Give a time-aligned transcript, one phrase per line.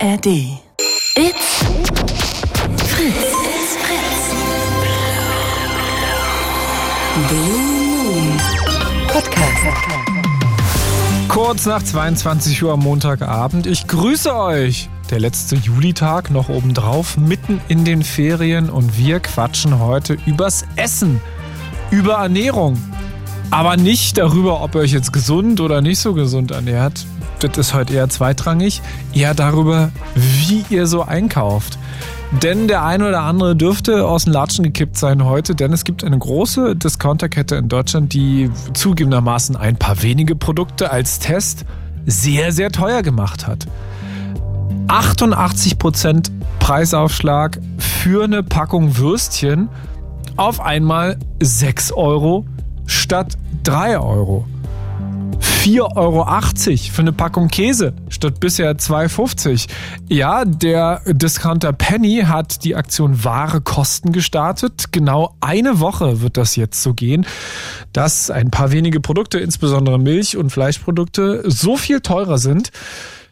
[0.00, 0.26] ARD.
[0.26, 1.64] It's
[2.86, 3.16] Fritz.
[3.16, 4.34] It's Fritz.
[7.28, 7.58] Blue
[8.04, 8.40] Moon
[9.08, 9.64] Podcast.
[11.28, 13.66] Kurz nach 22 Uhr am Montagabend.
[13.66, 14.88] Ich grüße euch.
[15.10, 21.20] Der letzte Julitag noch obendrauf, mitten in den Ferien und wir quatschen heute übers Essen,
[21.90, 22.80] über Ernährung.
[23.50, 27.04] Aber nicht darüber, ob ihr euch jetzt gesund oder nicht so gesund ernährt.
[27.40, 28.82] Das ist heute eher zweitrangig.
[29.14, 31.78] Eher darüber, wie ihr so einkauft.
[32.42, 36.04] Denn der eine oder andere dürfte aus den Latschen gekippt sein heute, denn es gibt
[36.04, 41.64] eine große Discounterkette in Deutschland, die zugegebenermaßen ein paar wenige Produkte als Test
[42.04, 43.66] sehr, sehr teuer gemacht hat.
[44.88, 49.68] 88% Preisaufschlag für eine Packung Würstchen
[50.36, 52.44] auf einmal 6 Euro
[52.86, 54.46] statt 3 Euro.
[55.68, 59.68] 4,80 Euro für eine Packung Käse statt bisher 2,50.
[60.08, 64.92] Ja, der Discounter Penny hat die Aktion Ware Kosten gestartet.
[64.92, 67.26] Genau eine Woche wird das jetzt so gehen,
[67.92, 72.70] dass ein paar wenige Produkte, insbesondere Milch- und Fleischprodukte, so viel teurer sind,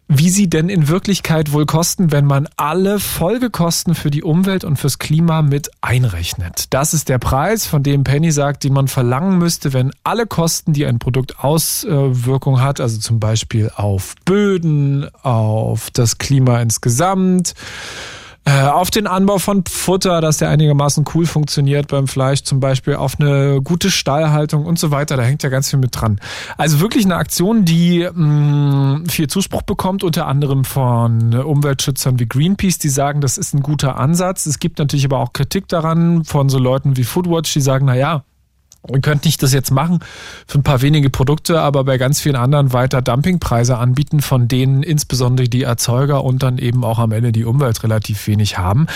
[0.09, 4.77] wie sie denn in Wirklichkeit wohl kosten, wenn man alle Folgekosten für die Umwelt und
[4.77, 6.67] fürs Klima mit einrechnet.
[6.71, 10.73] Das ist der Preis, von dem Penny sagt, den man verlangen müsste, wenn alle Kosten,
[10.73, 17.55] die ein Produkt Auswirkung hat, also zum Beispiel auf Böden, auf das Klima insgesamt,
[18.47, 23.19] auf den Anbau von Futter, dass der einigermaßen cool funktioniert beim Fleisch, zum Beispiel auf
[23.19, 25.16] eine gute Stallhaltung und so weiter.
[25.16, 26.20] Da hängt ja ganz viel mit dran.
[26.56, 32.78] Also wirklich eine Aktion, die mh, viel Zuspruch bekommt, unter anderem von Umweltschützern wie Greenpeace,
[32.78, 34.47] die sagen, das ist ein guter Ansatz.
[34.47, 37.97] Es gibt natürlich aber auch Kritik daran von so Leuten wie Foodwatch, die sagen, na
[37.97, 38.22] ja,
[38.92, 40.01] Ihr könnt nicht das jetzt machen
[40.47, 44.83] für ein paar wenige Produkte, aber bei ganz vielen anderen weiter Dumpingpreise anbieten, von denen
[44.83, 48.87] insbesondere die Erzeuger und dann eben auch am Ende die Umwelt relativ wenig haben.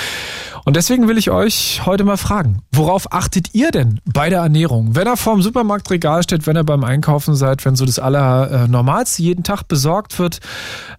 [0.65, 4.95] Und deswegen will ich euch heute mal fragen, worauf achtet ihr denn bei der Ernährung?
[4.95, 9.43] Wenn er vorm Supermarktregal steht, wenn ihr beim Einkaufen seid, wenn so das Allernormalste jeden
[9.43, 10.41] Tag besorgt wird,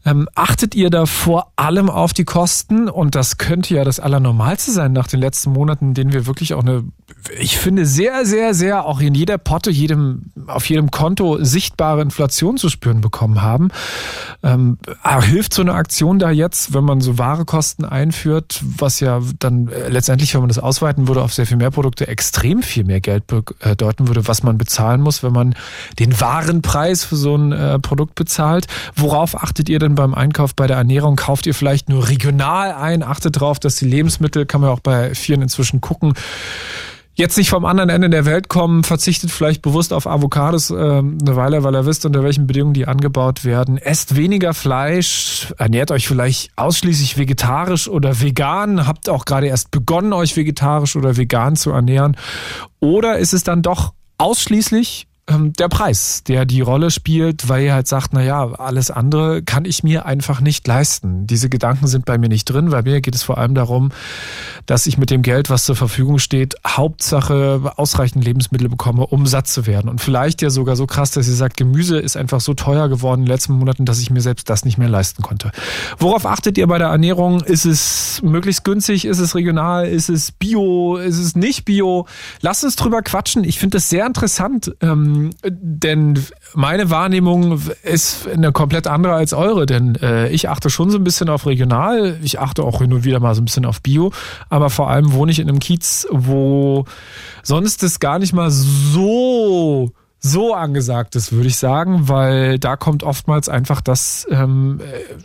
[0.06, 2.90] ähm, achtet ihr da vor allem auf die Kosten?
[2.90, 6.53] Und das könnte ja das Allernormalste sein nach den letzten Monaten, in denen wir wirklich
[6.53, 6.84] auch eine,
[7.40, 12.58] ich finde, sehr, sehr, sehr auch in jeder Potte, jedem, auf jedem Konto sichtbare Inflation
[12.58, 13.69] zu spüren bekommen haben.
[14.44, 14.78] Ähm,
[15.22, 19.90] hilft so eine Aktion da jetzt, wenn man so Warekosten einführt, was ja dann äh,
[19.90, 23.28] letztendlich, wenn man das ausweiten würde auf sehr viel mehr Produkte, extrem viel mehr Geld
[23.28, 25.56] bedeuten würde, was man bezahlen muss, wenn man
[26.00, 28.68] den wahren Preis für so ein äh, Produkt bezahlt.
[28.96, 31.16] Worauf achtet ihr denn beim Einkauf, bei der Ernährung?
[31.16, 33.03] Kauft ihr vielleicht nur regional ein?
[33.03, 36.14] Achtet darauf, dass die Lebensmittel, kann man auch bei vielen inzwischen gucken,
[37.13, 41.35] jetzt nicht vom anderen Ende der Welt kommen, verzichtet vielleicht bewusst auf Avocados äh, eine
[41.35, 43.77] Weile, weil er wisst, unter welchen Bedingungen die angebaut werden.
[43.77, 50.13] Esst weniger Fleisch, ernährt euch vielleicht ausschließlich vegetarisch oder vegan, habt auch gerade erst begonnen,
[50.13, 52.16] euch vegetarisch oder vegan zu ernähren.
[52.79, 57.74] Oder ist es dann doch ausschließlich ähm, der Preis, der die Rolle spielt, weil ihr
[57.74, 61.28] halt sagt, na ja, alles andere kann ich mir einfach nicht leisten.
[61.28, 63.91] Diese Gedanken sind bei mir nicht drin, bei mir geht es vor allem darum,
[64.66, 69.47] dass ich mit dem Geld, was zur Verfügung steht, Hauptsache ausreichend Lebensmittel bekomme, um satt
[69.47, 69.90] zu werden.
[69.90, 73.22] Und vielleicht ja sogar so krass, dass ihr sagt, Gemüse ist einfach so teuer geworden
[73.22, 75.52] in den letzten Monaten, dass ich mir selbst das nicht mehr leisten konnte.
[75.97, 77.41] Worauf achtet ihr bei der Ernährung?
[77.41, 79.06] Ist es möglichst günstig?
[79.06, 79.88] Ist es regional?
[79.88, 80.97] Ist es bio?
[80.97, 82.08] Ist es nicht bio?
[82.41, 83.44] Lasst uns drüber quatschen.
[83.44, 84.74] Ich finde das sehr interessant.
[84.81, 86.20] Ähm, denn
[86.54, 91.04] meine Wahrnehmung ist eine komplett andere als eure, denn äh, ich achte schon so ein
[91.04, 94.12] bisschen auf regional, ich achte auch hin und wieder mal so ein bisschen auf Bio,
[94.50, 96.86] aber vor allem wohne ich in einem Kiez, wo
[97.44, 99.92] sonst es gar nicht mal so
[100.24, 104.80] so angesagt ist, würde ich sagen, weil da kommt oftmals einfach das ähm,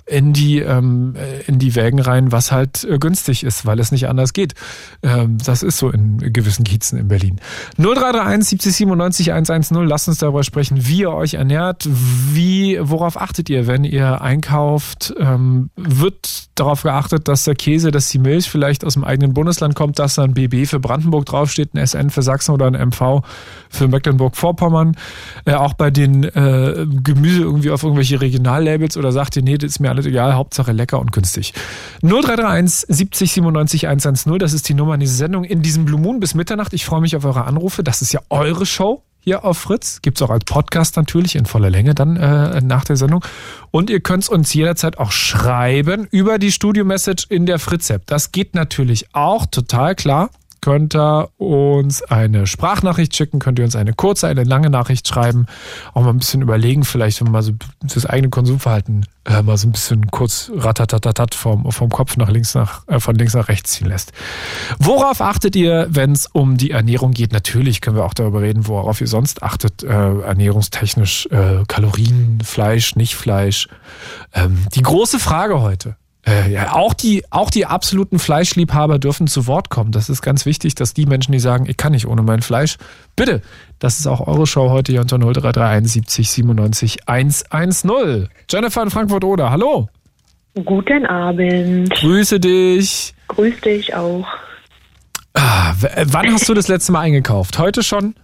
[0.06, 1.14] in die ähm,
[1.46, 4.54] in die Wägen rein, was halt äh, günstig ist, weil es nicht anders geht.
[5.02, 7.40] Ähm, das ist so in gewissen Kiezen in Berlin.
[7.76, 9.86] 0331 70 97 110.
[9.86, 15.14] Lasst uns darüber sprechen, wie ihr euch ernährt, wie worauf achtet ihr, wenn ihr einkauft?
[15.18, 19.74] Ähm, wird darauf geachtet, dass der Käse, dass die Milch vielleicht aus dem eigenen Bundesland
[19.74, 23.20] kommt, dass da ein BB für Brandenburg draufsteht, ein SN für Sachsen oder ein MV
[23.68, 24.85] für Mecklenburg-Vorpommern?
[24.86, 24.96] Jahren,
[25.44, 29.72] äh, auch bei den äh, Gemüse irgendwie auf irgendwelche Regionallabels oder sagt ihr, nee, das
[29.72, 31.54] ist mir alles egal, Hauptsache lecker und günstig.
[32.02, 35.44] 0331 70 97 110, das ist die Nummer in dieser Sendung.
[35.44, 36.72] In diesem Blue Moon bis Mitternacht.
[36.72, 37.82] Ich freue mich auf eure Anrufe.
[37.82, 40.00] Das ist ja eure Show hier auf Fritz.
[40.02, 43.24] Gibt es auch als Podcast natürlich in voller Länge dann äh, nach der Sendung.
[43.70, 48.06] Und ihr könnt uns jederzeit auch schreiben über die Studio-Message in der Fritz-App.
[48.06, 50.30] Das geht natürlich auch total klar
[50.66, 55.46] könnt ihr uns eine Sprachnachricht schicken, könnt ihr uns eine kurze, eine lange Nachricht schreiben,
[55.94, 57.52] auch mal ein bisschen überlegen, vielleicht, wenn man mal so
[57.82, 62.56] das eigene Konsumverhalten äh, mal so ein bisschen kurz ratatatatat vom, vom Kopf nach links
[62.56, 64.10] nach, äh, von links nach rechts ziehen lässt.
[64.80, 67.32] Worauf achtet ihr, wenn es um die Ernährung geht?
[67.32, 72.96] Natürlich können wir auch darüber reden, worauf ihr sonst achtet, äh, ernährungstechnisch, äh, Kalorien, Fleisch,
[72.96, 73.68] nicht Fleisch.
[74.34, 75.94] Ähm, die große Frage heute.
[76.28, 79.92] Äh, ja, auch die, auch die absoluten Fleischliebhaber dürfen zu Wort kommen.
[79.92, 82.78] Das ist ganz wichtig, dass die Menschen, die sagen, ich kann nicht ohne mein Fleisch,
[83.14, 83.42] bitte,
[83.78, 88.28] das ist auch eure Show heute hier unter 0331 70 97 110.
[88.50, 89.88] Jennifer in Frankfurt-Oder, hallo.
[90.64, 91.90] Guten Abend.
[91.90, 93.14] Grüße dich.
[93.28, 94.26] Grüß dich auch.
[95.34, 97.58] Ah, äh, wann hast du das letzte Mal eingekauft?
[97.58, 98.14] Heute schon?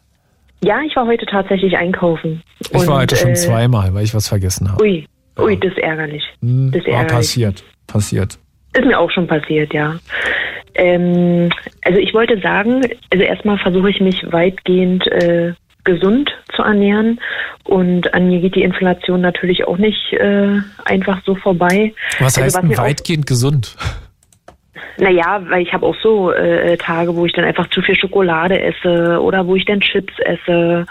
[0.64, 2.42] Ja, ich war heute tatsächlich einkaufen.
[2.60, 4.82] Ich war Und, heute schon äh, zweimal, weil ich was vergessen habe.
[4.82, 5.06] Ui,
[5.38, 6.22] ui, das ist ärgerlich.
[6.40, 7.16] Hm, Das ist war ärgerlich.
[7.16, 7.64] passiert.
[7.86, 8.38] Passiert.
[8.74, 9.96] Ist mir auch schon passiert, ja.
[10.74, 11.50] Ähm,
[11.84, 12.80] also ich wollte sagen,
[13.10, 15.52] also erstmal versuche ich mich weitgehend äh,
[15.84, 17.20] gesund zu ernähren
[17.64, 21.92] und an mir geht die Inflation natürlich auch nicht äh, einfach so vorbei.
[22.20, 23.76] Was Also heißt was denn mir auch- weitgehend gesund?
[24.98, 28.60] Naja, weil ich habe auch so äh, Tage, wo ich dann einfach zu viel Schokolade
[28.60, 30.86] esse oder wo ich dann Chips esse.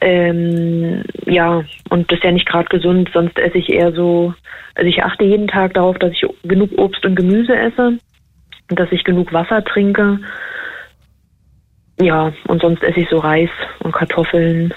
[0.00, 4.34] Ähm, ja, und das ist ja nicht gerade gesund, sonst esse ich eher so,
[4.74, 7.98] also ich achte jeden Tag darauf, dass ich genug Obst und Gemüse esse
[8.70, 10.18] und dass ich genug Wasser trinke.
[12.00, 13.50] Ja, und sonst esse ich so Reis
[13.80, 14.74] und Kartoffeln.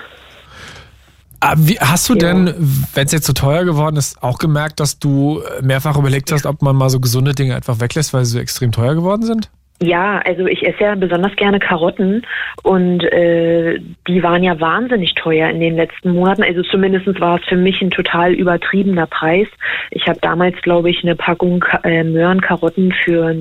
[1.41, 2.19] Ah, wie, hast du Ja.
[2.19, 2.53] denn,
[2.93, 6.61] wenn es jetzt so teuer geworden ist, auch gemerkt, dass du mehrfach überlegt hast, ob
[6.61, 9.49] man mal so gesunde Dinge einfach weglässt, weil sie so extrem teuer geworden sind?
[9.81, 12.25] Ja, also ich esse ja besonders gerne Karotten
[12.63, 16.43] und äh, die waren ja wahnsinnig teuer in den letzten Monaten.
[16.43, 19.47] Also zumindest war es für mich ein total übertriebener Preis.
[19.91, 23.33] Ich habe damals, glaube ich, eine Packung äh, Möhrenkarotten für,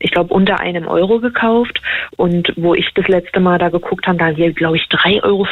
[0.00, 1.80] ich glaube, unter einem Euro gekauft.
[2.16, 5.22] Und wo ich das letzte Mal da geguckt habe, da haben die, glaube ich, 3,50
[5.22, 5.46] Euro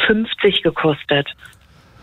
[0.61, 1.29] gekostet.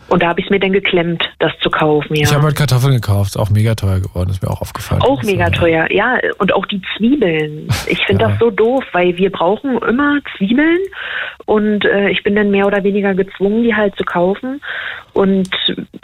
[0.07, 2.15] Und da habe ich es mir dann geklemmt, das zu kaufen.
[2.15, 2.23] Ja.
[2.23, 5.01] Ich habe halt Kartoffeln gekauft, ist auch mega teuer geworden, ist mir auch aufgefallen.
[5.01, 6.17] Auch mega teuer, ja.
[6.37, 7.67] Und auch die Zwiebeln.
[7.87, 8.29] Ich finde Ja.
[8.29, 10.77] das so doof, weil wir brauchen immer Zwiebeln
[11.45, 14.61] und äh, ich bin dann mehr oder weniger gezwungen, die halt zu kaufen.
[15.13, 15.49] Und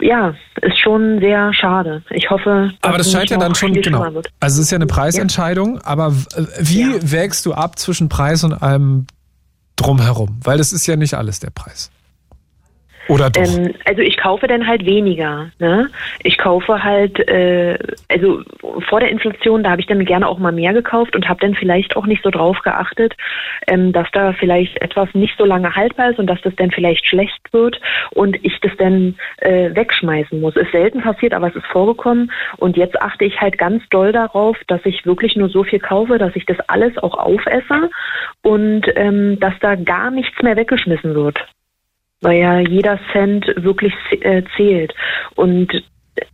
[0.00, 2.02] ja, ist schon sehr schade.
[2.10, 4.12] Ich hoffe, dass Aber das scheint ja dann schon, genau.
[4.14, 4.28] wird.
[4.40, 6.24] Also es ist ja eine Preisentscheidung, aber w-
[6.60, 9.06] wie wägst du ab zwischen Preis und allem
[9.76, 10.40] drumherum?
[10.42, 11.90] Weil das ist ja nicht alles der Preis.
[13.12, 13.42] Oder doch?
[13.42, 15.50] Ähm, also ich kaufe dann halt weniger.
[15.58, 15.90] Ne?
[16.22, 17.78] Ich kaufe halt, äh,
[18.08, 18.40] also
[18.88, 21.54] vor der Inflation, da habe ich dann gerne auch mal mehr gekauft und habe dann
[21.54, 23.14] vielleicht auch nicht so drauf geachtet,
[23.66, 27.06] ähm, dass da vielleicht etwas nicht so lange haltbar ist und dass das dann vielleicht
[27.06, 27.78] schlecht wird
[28.12, 30.56] und ich das dann äh, wegschmeißen muss.
[30.56, 34.56] Ist selten passiert, aber es ist vorgekommen und jetzt achte ich halt ganz doll darauf,
[34.68, 37.90] dass ich wirklich nur so viel kaufe, dass ich das alles auch aufesse
[38.40, 41.38] und ähm, dass da gar nichts mehr weggeschmissen wird
[42.22, 44.94] weil ja jeder Cent wirklich äh, zählt.
[45.34, 45.84] Und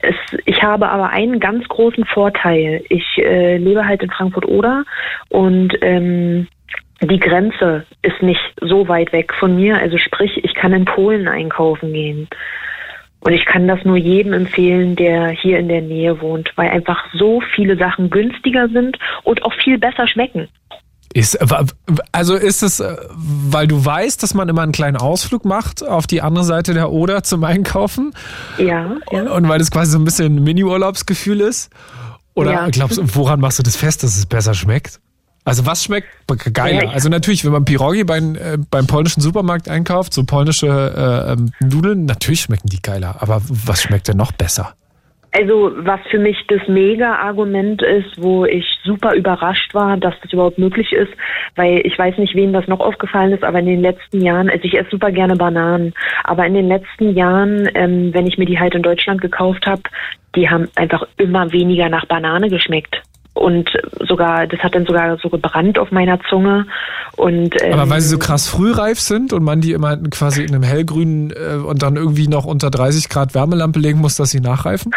[0.01, 0.15] es,
[0.45, 2.85] ich habe aber einen ganz großen Vorteil.
[2.89, 4.85] Ich äh, lebe halt in Frankfurt-Oder
[5.31, 6.47] und ähm,
[7.01, 9.79] die Grenze ist nicht so weit weg von mir.
[9.79, 12.29] Also sprich, ich kann in Polen einkaufen gehen.
[13.21, 17.05] Und ich kann das nur jedem empfehlen, der hier in der Nähe wohnt, weil einfach
[17.13, 20.49] so viele Sachen günstiger sind und auch viel besser schmecken.
[21.19, 21.37] Ist,
[22.13, 26.07] also ist es, äh, weil du weißt, dass man immer einen kleinen Ausflug macht auf
[26.07, 28.13] die andere Seite der Oder zum Einkaufen
[28.57, 29.23] Ja, ja.
[29.33, 31.71] und weil das quasi so ein bisschen ein Mini-Urlaubsgefühl ist?
[32.35, 32.69] Oder Ja.
[32.71, 35.01] glaubst du, woran machst du das fest, dass es besser schmeckt?
[35.45, 36.07] Also was schmeckt
[36.53, 36.85] geiler?
[36.85, 41.33] Ja, also natürlich, wenn man Pirogi beim, äh, beim polnischen Supermarkt einkauft, so polnische äh,
[41.33, 43.17] ähm, Nudeln, natürlich schmecken die geiler.
[43.21, 44.75] Aber was schmeckt denn noch besser?
[45.31, 50.59] Also was für mich das Mega-Argument ist, wo ich super überrascht war, dass das überhaupt
[50.59, 51.13] möglich ist,
[51.55, 54.65] weil ich weiß nicht, wem das noch aufgefallen ist, aber in den letzten Jahren, also
[54.65, 55.93] ich esse super gerne Bananen,
[56.25, 59.83] aber in den letzten Jahren, ähm, wenn ich mir die halt in Deutschland gekauft habe,
[60.35, 63.03] die haben einfach immer weniger nach Banane geschmeckt.
[63.39, 66.67] Und sogar, das hat dann sogar so gebrannt auf meiner Zunge.
[67.17, 70.55] Und, ähm, Aber weil sie so krass frühreif sind und man die immer quasi in
[70.55, 74.41] einem hellgrünen äh, und dann irgendwie noch unter 30 Grad Wärmelampe legen muss, dass sie
[74.41, 74.93] nachreifen?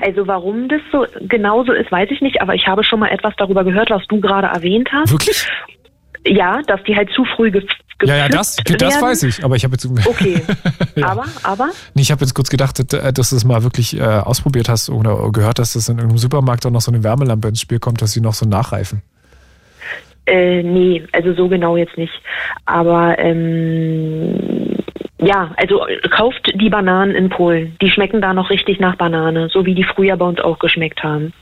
[0.00, 3.34] Also warum das so genauso ist, weiß ich nicht, aber ich habe schon mal etwas
[3.36, 5.12] darüber gehört, was du gerade erwähnt hast.
[5.12, 5.46] Wirklich?
[6.24, 7.50] Ja, dass die halt zu früh
[8.02, 9.02] Ja, ja, das, das werden.
[9.02, 9.42] weiß ich.
[9.44, 10.42] Aber ich habe jetzt, Okay,
[10.96, 11.08] Ja.
[11.08, 13.98] aber, aber, Nee, ich habe jetzt kurz gedacht, dass, äh, dass du es mal wirklich
[13.98, 17.48] äh, ausprobiert hast oder gehört hast, dass in irgendeinem Supermarkt auch noch so eine Wärmelampe
[17.48, 19.00] ins Spiel kommt, dass sie noch so nachreifen.
[20.26, 22.12] äh, nee, also so genau jetzt nicht.
[22.66, 24.76] Aber ähm,
[25.18, 27.76] ja, also äh, kauft die Bananen in Polen.
[27.80, 31.02] Die schmecken da noch richtig nach Banane, so wie die früher bei uns auch geschmeckt
[31.02, 31.32] haben.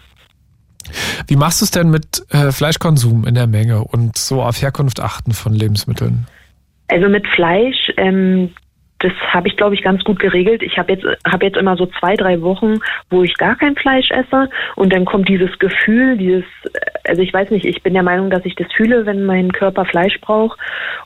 [1.26, 5.00] Wie machst du es denn mit äh, Fleischkonsum in der Menge und so auf Herkunft
[5.00, 6.26] achten von Lebensmitteln?
[6.94, 8.54] Also mit Fleisch, ähm,
[9.00, 10.62] das habe ich, glaube ich, ganz gut geregelt.
[10.62, 12.78] Ich habe jetzt, hab jetzt immer so zwei, drei Wochen,
[13.10, 14.48] wo ich gar kein Fleisch esse.
[14.76, 16.44] Und dann kommt dieses Gefühl, dieses,
[17.02, 19.84] also ich weiß nicht, ich bin der Meinung, dass ich das fühle, wenn mein Körper
[19.86, 20.56] Fleisch braucht.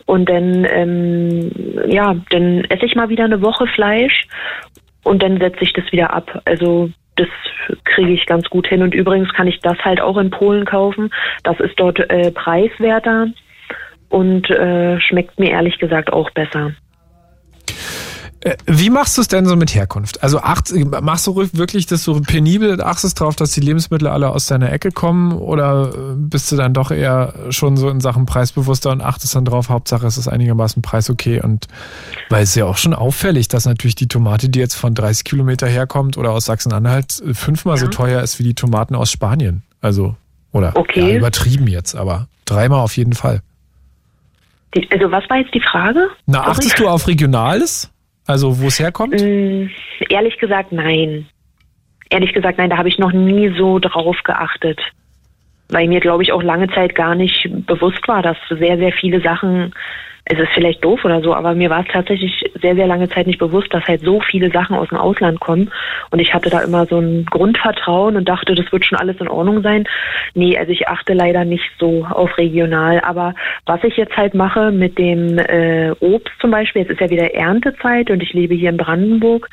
[0.04, 1.50] Und dann, ähm,
[1.88, 4.26] ja, dann esse ich mal wieder eine Woche Fleisch
[5.04, 6.42] und dann setze ich das wieder ab.
[6.45, 7.28] Also das
[7.85, 8.83] kriege ich ganz gut hin.
[8.83, 11.09] Und übrigens kann ich das halt auch in Polen kaufen.
[11.45, 13.28] Das ist dort äh, preiswerter
[14.09, 16.73] und äh, schmeckt mir ehrlich gesagt auch besser.
[18.41, 20.23] Äh, wie machst du es denn so mit Herkunft?
[20.23, 20.73] Also acht,
[21.03, 24.93] machst du wirklich das so penibel, achtest drauf, dass die Lebensmittel alle aus deiner Ecke
[24.93, 29.35] kommen oder äh, bist du dann doch eher schon so in Sachen preisbewusster und achtest
[29.35, 31.67] dann drauf, Hauptsache es ist einigermaßen preisokay und
[32.29, 35.67] weil es ja auch schon auffällig, dass natürlich die Tomate, die jetzt von 30 Kilometer
[35.67, 37.81] herkommt oder aus Sachsen-Anhalt, äh, fünfmal ja.
[37.81, 39.62] so teuer ist wie die Tomaten aus Spanien.
[39.81, 40.15] Also,
[40.53, 41.12] oder okay.
[41.12, 43.43] ja, übertrieben jetzt, aber dreimal auf jeden Fall.
[44.75, 46.11] Die, also was war jetzt die Frage?
[46.27, 47.93] Na, achtest du auf Regionales?
[48.27, 49.15] Also wo es herkommt?
[49.15, 49.71] Mm,
[50.11, 51.27] ehrlich gesagt, nein.
[52.11, 54.81] Ehrlich gesagt, nein, da habe ich noch nie so drauf geachtet.
[55.71, 59.21] Weil mir, glaube ich, auch lange Zeit gar nicht bewusst war, dass sehr, sehr viele
[59.21, 59.75] Sachen
[60.30, 63.26] es ist vielleicht doof oder so, aber mir war es tatsächlich sehr, sehr lange Zeit
[63.26, 65.70] nicht bewusst, dass halt so viele Sachen aus dem Ausland kommen.
[66.11, 69.28] Und ich hatte da immer so ein Grundvertrauen und dachte, das wird schon alles in
[69.28, 69.85] Ordnung sein.
[70.35, 73.00] Nee, also ich achte leider nicht so auf regional.
[73.00, 77.08] Aber was ich jetzt halt mache mit dem äh, Obst zum Beispiel, jetzt ist ja
[77.08, 79.49] wieder Erntezeit und ich lebe hier in Brandenburg,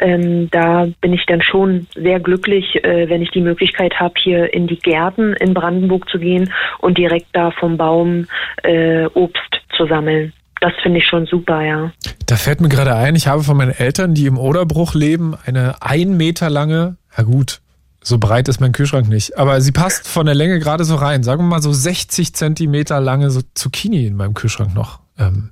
[0.00, 4.52] ähm, da bin ich dann schon sehr glücklich, äh, wenn ich die Möglichkeit habe, hier
[4.52, 8.26] in die Gärten in Brandenburg zu gehen und direkt da vom Baum
[8.62, 10.32] äh, Obst zu sammeln.
[10.60, 11.90] Das finde ich schon super, ja.
[12.26, 15.80] Da fällt mir gerade ein, ich habe von meinen Eltern, die im Oderbruch leben, eine
[15.80, 17.60] ein Meter lange, ja gut,
[18.02, 21.22] so breit ist mein Kühlschrank nicht, aber sie passt von der Länge gerade so rein.
[21.22, 25.00] Sagen wir mal so 60 Zentimeter lange so Zucchini in meinem Kühlschrank noch.
[25.18, 25.50] Ähm.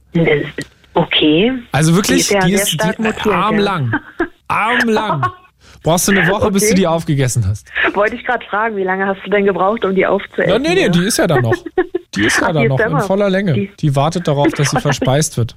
[0.95, 1.53] Okay.
[1.73, 3.95] Also wirklich, die ist, die ist die, armlang.
[4.49, 5.27] Armlang.
[5.89, 6.53] Brauchst du eine Woche, okay.
[6.53, 7.73] bis du die aufgegessen hast.
[7.95, 10.51] Wollte ich gerade fragen, wie lange hast du denn gebraucht, um die aufzuessen?
[10.51, 11.55] Ja, nee, nee, die ist ja da noch.
[12.15, 13.53] Die ist ja da noch in voller Länge.
[13.53, 15.57] Die, die wartet darauf, dass sie verspeist wird.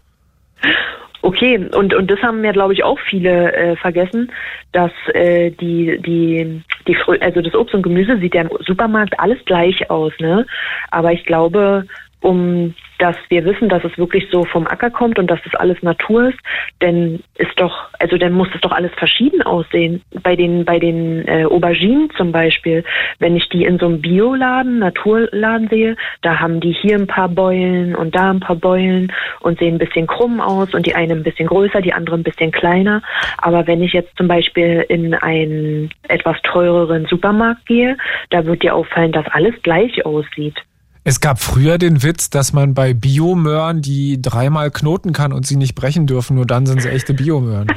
[1.22, 4.32] Okay, und, und das haben mir, glaube ich, auch viele äh, vergessen,
[4.74, 9.38] dass äh, die, die, die, also das Obst und Gemüse sieht ja im Supermarkt alles
[9.46, 10.46] gleich aus, ne?
[10.92, 11.88] Aber ich glaube,
[12.22, 15.82] um dass wir wissen, dass es wirklich so vom Acker kommt und dass das alles
[15.82, 16.38] Natur ist,
[16.82, 20.04] denn ist doch, also dann muss es doch alles verschieden aussehen.
[20.22, 22.84] Bei den, bei den äh, Auberginen zum Beispiel,
[23.18, 27.28] wenn ich die in so einem Bioladen, Naturladen sehe, da haben die hier ein paar
[27.28, 31.14] Beulen und da ein paar Beulen und sehen ein bisschen krumm aus und die eine
[31.14, 33.02] ein bisschen größer, die andere ein bisschen kleiner.
[33.40, 37.98] Aber wenn ich jetzt zum Beispiel in einen etwas teureren Supermarkt gehe,
[38.30, 40.62] da wird dir auffallen, dass alles gleich aussieht.
[41.04, 45.56] Es gab früher den Witz, dass man bei Biomöhren die dreimal knoten kann und sie
[45.56, 47.68] nicht brechen dürfen, nur dann sind sie echte Biomöhren.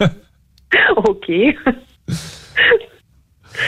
[0.96, 1.56] okay.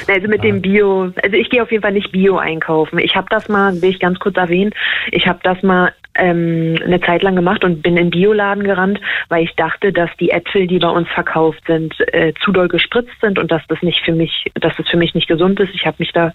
[0.09, 2.99] Also mit dem Bio, also ich gehe auf jeden Fall nicht Bio einkaufen.
[2.99, 4.73] Ich habe das mal, will ich ganz kurz erwähnen,
[5.11, 9.45] ich habe das mal ähm, eine Zeit lang gemacht und bin in Bioladen gerannt, weil
[9.45, 13.39] ich dachte, dass die Äpfel, die bei uns verkauft sind, äh, zu doll gespritzt sind
[13.39, 15.75] und dass das nicht für mich, dass das für mich nicht gesund ist.
[15.75, 16.33] Ich habe mich da,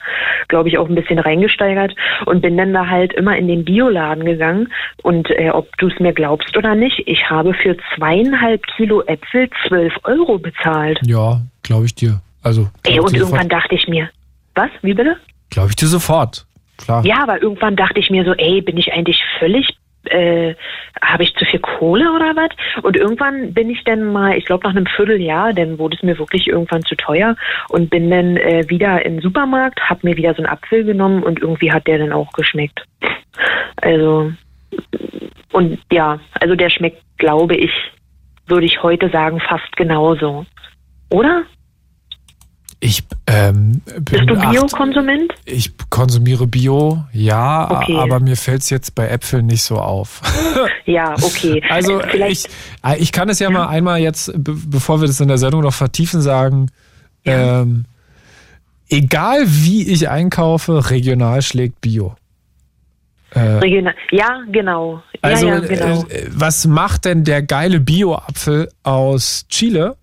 [0.48, 4.25] glaube ich, auch ein bisschen reingesteigert und bin dann da halt immer in den Bioladen
[4.25, 4.72] gegangen
[5.03, 9.50] und äh, ob du es mir glaubst oder nicht, ich habe für zweieinhalb Kilo Äpfel
[9.67, 11.00] zwölf Euro bezahlt.
[11.03, 12.22] Ja, glaube ich dir.
[12.43, 12.69] Also.
[12.83, 14.10] Ey, und irgendwann dachte ich mir,
[14.55, 14.69] was?
[14.81, 15.17] Wie bitte?
[15.50, 16.45] Glaube ich dir sofort.
[16.77, 17.05] Klar.
[17.05, 20.55] Ja, aber irgendwann dachte ich mir so, ey, bin ich eigentlich völlig äh,
[21.01, 22.50] habe ich zu viel Kohle oder was?
[22.83, 26.17] Und irgendwann bin ich dann mal, ich glaube nach einem Vierteljahr, dann wurde es mir
[26.17, 27.36] wirklich irgendwann zu teuer
[27.69, 31.39] und bin dann äh, wieder im Supermarkt, habe mir wieder so einen Apfel genommen und
[31.39, 32.83] irgendwie hat der dann auch geschmeckt.
[33.77, 34.31] Also
[35.51, 37.71] und ja, also der schmeckt, glaube ich,
[38.48, 40.45] würde ich heute sagen, fast genauso.
[41.10, 41.43] Oder?
[42.83, 45.31] Ich ähm, bin Bist du Bio-Konsument?
[45.45, 47.95] Ich konsumiere Bio, ja, okay.
[47.95, 50.21] aber mir fällt es jetzt bei Äpfeln nicht so auf.
[50.85, 51.61] ja, okay.
[51.69, 52.47] Also ich,
[52.83, 53.53] äh, ich kann es ja, ja.
[53.53, 56.71] mal einmal jetzt, bevor wir das in der Sendung noch vertiefen, sagen,
[57.23, 57.61] ja.
[57.61, 57.85] ähm,
[58.89, 62.15] egal wie ich einkaufe, regional schlägt Bio.
[63.29, 65.03] Äh, regional, ja, genau.
[65.21, 66.03] Also, ja, genau.
[66.09, 69.97] Äh, was macht denn der geile Bio-Apfel aus Chile?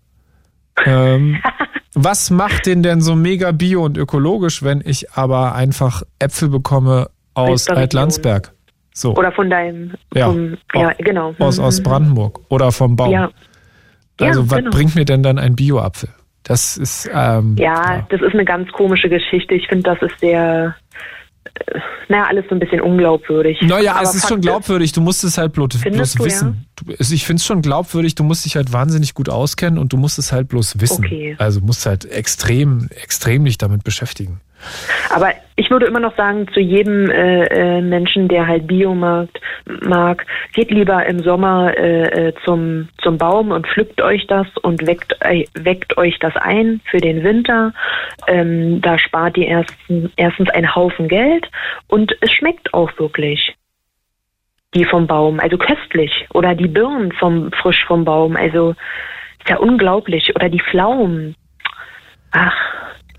[0.87, 1.43] Ähm,
[2.05, 7.09] was macht den denn so mega bio und ökologisch, wenn ich aber einfach Äpfel bekomme
[7.35, 8.53] aus Altlandsberg?
[8.93, 9.15] So.
[9.15, 11.35] Oder von deinem, ja, vom, ja genau.
[11.39, 11.85] Aus, aus mhm.
[11.85, 13.13] Brandenburg oder vom Baum.
[13.13, 13.31] Ja.
[14.21, 14.71] Also ja, was genau.
[14.71, 16.09] bringt mir denn dann ein Bio-Apfel?
[16.43, 17.09] Das ist.
[17.13, 19.55] Ähm, Ja, das ist eine ganz komische Geschichte.
[19.55, 20.75] Ich finde, das ist sehr,
[22.09, 23.59] naja, alles so ein bisschen unglaubwürdig.
[23.63, 24.93] Naja, Aber es ist schon glaubwürdig.
[24.93, 26.67] Du musst es halt bloß, bloß du, wissen.
[26.77, 28.15] Du, also ich finde es schon glaubwürdig.
[28.15, 31.05] Du musst dich halt wahnsinnig gut auskennen und du musst es halt bloß wissen.
[31.05, 31.37] Okay.
[31.39, 34.41] Also musst halt extrem, extrem dich damit beschäftigen.
[35.11, 39.41] Aber ich würde immer noch sagen, zu jedem äh, äh, Menschen, der halt Biomarkt
[39.83, 44.87] mag, geht lieber im Sommer äh, äh, zum, zum Baum und pflückt euch das und
[44.87, 47.73] weckt, äh, weckt euch das ein für den Winter.
[48.27, 51.49] Ähm, da spart ihr ersten, erstens einen Haufen Geld
[51.89, 53.55] und es schmeckt auch wirklich.
[54.75, 56.27] Die vom Baum, also köstlich.
[56.35, 58.75] Oder die Birnen vom frisch vom Baum, also
[59.41, 60.35] ist ja unglaublich.
[60.37, 61.35] Oder die Pflaumen.
[62.33, 62.55] Ach,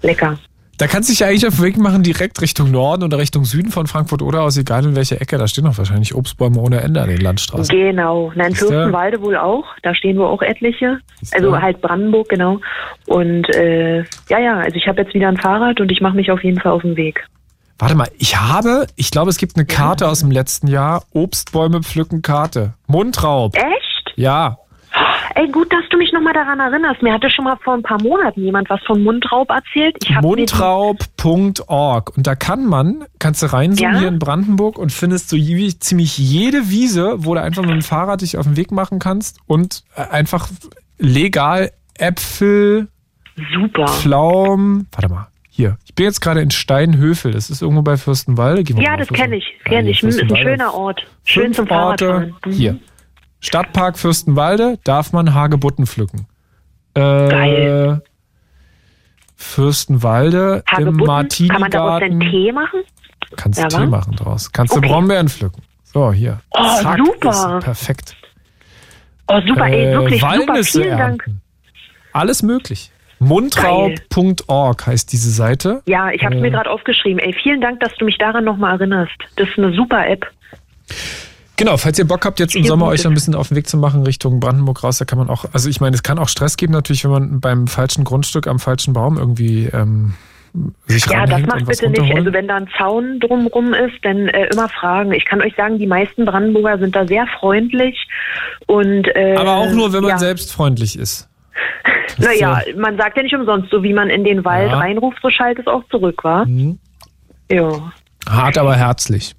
[0.03, 0.37] lecker.
[0.79, 3.43] Da kannst du dich ja eigentlich auf den Weg machen, direkt Richtung Norden oder Richtung
[3.43, 5.37] Süden von Frankfurt oder aus, egal in welche Ecke.
[5.37, 7.77] Da stehen doch wahrscheinlich Obstbäume ohne Ende an den Landstraßen.
[7.77, 8.31] Genau.
[8.33, 8.55] Nein?
[8.55, 9.65] Fürstenwalde wohl auch.
[9.83, 10.99] Da stehen wohl auch etliche.
[11.31, 12.61] Also halt Brandenburg, genau.
[13.07, 16.31] Und äh, ja, ja, also ich habe jetzt wieder ein Fahrrad und ich mache mich
[16.31, 17.27] auf jeden Fall auf den Weg.
[17.77, 21.03] Warte mal, ich habe, ich glaube, es gibt eine Karte aus dem letzten Jahr.
[21.11, 22.75] Obstbäume pflücken Karte.
[22.87, 23.53] Mundraub.
[23.53, 24.13] Echt?
[24.15, 24.59] Ja.
[25.39, 27.01] Ey, gut, dass du mich nochmal daran erinnerst.
[27.01, 29.95] Mir hatte schon mal vor ein paar Monaten jemand was von Mundraub erzählt.
[30.21, 32.17] Mundraub.org.
[32.17, 33.99] Und da kann man, kannst du reinzoomen Ja?
[33.99, 37.81] hier in Brandenburg und findest so je, ziemlich jede Wiese, wo du einfach mit dem
[37.81, 40.49] Fahrrad dich auf den Weg machen kannst und äh, einfach
[40.97, 42.89] legal Äpfel,
[43.53, 43.87] Super.
[43.87, 44.87] Pflaumen.
[44.91, 45.27] Warte mal.
[45.49, 45.77] Hier.
[45.85, 47.31] Ich bin jetzt gerade in Steinhöfel.
[47.31, 48.61] Das ist irgendwo bei Fürstenwalde.
[48.81, 49.45] Ja, das kenne ich.
[49.63, 50.01] Kenne Ja, ich.
[50.01, 51.01] Hm, Ist ein schöner Ort.
[51.23, 52.05] Schön Fünf zum Orte.
[52.05, 52.35] Fahrradfahren.
[52.45, 52.51] Mhm.
[52.51, 52.79] Hier.
[53.41, 56.27] Stadtpark Fürstenwalde darf man Hagebutten pflücken.
[56.93, 58.01] Äh, Geil.
[59.35, 61.05] Fürstenwalde im Hagebutten.
[61.05, 62.81] Martini Kann man daraus denn Tee machen?
[63.37, 64.51] Kannst du Ja, Tee machen draus.
[64.51, 64.89] Kannst du Okay.
[64.89, 65.61] Brombeeren pflücken.
[65.83, 66.41] So, hier.
[66.51, 66.63] Oh,
[66.97, 67.57] super.
[67.59, 68.15] Ist perfekt.
[69.27, 70.31] Oh, super, ey, Äh, wirklich super.
[70.47, 71.21] Walnüsse Vielen Dank.
[71.23, 71.41] ernten.
[72.13, 72.91] Alles möglich.
[73.19, 75.81] Mundraub.org heißt diese Seite.
[75.85, 76.41] Ja, ich habe es Äh.
[76.43, 77.19] mir gerade aufgeschrieben.
[77.19, 79.11] Ey, vielen Dank, dass du mich daran nochmal erinnerst.
[79.35, 80.25] Das ist eine super App.
[81.59, 83.77] Genau, falls ihr Bock habt, jetzt im Sommer euch ein bisschen auf den Weg zu
[83.77, 86.55] machen Richtung Brandenburg raus, da kann man auch, also ich meine, es kann auch Stress
[86.57, 90.13] geben natürlich, wenn man beim falschen Grundstück am falschen Baum irgendwie ähm,
[90.87, 92.15] sich Ja, das macht bitte nicht.
[92.15, 95.11] Also wenn da ein Zaun drumrum ist, dann äh, immer fragen.
[95.11, 98.07] Ich kann euch sagen, die meisten Brandenburger sind da sehr freundlich
[98.67, 100.17] und äh, Aber auch nur, wenn man ja.
[100.17, 101.27] selbst freundlich ist.
[102.17, 104.79] Naja, ist man sagt ja nicht umsonst, so wie man in den Wald Ja.
[104.79, 106.45] reinruft, so schallt es auch zurück, war?
[106.45, 106.79] Mhm.
[107.51, 107.69] Ja.
[107.69, 107.91] so
[108.27, 109.35] Hart, aber herzlich.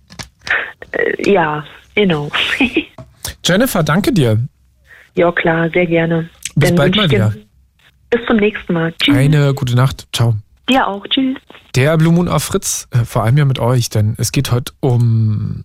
[0.93, 1.65] Äh, ja,
[2.01, 2.31] genau.
[3.45, 4.39] Jennifer, danke dir.
[5.15, 6.29] ja, klar, sehr gerne.
[6.55, 7.35] Bis Dann bald mal wieder.
[8.11, 8.93] Bis zum nächsten Mal.
[9.01, 9.15] Tschüss.
[9.17, 10.09] Eine gute Nacht.
[10.13, 10.35] Ciao.
[10.69, 11.07] Dir auch.
[11.07, 11.37] Tschüss.
[11.77, 14.73] Der Blue Moon auf Fritz, äh, vor allem ja mit euch, denn es geht heute
[14.81, 15.65] um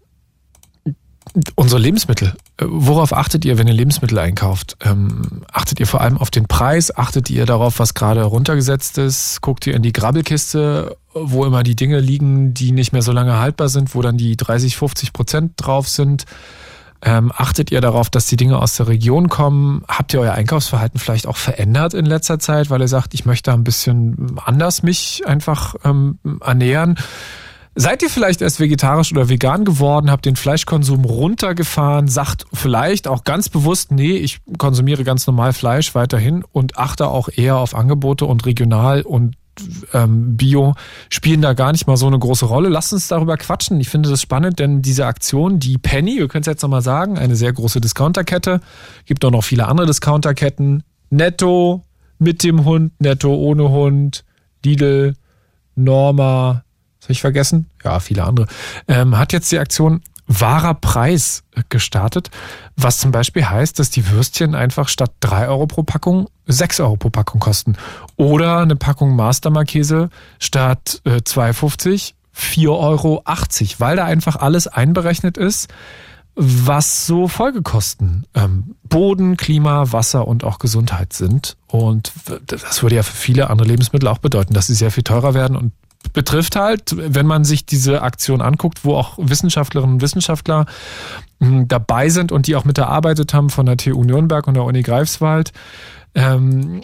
[1.56, 2.34] unsere Lebensmittel.
[2.58, 4.78] Äh, Worauf achtet ihr, wenn ihr Lebensmittel einkauft?
[4.84, 6.96] Ähm, achtet ihr vor allem auf den Preis?
[6.96, 9.42] Achtet ihr darauf, was gerade runtergesetzt ist?
[9.42, 13.40] Guckt ihr in die Grabbelkiste, wo immer die Dinge liegen, die nicht mehr so lange
[13.40, 16.26] haltbar sind, wo dann die 30, 50 Prozent drauf sind?
[17.02, 19.84] Ähm, achtet ihr darauf, dass die Dinge aus der Region kommen?
[19.88, 23.54] Habt ihr euer Einkaufsverhalten vielleicht auch verändert in letzter Zeit, weil ihr sagt, ich möchte
[23.54, 26.98] ein bisschen anders mich einfach ähm, ernähren?
[27.78, 33.26] Seid ihr vielleicht erst vegetarisch oder vegan geworden, habt den Fleischkonsum runtergefahren, sagt vielleicht auch
[33.26, 38.26] ganz bewusst, nee, ich konsumiere ganz normal Fleisch weiterhin und achte auch eher auf Angebote
[38.26, 39.36] und regional und
[39.94, 40.76] ähm, Bio
[41.10, 42.70] spielen da gar nicht mal so eine große Rolle.
[42.70, 43.80] Lasst uns darüber quatschen.
[43.82, 47.18] Ich finde das spannend, denn diese Aktion, die Penny, wir können es jetzt nochmal sagen,
[47.18, 48.62] eine sehr große Discounterkette,
[49.06, 50.84] gibt auch noch viele andere Discounterketten.
[51.10, 51.84] Netto
[52.20, 54.24] mit dem Hund, Netto ohne Hund,
[54.64, 55.14] Lidl,
[55.76, 56.64] Norma,
[57.06, 57.70] habe ich vergessen?
[57.84, 58.48] Ja, viele andere.
[58.88, 62.32] Ähm, hat jetzt die Aktion wahrer Preis äh, gestartet,
[62.76, 66.98] was zum Beispiel heißt, dass die Würstchen einfach statt 3 Euro pro Packung 6 Euro
[66.98, 67.76] pro Packung kosten.
[68.16, 73.24] Oder eine Packung Mastermarkese statt äh, 2,50 4,80 Euro,
[73.80, 75.70] weil da einfach alles einberechnet ist,
[76.36, 81.56] was so Folgekosten ähm, Boden, Klima, Wasser und auch Gesundheit sind.
[81.68, 82.12] Und
[82.46, 85.56] das würde ja für viele andere Lebensmittel auch bedeuten, dass sie sehr viel teurer werden
[85.56, 85.72] und
[86.14, 90.66] betrifft halt, wenn man sich diese Aktion anguckt, wo auch Wissenschaftlerinnen und Wissenschaftler
[91.40, 94.82] mh, dabei sind und die auch mitgearbeitet haben von der TU Nürnberg und der Uni
[94.82, 95.52] Greifswald,
[96.14, 96.82] ähm,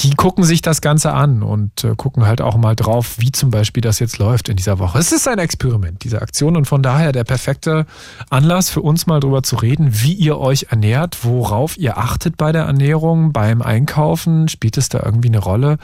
[0.00, 3.50] die gucken sich das Ganze an und äh, gucken halt auch mal drauf, wie zum
[3.50, 4.98] Beispiel das jetzt läuft in dieser Woche.
[4.98, 7.86] Es ist ein Experiment, diese Aktion und von daher der perfekte
[8.28, 12.52] Anlass für uns mal drüber zu reden, wie ihr euch ernährt, worauf ihr achtet bei
[12.52, 15.78] der Ernährung, beim Einkaufen, spielt es da irgendwie eine Rolle?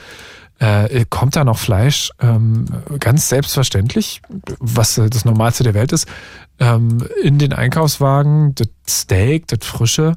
[0.63, 2.11] Äh, kommt da noch Fleisch?
[2.21, 2.65] Ähm,
[2.99, 4.21] ganz selbstverständlich,
[4.59, 6.07] was äh, das Normalste der Welt ist,
[6.59, 10.15] ähm, in den Einkaufswagen, das Steak, das Frische,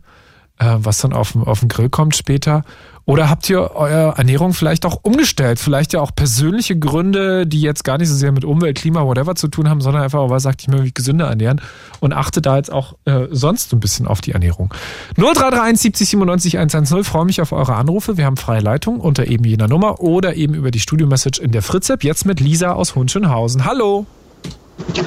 [0.58, 2.62] äh, was dann auf, den- auf den Grill kommt später.
[3.06, 5.60] Oder habt ihr eure Ernährung vielleicht auch umgestellt?
[5.60, 9.36] Vielleicht ja auch persönliche Gründe, die jetzt gar nicht so sehr mit Umwelt, Klima, whatever
[9.36, 11.60] zu tun haben, sondern einfach, weil sagt, ich möchte mich gesünder ernähren
[12.00, 14.74] und achte da jetzt auch äh, sonst ein bisschen auf die Ernährung.
[15.14, 17.04] 0331 70 97 110.
[17.04, 18.16] Freue mich auf eure Anrufe.
[18.16, 21.62] Wir haben freie Leitung unter eben jener Nummer oder eben über die Studio-Message in der
[21.62, 22.02] Fritz-App.
[22.02, 23.64] Jetzt mit Lisa aus Hunschenhausen.
[23.64, 24.06] Hallo.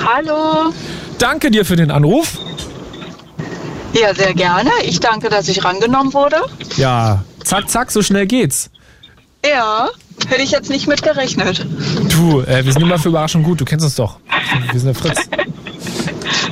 [0.05, 0.71] Hallo.
[1.17, 2.37] Danke dir für den Anruf.
[3.91, 4.69] Ja, sehr gerne.
[4.83, 6.37] Ich danke, dass ich rangenommen wurde.
[6.77, 8.69] Ja, zack, zack, so schnell geht's.
[9.45, 9.89] Ja,
[10.27, 11.65] hätte ich jetzt nicht mit gerechnet.
[12.09, 13.61] Du, äh, wir sind immer für Überraschung gut.
[13.61, 14.17] Du kennst uns doch.
[14.71, 15.29] Wir sind der Fritz.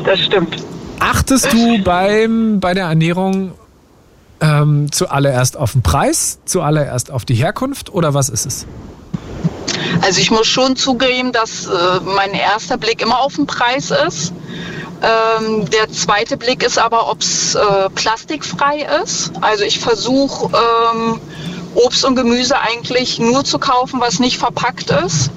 [0.06, 0.56] Das stimmt.
[1.00, 3.52] Achtest du beim, bei der Ernährung
[4.39, 8.65] ähm, zuallererst auf den Preis, zuallererst auf die Herkunft oder was ist es?
[10.02, 14.34] Also ich muss schon zugeben, dass äh, mein erster Blick immer auf den Preis ist.
[15.01, 19.31] Ähm, der zweite Blick ist aber, ob es äh, plastikfrei ist.
[19.41, 21.19] Also ich versuche ähm,
[21.75, 25.29] Obst und Gemüse eigentlich nur zu kaufen, was nicht verpackt ist.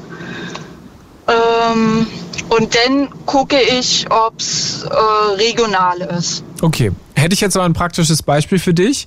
[1.29, 2.07] Ähm,
[2.49, 6.43] und dann gucke ich, ob es äh, regional ist.
[6.63, 9.07] Okay, hätte ich jetzt mal ein praktisches Beispiel für dich.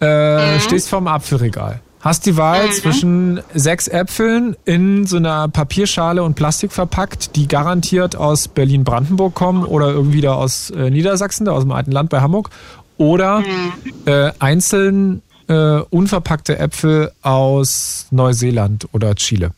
[0.00, 0.60] Äh, mhm.
[0.60, 1.80] Stehst vorm Apfelregal.
[2.08, 2.72] Hast die Wahl mhm.
[2.72, 9.66] zwischen sechs Äpfeln in so einer Papierschale und Plastik verpackt, die garantiert aus Berlin-Brandenburg kommen
[9.66, 12.48] oder irgendwie da aus äh, Niedersachsen, da aus dem alten Land bei Hamburg,
[12.96, 13.72] oder mhm.
[14.06, 19.50] äh, einzeln äh, unverpackte Äpfel aus Neuseeland oder Chile?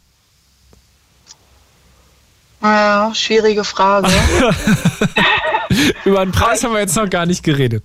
[2.60, 4.08] Ja, schwierige Frage.
[6.04, 7.84] Über den Preis haben wir jetzt noch gar nicht geredet.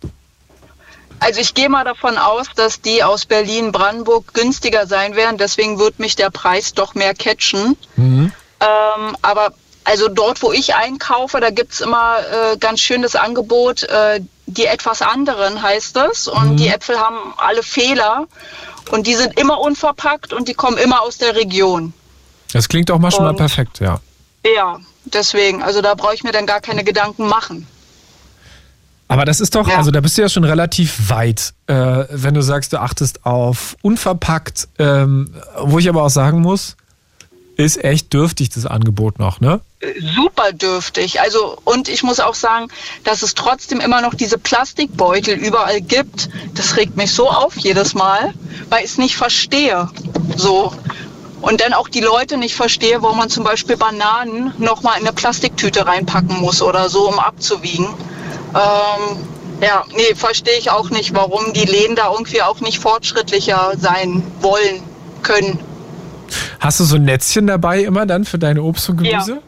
[1.20, 5.38] Also ich gehe mal davon aus, dass die aus Berlin, Brandenburg günstiger sein werden.
[5.38, 7.78] Deswegen wird mich der Preis doch mehr catchen.
[7.96, 8.32] Mhm.
[8.60, 13.84] Ähm, aber also dort, wo ich einkaufe, da gibt es immer äh, ganz schönes Angebot.
[13.84, 16.28] Äh, die etwas anderen heißt es.
[16.28, 16.58] Und mhm.
[16.58, 18.28] die Äpfel haben alle Fehler.
[18.92, 21.94] Und die sind immer unverpackt und die kommen immer aus der Region.
[22.54, 24.00] Das klingt auch mal schon mal perfekt, ja.
[24.46, 25.64] Ja, deswegen.
[25.64, 27.68] Also da brauche ich mir dann gar keine Gedanken machen.
[29.08, 29.78] Aber das ist doch, ja.
[29.78, 33.78] also da bist du ja schon relativ weit, äh, wenn du sagst, du achtest auf
[33.82, 36.76] unverpackt, ähm, wo ich aber auch sagen muss,
[37.58, 39.62] ist echt dürftig das Angebot noch, ne?
[40.16, 41.22] Super dürftig.
[41.22, 42.68] Also, und ich muss auch sagen,
[43.04, 46.30] dass es trotzdem immer noch diese Plastikbeutel überall gibt.
[46.56, 48.34] Das regt mich so auf jedes Mal,
[48.70, 49.90] weil ich es nicht verstehe.
[50.36, 50.74] So.
[51.42, 55.14] Und dann auch die Leute nicht verstehe, warum man zum Beispiel Bananen nochmal in eine
[55.14, 57.88] Plastiktüte reinpacken muss oder so, um abzuwiegen.
[58.56, 59.18] Ähm,
[59.62, 64.24] ja, nee, verstehe ich auch nicht, warum die Läden da irgendwie auch nicht fortschrittlicher sein
[64.42, 64.82] wollen,
[65.26, 65.60] können.
[66.60, 69.42] Hast du so ein Netzchen dabei immer dann für deine Obst und Gemüse?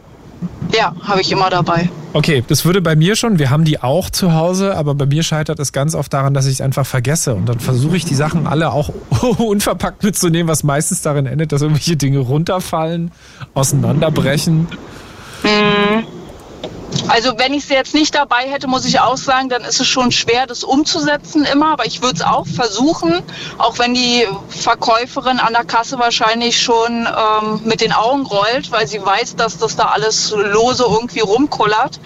[0.72, 1.90] Ja, ja habe ich immer dabei.
[2.14, 5.24] Okay, das würde bei mir schon, wir haben die auch zu Hause, aber bei mir
[5.24, 7.36] scheitert es ganz oft daran, dass ich es einfach vergesse.
[7.36, 8.90] Und dann versuche ich die Sachen alle auch
[9.38, 13.12] unverpackt mitzunehmen, was meistens darin endet, dass irgendwelche Dinge runterfallen,
[13.54, 14.68] auseinanderbrechen.
[15.44, 16.04] Mhm.
[17.08, 19.88] Also wenn ich sie jetzt nicht dabei hätte, muss ich auch sagen, dann ist es
[19.88, 21.72] schon schwer, das umzusetzen immer.
[21.74, 23.22] Aber ich würde es auch versuchen,
[23.58, 28.88] auch wenn die Verkäuferin an der Kasse wahrscheinlich schon ähm, mit den Augen rollt, weil
[28.88, 32.00] sie weiß, dass das da alles lose irgendwie rumkullert.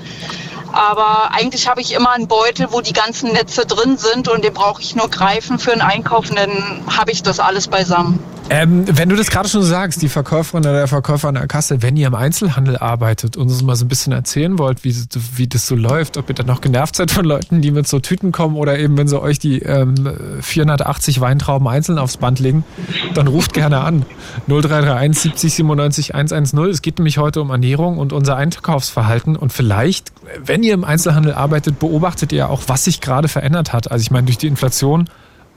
[0.71, 4.53] Aber eigentlich habe ich immer einen Beutel, wo die ganzen Netze drin sind und den
[4.53, 8.19] brauche ich nur greifen für einen Einkauf und dann habe ich das alles beisammen.
[8.53, 11.81] Ähm, wenn du das gerade schon sagst, die Verkäuferin oder der Verkäufer an der Kasse,
[11.81, 14.93] wenn ihr im Einzelhandel arbeitet und uns mal so ein bisschen erzählen wollt, wie,
[15.35, 17.99] wie das so läuft, ob ihr dann noch genervt seid von Leuten, die mit so
[18.01, 22.65] Tüten kommen oder eben, wenn sie euch die ähm, 480 Weintrauben einzeln aufs Band legen,
[23.13, 24.05] dann ruft gerne an.
[24.49, 26.59] 0331 70 97 110.
[26.65, 30.11] Es geht nämlich heute um Ernährung und unser Einkaufsverhalten und vielleicht,
[30.43, 33.91] wenn ihr im Einzelhandel arbeitet, beobachtet ihr auch, was sich gerade verändert hat.
[33.91, 35.09] Also ich meine, durch die Inflation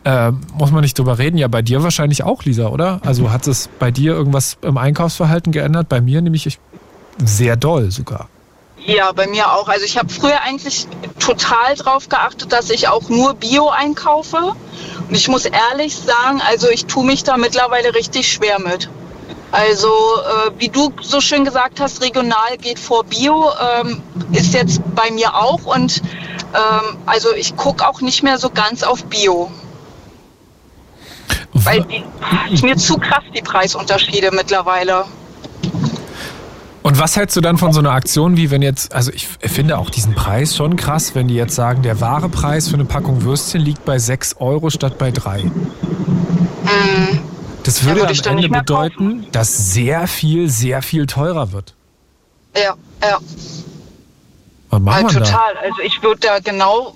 [0.04, 1.38] äh, muss man nicht drüber reden.
[1.38, 3.00] Ja, bei dir wahrscheinlich auch, Lisa, oder?
[3.04, 5.88] Also hat es bei dir irgendwas im Einkaufsverhalten geändert?
[5.88, 6.58] Bei mir nämlich
[7.24, 8.28] sehr doll sogar.
[8.86, 9.68] Ja, bei mir auch.
[9.68, 10.86] Also ich habe früher eigentlich
[11.18, 14.54] total drauf geachtet, dass ich auch nur Bio einkaufe.
[15.08, 18.90] Und ich muss ehrlich sagen, also ich tue mich da mittlerweile richtig schwer mit.
[19.54, 24.80] Also äh, wie du so schön gesagt hast, regional geht vor Bio, ähm, ist jetzt
[24.96, 25.64] bei mir auch.
[25.64, 26.02] Und
[26.54, 29.52] ähm, also ich gucke auch nicht mehr so ganz auf Bio.
[31.52, 32.02] Weil die,
[32.52, 35.04] ist mir zu krass, die Preisunterschiede mittlerweile.
[36.82, 39.78] Und was hältst du dann von so einer Aktion wie wenn jetzt, also ich finde
[39.78, 43.22] auch diesen Preis schon krass, wenn die jetzt sagen, der wahre Preis für eine Packung
[43.22, 45.44] Würstchen liegt bei 6 Euro statt bei 3.
[45.44, 47.33] Mm.
[47.64, 49.32] Das würde ja, am Ende bedeuten, kaufen.
[49.32, 51.74] dass sehr viel, sehr viel teurer wird.
[52.56, 53.18] Ja, ja.
[54.70, 55.54] Was macht man total.
[55.54, 55.60] Da?
[55.60, 56.94] Also ich würde da genau,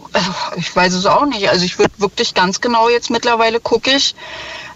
[0.57, 1.49] ich weiß es auch nicht.
[1.49, 4.15] Also ich würde wirklich ganz genau jetzt mittlerweile gucke ich,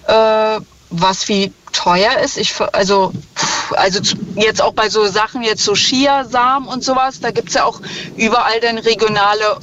[0.07, 2.37] äh, was wie teuer ist.
[2.37, 3.13] Ich, also,
[3.73, 4.01] also
[4.37, 7.81] jetzt auch bei so Sachen, jetzt so Chiasamen und sowas, da gibt's ja auch
[8.17, 9.59] überall dann regionale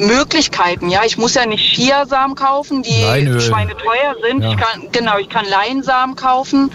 [0.00, 0.88] Möglichkeiten.
[0.88, 3.40] Ja, ich muss ja nicht Chiasamen kaufen, die Leinöl.
[3.40, 4.42] schweineteuer sind.
[4.42, 4.50] Ja.
[4.52, 6.72] Ich kann, genau, ich kann Leinsamen kaufen.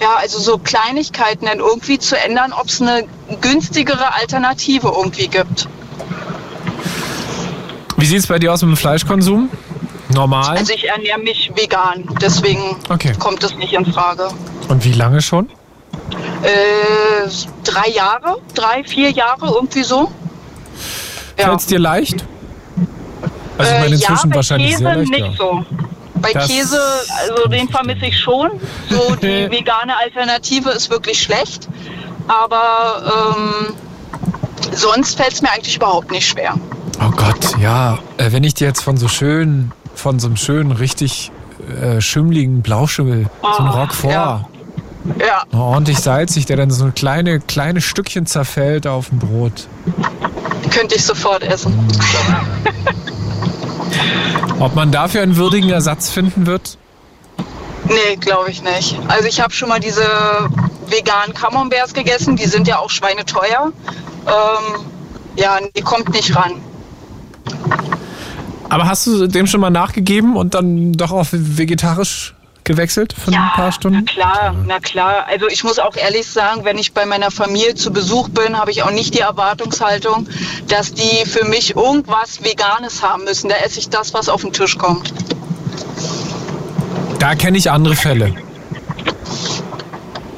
[0.00, 3.04] Ja, also so Kleinigkeiten dann irgendwie zu ändern, ob es eine
[3.40, 5.68] günstigere Alternative irgendwie gibt.
[7.96, 9.48] Wie sieht es bei dir aus mit dem Fleischkonsum?
[10.08, 10.56] Normal?
[10.56, 13.12] Also ich ernähre mich vegan, deswegen Okay.
[13.18, 14.28] kommt es nicht in Frage.
[14.68, 15.48] Und wie lange schon?
[16.42, 17.28] Äh,
[17.64, 20.10] drei Jahre, drei, vier Jahre, irgendwie so.
[21.38, 21.44] Ja.
[21.46, 22.24] Fällt es dir leicht?
[23.58, 25.10] Also ich meine Äh, inzwischen ja, bei wahrscheinlich Käse sehr leicht.
[25.10, 25.32] nicht ja.
[25.36, 25.64] so.
[26.16, 26.78] Bei Das Käse,
[27.20, 28.50] also den vermisse ich schon.
[28.90, 31.68] So die vegane Alternative ist wirklich schlecht.
[32.28, 33.74] Aber ähm,
[34.72, 36.54] sonst fällt es mir eigentlich überhaupt nicht schwer.
[37.00, 37.98] Oh Gott, ja.
[38.18, 41.32] Äh, wenn ich dir jetzt von so schön, von so einem schönen, richtig
[41.80, 44.48] äh, schimmligen Blauschimmel, so ein Oh, Roquefort, ja.
[45.18, 49.66] Ja, ordentlich salzig, der dann so ein kleine, kleine Stückchen zerfällt auf dem Brot.
[50.70, 51.74] könnte ich sofort essen.
[54.58, 56.78] Ob man dafür einen würdigen Ersatz finden wird?
[57.84, 58.98] Nee, glaube ich nicht.
[59.08, 60.06] Also ich habe schon mal diese
[60.86, 63.72] veganen Camemberts gegessen, die sind ja auch schweineteuer.
[64.26, 64.84] Ähm,
[65.36, 66.60] ja, die kommt nicht ran.
[68.68, 73.50] Aber hast du dem schon mal nachgegeben und dann doch auf vegetarisch gewechselt für ein
[73.54, 74.06] paar Stunden?
[74.06, 75.26] Na klar, na klar.
[75.28, 78.70] Also ich muss auch ehrlich sagen, wenn ich bei meiner Familie zu Besuch bin, habe
[78.70, 80.28] ich auch nicht die Erwartungshaltung,
[80.72, 83.50] dass die für mich irgendwas Veganes haben müssen.
[83.50, 85.12] Da esse ich das, was auf den Tisch kommt.
[87.18, 88.34] Da kenne ich andere Fälle.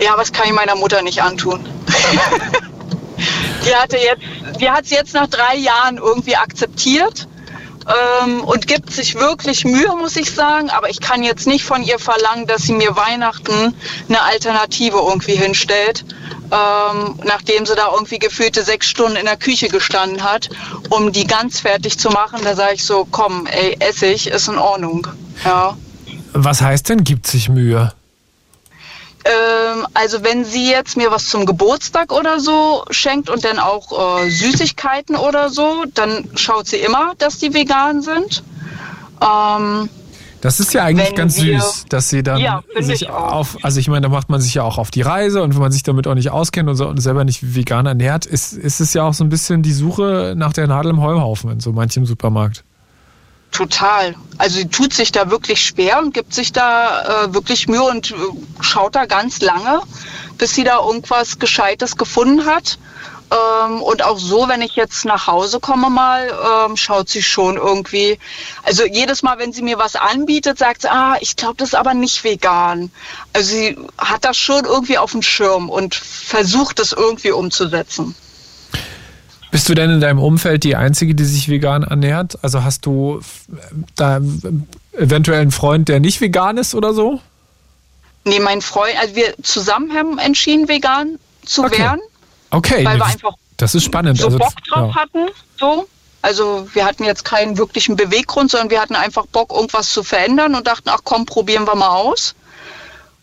[0.00, 1.64] Ja, was kann ich meiner Mutter nicht antun?
[3.64, 4.22] die hatte jetzt,
[4.60, 7.28] die hat es jetzt nach drei Jahren irgendwie akzeptiert
[7.86, 10.68] ähm, und gibt sich wirklich Mühe, muss ich sagen.
[10.70, 13.72] Aber ich kann jetzt nicht von ihr verlangen, dass sie mir Weihnachten
[14.08, 16.04] eine Alternative irgendwie hinstellt,
[16.50, 20.50] ähm, nachdem sie da irgendwie gefühlte sechs Stunden in der Küche gestanden hat,
[20.90, 22.40] um die ganz fertig zu machen.
[22.44, 25.06] Da sage ich so, komm, ey, Essig ist in Ordnung.
[25.44, 25.76] Ja.
[26.32, 27.92] Was heißt denn, gibt sich Mühe?
[29.24, 34.20] Ähm, also wenn sie jetzt mir was zum Geburtstag oder so schenkt und dann auch
[34.20, 38.42] äh, Süßigkeiten oder so, dann schaut sie immer, dass die vegan sind.
[39.22, 39.88] Ähm,
[40.44, 43.88] Das ist ja eigentlich ganz wir- süß, dass sie dann Ja, sich auf, also ich
[43.88, 46.06] meine, da macht man sich ja auch auf die Reise und wenn man sich damit
[46.06, 49.14] auch nicht auskennt und, so, und selber nicht vegan ernährt, ist, ist es ja auch
[49.14, 52.62] so ein bisschen die Suche nach der Nadel im Heuhaufen in so manchem Supermarkt.
[53.52, 54.14] total.
[54.38, 58.10] Also sie tut sich da wirklich schwer und gibt sich da äh, wirklich Mühe und
[58.10, 58.14] äh,
[58.60, 59.80] schaut da ganz lange,
[60.38, 62.78] bis sie da irgendwas Gescheites gefunden hat.
[63.34, 66.30] Ähm, und auch so, wenn ich jetzt nach Hause komme mal,
[66.66, 68.18] ähm, schaut sie schon irgendwie.
[68.62, 71.74] Also jedes Mal, wenn sie mir was anbietet, sagt sie, ah, ich glaube, das ist
[71.74, 72.90] aber nicht vegan.
[73.32, 78.14] Also sie hat das schon irgendwie auf dem Schirm und versucht es irgendwie umzusetzen.
[79.50, 82.38] Bist du denn in deinem Umfeld die Einzige, die sich vegan ernährt?
[82.42, 83.20] Also hast du
[83.52, 83.60] äh,
[83.96, 84.20] da
[84.92, 87.20] eventuell einen Freund, der nicht vegan ist oder so?
[88.24, 91.78] Nee, mein Freund, also wir zusammen haben entschieden, vegan zu Okay.
[91.78, 92.00] werden.
[92.54, 94.18] Okay, Weil wir einfach das ist spannend.
[94.18, 95.02] so also, Bock drauf ja.
[95.02, 95.28] hatten.
[95.58, 95.86] So.
[96.22, 100.54] Also wir hatten jetzt keinen wirklichen Beweggrund, sondern wir hatten einfach Bock, irgendwas zu verändern
[100.54, 102.34] und dachten, ach komm, probieren wir mal aus.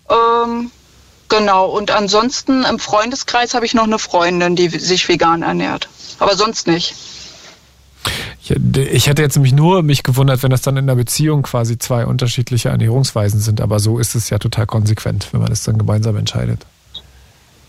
[0.10, 0.70] Ähm,
[1.30, 1.66] genau.
[1.66, 5.90] Und ansonsten im Freundeskreis habe ich noch eine Freundin, die sich vegan ernährt.
[6.20, 6.94] Aber sonst nicht.
[8.44, 12.06] Ich, hätte jetzt nämlich nur mich gewundert, wenn das dann in der Beziehung quasi zwei
[12.06, 13.62] unterschiedliche Ernährungsweisen sind.
[13.62, 16.66] Aber so ist es ja total konsequent, wenn man das dann gemeinsam entscheidet.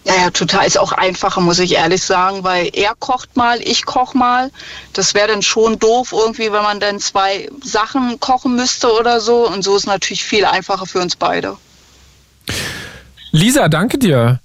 [0.05, 0.67] Ja, ja, total.
[0.67, 4.51] Ist auch einfacher, muss ich ehrlich sagen, weil er kocht mal, ich koch mal.
[4.93, 9.47] Das wäre dann schon doof irgendwie, wenn man dann zwei Sachen kochen müsste oder so.
[9.47, 11.57] Und so ist natürlich viel einfacher für uns beide.
[13.31, 14.41] Lisa, danke dir.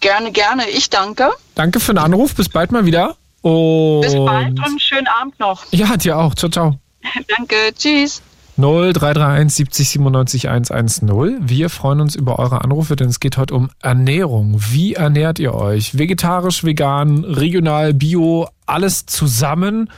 [0.00, 0.68] Gerne, gerne.
[0.70, 1.30] Ich danke.
[1.56, 2.34] Danke für den Anruf.
[2.34, 3.16] Bis bald mal wieder.
[3.42, 5.64] Und Bis bald und einen schönen Abend noch.
[5.72, 6.34] Ja, dir auch.
[6.34, 6.78] Ciao, ciao.
[7.36, 7.56] Danke.
[7.76, 8.22] Tschüss.
[8.58, 11.48] 0331 70 97 110.
[11.48, 14.56] Wir freuen uns über eure Anrufe, denn es geht heute um Ernährung.
[14.58, 15.96] Wie ernährt ihr euch?
[15.96, 19.90] Vegetarisch, vegan, regional, bio, alles zusammen.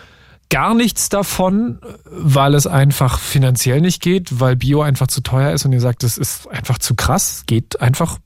[0.51, 1.79] Gar nichts davon,
[2.11, 6.03] weil es einfach finanziell nicht geht, weil Bio einfach zu teuer ist und ihr sagt,
[6.03, 8.19] das ist einfach zu krass, geht einfach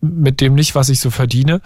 [0.00, 1.60] mit dem nicht, was ich so verdiene.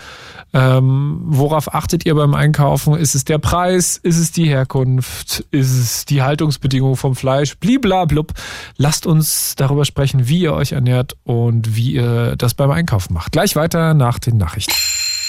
[0.55, 2.95] Ähm, worauf achtet ihr beim Einkaufen?
[2.95, 3.99] Ist es der Preis?
[4.03, 5.45] Ist es die Herkunft?
[5.51, 7.59] Ist es die Haltungsbedingungen vom Fleisch?
[7.59, 8.33] Bliblablub.
[8.79, 13.33] Lasst uns darüber sprechen, wie ihr euch ernährt und wie ihr das beim Einkaufen macht.
[13.33, 14.73] Gleich weiter nach den Nachrichten.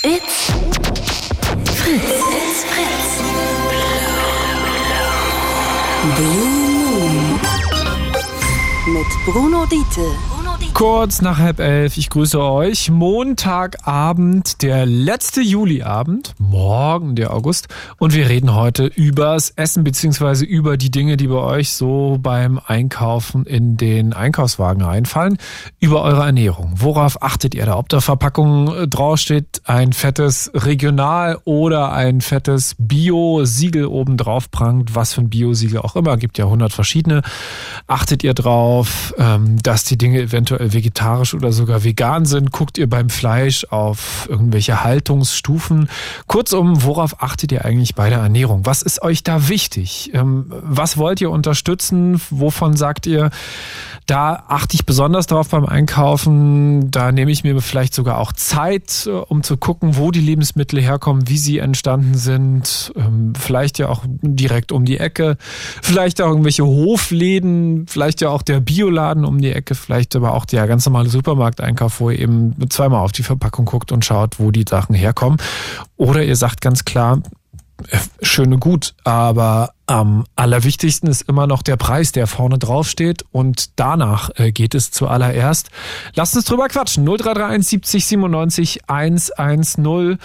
[0.04, 0.54] It's
[1.76, 2.17] Fritz.
[6.16, 7.40] Blue Moon.
[8.94, 10.37] mit Bruno Diete.
[10.78, 12.92] Kurz nach halb elf, ich grüße euch.
[12.92, 17.68] Montagabend, der letzte Juliabend, morgen der August.
[17.98, 22.60] Und wir reden heute übers Essen beziehungsweise über die Dinge, die bei euch so beim
[22.64, 25.40] Einkaufen in den Einkaufswagen reinfallen.
[25.80, 26.74] Über eure Ernährung.
[26.76, 27.76] Worauf achtet ihr da?
[27.76, 34.94] Ob der Verpackung äh, draufsteht ein fettes Regional oder ein fettes Bio-Siegel oben drauf prangt,
[34.94, 37.24] was für ein Bio-Siegel auch immer, gibt ja 100 verschiedene.
[37.88, 42.52] Achtet ihr drauf, ähm, dass die Dinge eventuell vegetarisch oder sogar vegan sind?
[42.52, 45.90] Guckt ihr beim Fleisch auf irgendwelche Haltungsstufen?
[46.28, 48.66] Kurzum, worauf achtet ihr eigentlich bei der Ernährung?
[48.66, 50.12] Was ist euch da wichtig?
[50.14, 52.22] Ähm, was wollt ihr unterstützen?
[52.30, 53.32] Wovon sagt ihr,
[54.08, 56.90] da achte ich besonders drauf beim Einkaufen.
[56.92, 60.82] Da nehme ich mir vielleicht sogar auch Zeit, äh, um zu gucken, wo die Lebensmittel
[60.82, 62.94] herkommen, wie sie entstanden sind.
[62.96, 65.38] Ähm, vielleicht ja auch direkt um die Ecke.
[65.82, 70.46] Vielleicht auch irgendwelche Hofläden, vielleicht ja auch der Bioladen um die Ecke, vielleicht aber auch
[70.46, 74.52] der ganz normale Supermarkteinkauf, wo ihr eben zweimal auf die Verpackung guckt und schaut, wo
[74.52, 75.38] die Sachen herkommen.
[75.98, 77.22] Oder ihr sagt ganz klar,
[78.22, 83.80] schöne gut, aber am allerwichtigsten ist immer noch der Preis, der vorne drauf steht und
[83.80, 85.70] danach äh, geht es zuallererst.
[86.14, 87.06] Lasst uns drüber quatschen.
[87.06, 90.18] 0331 70 97 110.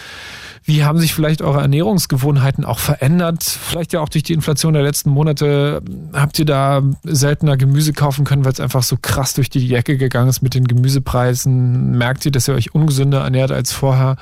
[0.64, 3.44] Wie haben sich vielleicht eure Ernährungsgewohnheiten auch verändert?
[3.44, 5.82] Vielleicht ja auch durch die Inflation der letzten Monate.
[6.12, 9.96] Habt ihr da seltener Gemüse kaufen können, weil es einfach so krass durch die Decke
[9.96, 11.96] gegangen ist mit den Gemüsepreisen?
[11.96, 14.16] Merkt ihr, dass ihr euch ungesünder ernährt als vorher?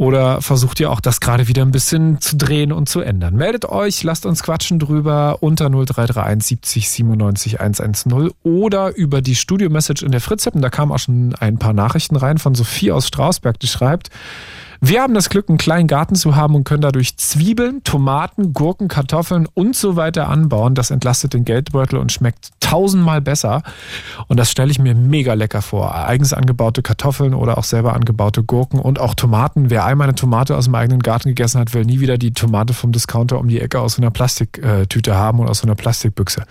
[0.00, 3.34] Oder versucht ihr auch das gerade wieder ein bisschen zu drehen und zu ändern?
[3.34, 10.02] Meldet euch, lasst uns quatschen drüber unter 0331 70 97 110 oder über die Studio-Message
[10.02, 10.54] in der Fritz-App.
[10.56, 14.08] Da kamen auch schon ein paar Nachrichten rein von Sophie aus Strausberg, die schreibt,
[14.82, 18.88] wir haben das Glück, einen kleinen Garten zu haben und können dadurch Zwiebeln, Tomaten, Gurken,
[18.88, 20.74] Kartoffeln und so weiter anbauen.
[20.74, 23.62] Das entlastet den Geldbeutel und schmeckt tausendmal besser.
[24.28, 25.94] Und das stelle ich mir mega lecker vor.
[25.94, 29.68] Eigens angebaute Kartoffeln oder auch selber angebaute Gurken und auch Tomaten.
[29.68, 32.72] Wer einmal eine Tomate aus dem eigenen Garten gegessen hat, will nie wieder die Tomate
[32.72, 36.44] vom Discounter um die Ecke aus so einer Plastiktüte haben oder aus so einer Plastikbüchse.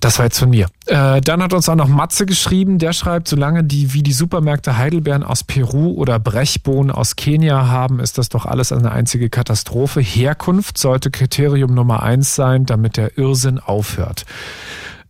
[0.00, 0.66] Das war jetzt von mir.
[0.86, 4.76] Äh, dann hat uns auch noch Matze geschrieben, der schreibt, solange die wie die Supermärkte
[4.76, 10.00] Heidelbeeren aus Peru oder Brechbohnen aus Kenia haben, ist das doch alles eine einzige Katastrophe.
[10.00, 14.26] Herkunft sollte Kriterium Nummer eins sein, damit der Irrsinn aufhört.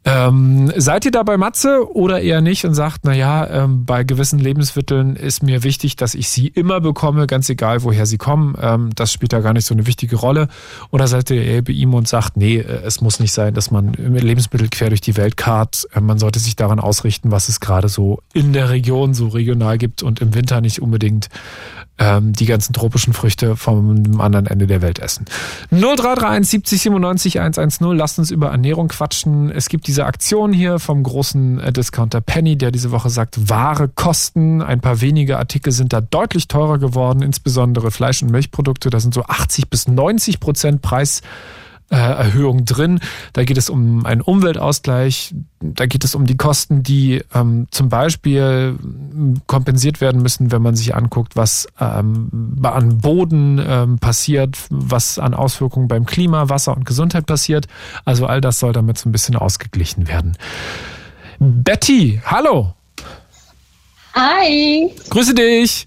[0.09, 4.39] Ähm, seid ihr da bei Matze oder eher nicht und sagt, naja, ähm, bei gewissen
[4.39, 8.57] Lebensmitteln ist mir wichtig, dass ich sie immer bekomme, ganz egal woher sie kommen.
[8.63, 10.47] Ähm, das spielt da gar nicht so eine wichtige Rolle.
[10.93, 13.73] Oder seid ihr eher bei ihm und sagt, nee, äh, es muss nicht sein, dass
[13.73, 15.89] man Lebensmittel quer durch die Welt karrt.
[15.93, 19.77] Äh, man sollte sich daran ausrichten, was es gerade so in der Region so regional
[19.77, 21.31] gibt und im Winter nicht unbedingt
[21.99, 25.27] ähm, die ganzen tropischen Früchte vom anderen Ende der Welt essen.
[25.71, 27.93] 0331 70 97 110.
[27.93, 29.51] Lasst uns über Ernährung quatschen.
[29.51, 33.89] Es gibt diese Aktion hier vom großen äh, Discounter Penny, der diese Woche sagt, Ware
[33.89, 34.63] kosten.
[34.63, 38.91] Ein paar wenige Artikel sind da deutlich teurer geworden, insbesondere Fleisch- und Milchprodukte.
[38.91, 41.23] Da sind so 80 bis 90 Prozent Preis
[41.89, 43.01] Erhöhung drin.
[43.33, 45.35] Da geht es um einen Umweltausgleich.
[45.61, 48.77] Da geht es um die Kosten, die ähm, zum Beispiel
[49.47, 55.35] kompensiert werden müssen, wenn man sich anguckt, was ähm, an Boden ähm, passiert, was an
[55.35, 57.67] Auswirkungen beim Klima, Wasser und Gesundheit passiert.
[58.05, 60.37] Also all das soll damit so ein bisschen ausgeglichen werden.
[61.39, 62.75] Betty, hallo.
[64.15, 64.91] Hi.
[65.11, 65.87] Grüße dich.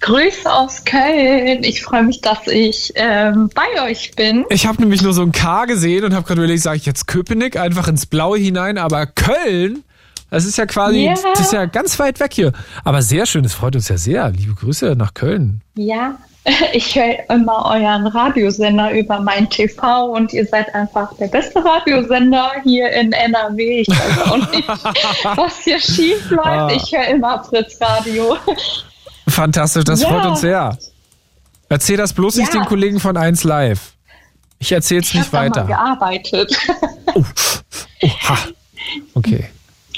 [0.00, 1.64] Grüße aus Köln.
[1.64, 4.44] Ich freue mich, dass ich ähm, bei euch bin.
[4.50, 7.06] Ich habe nämlich nur so ein K gesehen und habe gerade überlegt, sage ich jetzt
[7.06, 9.82] Köpenick einfach ins Blaue hinein, aber Köln,
[10.30, 11.14] das ist ja quasi, Ja.
[11.32, 12.52] das ist ja ganz weit weg hier.
[12.84, 14.30] Aber sehr schön, das freut uns ja sehr.
[14.30, 15.62] Liebe Grüße nach Köln.
[15.74, 16.16] Ja,
[16.72, 22.52] ich höre immer euren Radiosender über mein TV und ihr seid einfach der beste Radiosender
[22.62, 23.80] hier in NRW.
[23.80, 24.68] Ich weiß auch nicht,
[25.36, 26.46] was hier schief läuft.
[26.46, 26.70] Ah.
[26.72, 28.36] Ich höre immer Fritz Radio.
[29.28, 30.08] Fantastisch, das Ja.
[30.08, 30.78] freut uns sehr.
[31.68, 32.60] Erzähl das bloß nicht Ja.
[32.60, 33.92] den Kollegen von 1 Live.
[34.58, 35.68] Ich erzähl's Ich nicht habe da mal weiter.
[35.68, 36.56] gearbeitet.
[38.02, 38.38] Oha.
[39.14, 39.44] Okay.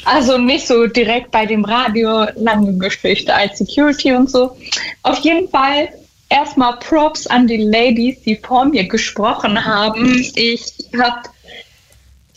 [0.04, 4.56] Also nicht so direkt bei dem Radio, lange Geschichte als Security und so.
[5.02, 5.88] Auf jeden Fall
[6.30, 10.18] erstmal Props an die Ladies, die vor mir gesprochen haben.
[10.34, 10.64] Ich
[10.98, 11.28] habe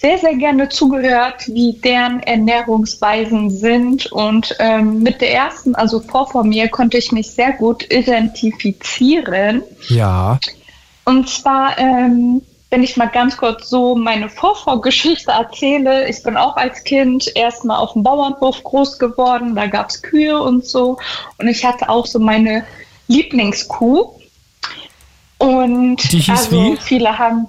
[0.03, 4.11] sehr, sehr gerne zugehört, wie deren Ernährungsweisen sind.
[4.11, 9.63] Und ähm, mit der ersten, also vor vor mir, konnte ich mich sehr gut identifizieren.
[9.87, 10.39] Ja.
[11.05, 16.57] Und zwar, ähm, wenn ich mal ganz kurz so meine Vorvorgeschichte erzähle, ich bin auch
[16.57, 20.97] als Kind erstmal auf dem Bauernhof groß geworden, da gab's Kühe und so.
[21.37, 22.65] Und ich hatte auch so meine
[23.07, 24.19] Lieblingskuh.
[25.37, 26.77] Und Die hieß also wie?
[26.77, 27.47] viele haben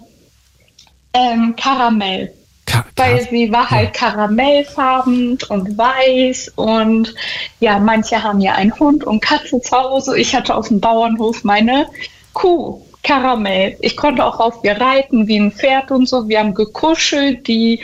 [1.15, 2.33] ähm, Karamell.
[2.75, 7.15] Ka weil sie war halt karamellfarben und weiß und
[7.61, 10.19] ja, manche haben ja einen Hund und Katze zu Hause.
[10.19, 11.87] Ich hatte auf dem Bauernhof meine
[12.33, 13.77] Kuh, Karamell.
[13.81, 16.29] Ich konnte auch auf ihr reiten wie ein Pferd und so.
[16.29, 17.81] Wir haben gekuschelt, die,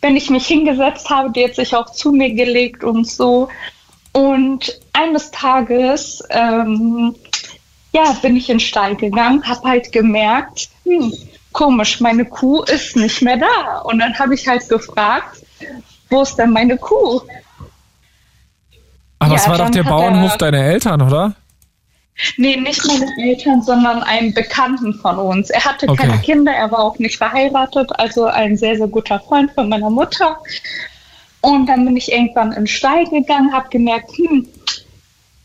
[0.00, 3.48] wenn ich mich hingesetzt habe, die hat sich auch zu mir gelegt und so.
[4.12, 7.14] Und eines Tages, ähm,
[7.92, 11.12] ja, bin ich in den Stall gegangen, habe halt gemerkt, hm,
[11.56, 13.78] komisch, meine Kuh ist nicht mehr da.
[13.84, 15.42] Und dann habe ich halt gefragt,
[16.10, 17.20] wo ist denn meine Kuh?
[19.18, 21.34] Aber es Ja, war doch der Bauernhof er- deiner Eltern, oder?
[22.36, 25.48] Nee, nicht meine Eltern, sondern einen Bekannten von uns.
[25.50, 26.06] Er hatte Okay.
[26.06, 29.90] keine Kinder, er war auch nicht verheiratet, also ein sehr, sehr guter Freund von meiner
[29.90, 30.36] Mutter.
[31.40, 34.46] Und dann bin ich irgendwann in den Stall gegangen, habe gemerkt, hm,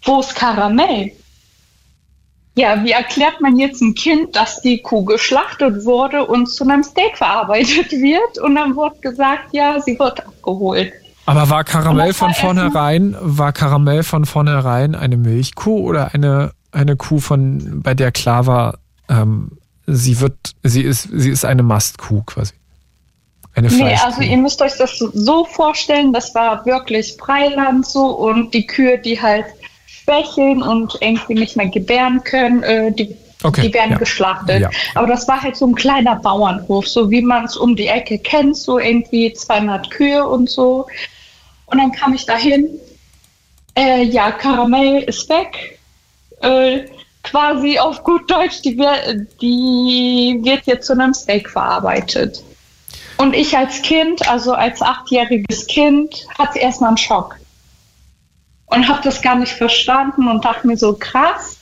[0.03, 1.11] wo ist Karamell?
[2.61, 6.83] Ja, wie erklärt man jetzt ein Kind, dass die Kuh geschlachtet wurde und zu einem
[6.83, 8.37] Steak verarbeitet wird?
[8.37, 10.93] Und dann wurde gesagt, ja, sie wird abgeholt.
[11.25, 17.19] Aber war Karamell von vornherein, war Karamell von vornherein eine Milchkuh oder eine, eine Kuh,
[17.19, 18.77] von, bei der klar war,
[19.09, 19.57] ähm,
[19.87, 22.53] sie wird, sie ist, sie ist eine Mastkuh quasi.
[23.55, 28.53] Eine Nee, also ihr müsst euch das so vorstellen, das war wirklich Freiland so und
[28.53, 29.45] die Kühe, die halt
[30.03, 33.97] schwächeln und irgendwie nicht mehr gebären können, äh, die, Okay, die werden ja.
[33.97, 34.61] geschlachtet.
[34.61, 34.69] Ja.
[34.93, 38.19] Aber das war halt so ein kleiner Bauernhof, so wie man es um die Ecke
[38.19, 40.85] kennt, so irgendwie 200 Kühe und so.
[41.65, 42.69] Und dann kam ich dahin,
[43.75, 45.79] äh, ja, Karamell ist weg,
[46.41, 46.81] äh,
[47.23, 48.75] quasi auf gut Deutsch, die,
[49.41, 52.43] die wird jetzt zu einem Steak verarbeitet.
[53.17, 57.37] Und ich als Kind, also als achtjähriges Kind, hatte erstmal einen Schock.
[58.71, 61.57] Und habe das gar nicht verstanden und dachte mir so, krass.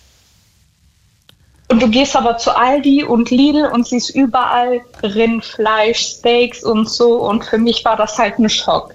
[1.68, 7.18] Und du gehst aber zu Aldi und Lidl und siehst überall Rindfleisch, Steaks und so.
[7.28, 8.93] Und für mich war das halt ein Schock.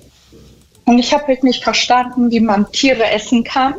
[0.85, 3.75] Und ich habe halt nicht verstanden, wie man Tiere essen kann.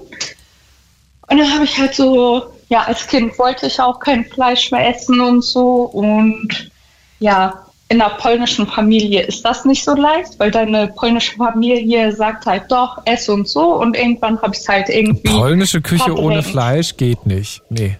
[1.27, 4.89] Und dann habe ich halt so, ja, als Kind wollte ich auch kein Fleisch mehr
[4.89, 5.83] essen und so.
[5.83, 6.71] Und
[7.19, 12.45] ja, in einer polnischen Familie ist das nicht so leicht, weil deine polnische Familie sagt
[12.47, 13.75] halt doch, ess und so.
[13.75, 15.29] Und irgendwann habe ich es halt irgendwie.
[15.29, 16.45] Polnische Küche ohne verdrängt.
[16.47, 17.61] Fleisch geht nicht.
[17.69, 17.97] Nee.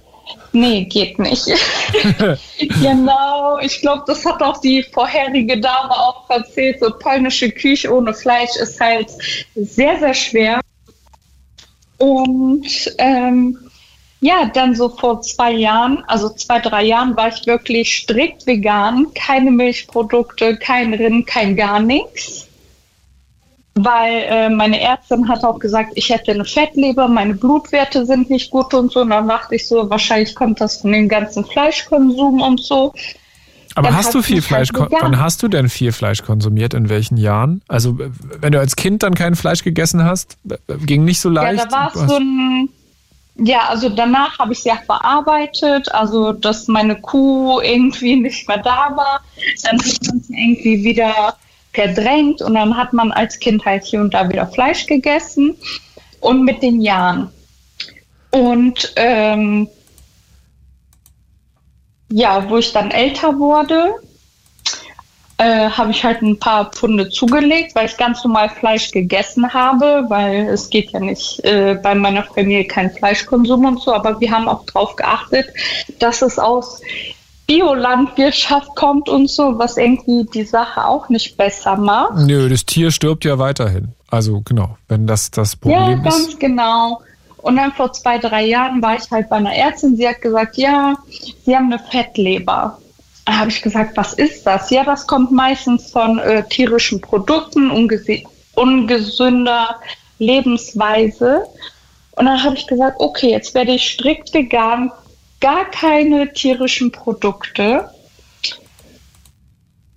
[0.53, 1.45] Nee, geht nicht.
[2.57, 6.79] genau, ich glaube, das hat auch die vorherige Dame auch erzählt.
[6.79, 9.09] So polnische Küche ohne Fleisch ist halt
[9.55, 10.61] sehr, sehr schwer.
[11.97, 12.65] Und
[12.97, 13.59] ähm,
[14.25, 19.05] ja, dann so vor zwei Jahren, also zwei, drei Jahren, war ich wirklich strikt vegan.
[19.13, 22.47] Keine Milchprodukte, kein Rind, kein gar nichts.
[23.75, 28.49] Weil äh, meine Ärztin hat auch gesagt, ich hätte eine Fettleber, meine Blutwerte sind nicht
[28.49, 29.01] gut und so.
[29.01, 32.93] Und dann dachte ich so, wahrscheinlich kommt das von dem ganzen Fleischkonsum und so.
[33.75, 36.73] Aber Dann hast du viel halt Fleisch, wann hast du denn viel Fleisch konsumiert?
[36.73, 37.61] In welchen Jahren?
[37.67, 37.99] Also,
[38.39, 40.37] wenn du als Kind dann kein Fleisch gegessen hast,
[40.85, 41.59] ging nicht so leicht.
[41.59, 42.69] Ja, da war es so ein.
[43.37, 48.59] Ja, also danach habe ich es ja verarbeitet, also dass meine Kuh irgendwie nicht mehr
[48.59, 49.21] da war.
[49.63, 51.35] Dann hat man sie irgendwie wieder
[51.73, 55.57] verdrängt und dann hat man als Kind halt hier und da wieder Fleisch gegessen.
[56.21, 57.29] Und mit den Jahren.
[58.31, 59.67] Und ähm,
[62.09, 63.95] ja, wo ich dann älter wurde,
[65.37, 70.05] äh, habe ich halt ein paar Pfunde zugelegt, weil ich ganz normal Fleisch gegessen habe,
[70.07, 74.31] weil es geht ja nicht äh, bei meiner Familie kein Fleischkonsum und so, aber wir
[74.31, 75.47] haben auch darauf geachtet,
[75.99, 76.81] dass es aus
[77.47, 82.15] Biolandwirtschaft kommt und so, was irgendwie die Sache auch nicht besser macht.
[82.17, 83.89] Nö, das Tier stirbt ja weiterhin.
[84.09, 86.39] Also, genau, wenn das das Ja, Problem ganz ist.
[86.39, 87.01] genau.
[87.37, 89.95] Und dann vor zwei, drei Jahren war ich halt bei einer Ärztin.
[89.95, 90.95] Sie hat gesagt, ja,
[91.45, 92.79] Sie haben eine Fettleber.
[93.27, 94.69] Habe ich gesagt, was ist das?
[94.69, 97.71] Ja, das kommt meistens von äh, tierischen Produkten,
[98.53, 99.79] ungesünder
[100.19, 101.45] Lebensweise.
[102.11, 104.91] Und dann habe ich gesagt, okay, jetzt werde ich strikt vegan,
[105.41, 107.89] gar keine tierischen Produkte.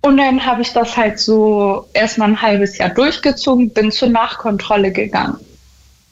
[0.01, 4.91] Und dann habe ich das halt so erstmal ein halbes Jahr durchgezogen, bin zur Nachkontrolle
[4.91, 5.37] gegangen.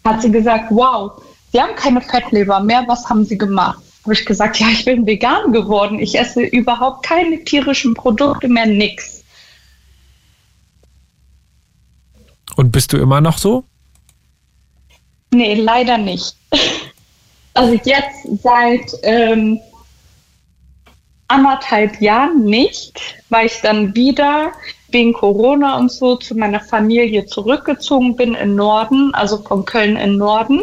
[0.05, 1.11] Hat sie gesagt, wow,
[1.51, 3.81] Sie haben keine Fettleber mehr, was haben Sie gemacht?
[4.07, 8.65] Habe ich gesagt, ja, ich bin vegan geworden, ich esse überhaupt keine tierischen Produkte mehr,
[8.65, 9.21] nix.
[12.55, 13.65] Und bist du immer noch so?
[15.31, 16.35] Nee, leider nicht.
[17.53, 19.59] Also jetzt seit ähm,
[21.27, 24.51] anderthalb Jahren nicht, weil ich dann wieder
[24.89, 30.17] wegen Corona und so zu meiner Familie zurückgezogen bin in Norden, also von Köln in
[30.17, 30.61] Norden.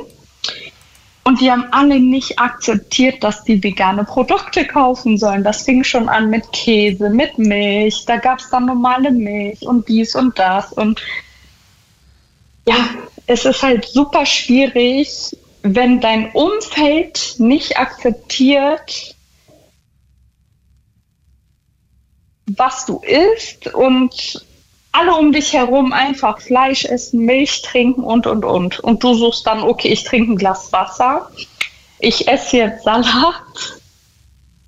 [1.27, 5.43] Und die haben alle nicht akzeptiert, dass die vegane Produkte kaufen sollen.
[5.43, 8.05] Das fing schon an mit Käse, mit Milch.
[8.07, 10.73] Da gab es dann normale Milch und dies und das.
[10.75, 11.01] Und
[12.67, 12.77] ja,
[13.27, 19.17] es ist halt super schwierig, wenn dein Umfeld nicht akzeptiert,
[22.47, 24.45] was du isst und
[24.95, 28.79] alle um dich herum einfach Fleisch essen, Milch trinken und, und, und.
[28.79, 31.31] Und du suchst dann, okay, ich trinke ein Glas Wasser,
[31.99, 33.43] ich esse jetzt Salat,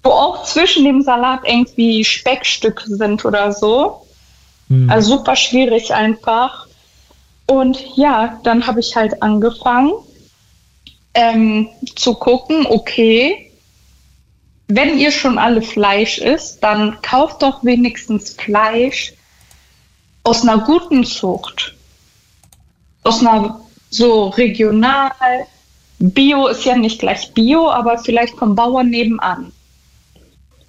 [0.03, 4.07] wo auch zwischen dem Salat irgendwie Speckstücke sind oder so.
[4.69, 4.91] Mhm.
[4.91, 6.67] Also super schwierig einfach.
[7.47, 9.93] Und ja, dann habe ich halt angefangen
[11.15, 13.53] ähm, zu gucken, okay,
[14.67, 19.13] wenn ihr schon alle Fleisch isst, dann kauft doch wenigstens Fleisch,
[20.27, 21.75] aus einer guten Zucht,
[23.05, 23.61] aus einer
[23.91, 25.13] so regional,
[25.99, 29.53] Bio ist ja nicht gleich Bio, aber vielleicht vom Bauern nebenan,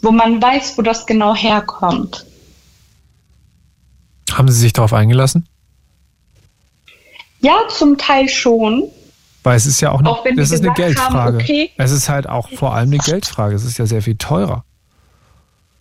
[0.02, 2.26] wo man weiß, wo das genau herkommt.
[4.32, 5.48] Haben Sie sich darauf eingelassen?
[7.40, 8.84] Ja, zum Teil schon.
[9.42, 11.14] Weil es ist ja auch, eine, auch das ist eine Geldfrage.
[11.14, 13.56] Haben, okay, es ist halt auch vor allem eine Geldfrage.
[13.56, 14.64] Es ist ja sehr viel teurer.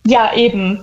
[0.05, 0.81] Ja, eben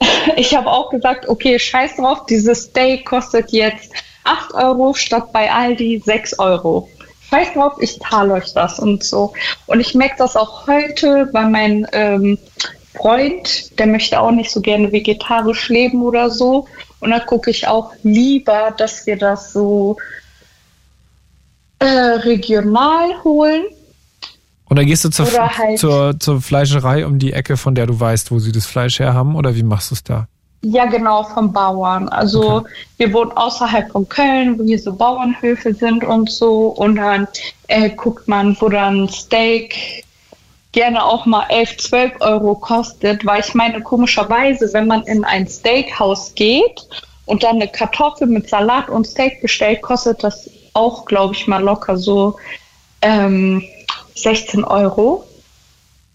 [0.36, 3.92] ich habe auch gesagt, okay, scheiß drauf, dieses Steak kostet jetzt
[4.24, 6.88] 8 Euro statt bei Aldi 6 Euro.
[7.28, 9.32] Scheiß drauf, ich zahle euch das und so.
[9.66, 12.38] Und ich merke das auch heute bei meinem ähm,
[12.96, 16.66] Freund, der möchte auch nicht so gerne vegetarisch leben oder so.
[16.98, 19.96] Und da gucke ich auch lieber, dass wir das so
[21.78, 23.64] äh, regional holen
[24.70, 27.98] und dann gehst du zur, halt zur, zur Fleischerei um die Ecke, von der du
[27.98, 30.28] weißt, wo sie das Fleisch her haben, oder wie machst du es da?
[30.62, 32.08] Ja, genau, vom Bauern.
[32.08, 32.70] Also okay.
[32.98, 36.68] wir wohnen außerhalb von Köln, wo hier so Bauernhöfe sind und so.
[36.68, 37.26] Und dann
[37.66, 40.04] äh, guckt man, wo dann Steak
[40.70, 45.48] gerne auch mal 11, 12 Euro kostet, weil ich meine, komischerweise, wenn man in ein
[45.48, 46.86] Steakhaus geht
[47.26, 51.60] und dann eine Kartoffel mit Salat und Steak bestellt, kostet das auch, glaube ich, mal
[51.60, 52.36] locker so
[53.02, 53.64] ähm,
[54.22, 55.26] 16 Euro,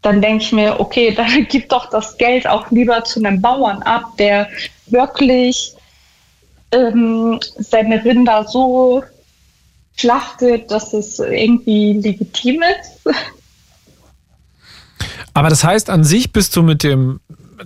[0.01, 3.81] dann denke ich mir, okay, dann gib doch das Geld auch lieber zu einem Bauern
[3.83, 4.47] ab, der
[4.87, 5.73] wirklich
[6.71, 9.03] ähm, seine Rinder so
[9.95, 13.15] schlachtet, dass es irgendwie legitim ist.
[15.33, 17.19] Aber das heißt, an sich bist du mit dem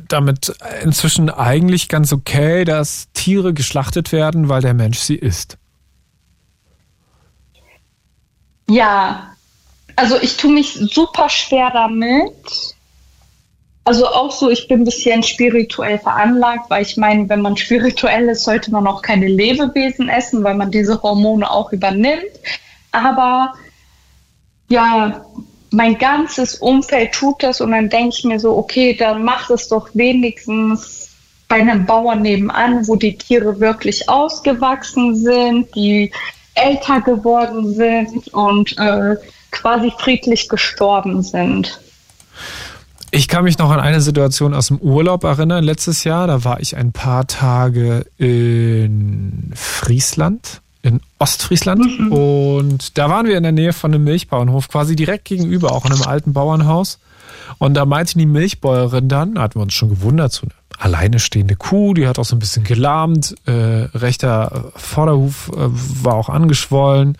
[0.07, 5.57] damit inzwischen eigentlich ganz okay, dass Tiere geschlachtet werden, weil der Mensch sie isst.
[8.69, 9.35] Ja,
[9.99, 12.33] also ich tue mich super schwer damit.
[13.83, 18.29] Also auch so, ich bin ein bisschen spirituell veranlagt, weil ich meine, wenn man spirituell
[18.29, 22.23] ist, sollte man auch keine Lebewesen essen, weil man diese Hormone auch übernimmt.
[22.91, 23.53] Aber
[24.69, 25.25] ja,
[25.71, 29.67] mein ganzes Umfeld tut das und dann denke ich mir so, okay, dann mach es
[29.67, 31.09] doch wenigstens
[31.49, 36.11] bei einem Bauern nebenan, wo die Tiere wirklich ausgewachsen sind, die
[36.53, 39.17] älter geworden sind und äh,
[39.51, 41.79] quasi friedlich gestorben sind.
[43.11, 46.27] Ich kann mich noch an eine Situation aus dem Urlaub erinnern, letztes Jahr.
[46.27, 51.99] Da war ich ein paar Tage in Friesland, in Ostfriesland.
[51.99, 52.11] Mhm.
[52.11, 55.91] Und da waren wir in der Nähe von einem Milchbauernhof, quasi direkt gegenüber, auch in
[55.91, 56.99] einem alten Bauernhaus.
[57.57, 61.19] Und da meinte die Milchbäuerin dann, da hatten wir uns schon gewundert, so eine alleine
[61.19, 65.67] stehende Kuh, die hat auch so ein bisschen gelahmt, äh, rechter Vorderhuf äh,
[66.03, 67.17] war auch angeschwollen.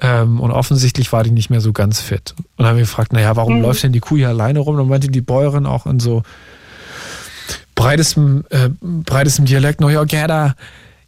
[0.00, 2.34] Ähm, und offensichtlich war die nicht mehr so ganz fit.
[2.38, 3.62] Und dann haben wir gefragt, naja, warum mhm.
[3.62, 4.74] läuft denn die Kuh hier alleine rum?
[4.74, 6.22] Und dann meinte die Bäuerin auch in so
[7.74, 10.54] breitestem, äh, breitestem Dialekt noch, ja, Gerda,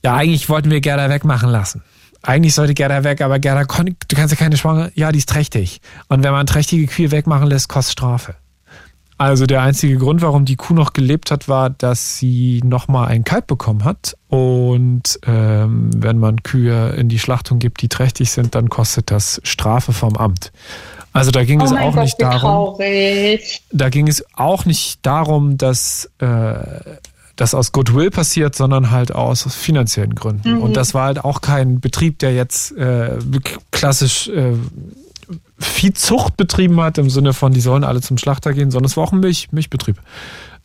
[0.04, 1.82] ja, eigentlich wollten wir Gerda wegmachen lassen.
[2.22, 5.80] Eigentlich sollte Gerda weg, aber Gerda, du kannst ja keine Schwangere, ja, die ist trächtig.
[6.08, 8.34] Und wenn man trächtige Kühe wegmachen lässt, kostet Strafe.
[9.20, 13.22] Also der einzige Grund, warum die Kuh noch gelebt hat, war, dass sie nochmal ein
[13.22, 14.16] Kalb bekommen hat.
[14.28, 19.38] Und ähm, wenn man Kühe in die Schlachtung gibt, die trächtig sind, dann kostet das
[19.44, 20.52] Strafe vom Amt.
[21.12, 22.40] Also da ging oh es auch Gott, nicht darum.
[22.40, 23.62] Traurig.
[23.70, 26.56] Da ging es auch nicht darum, dass äh,
[27.36, 30.54] das aus Goodwill passiert, sondern halt aus finanziellen Gründen.
[30.54, 30.62] Mhm.
[30.62, 33.18] Und das war halt auch kein Betrieb, der jetzt äh,
[33.70, 34.54] klassisch äh,
[35.58, 39.04] Viehzucht betrieben hat, im Sinne von, die sollen alle zum Schlachter gehen, sondern es war
[39.04, 39.96] auch ein Milch, Milchbetrieb.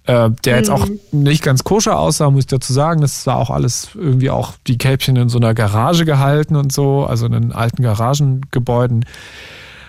[0.07, 0.99] Äh, der jetzt auch mhm.
[1.11, 3.01] nicht ganz koscher aussah, muss ich dazu sagen.
[3.01, 7.05] Das war auch alles irgendwie auch die Kälbchen in so einer Garage gehalten und so,
[7.05, 9.05] also in den alten Garagengebäuden.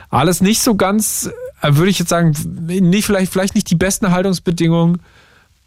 [0.09, 2.35] Alles nicht so ganz, äh, würde ich jetzt sagen,
[2.67, 5.03] nicht, vielleicht, vielleicht nicht die besten Haltungsbedingungen,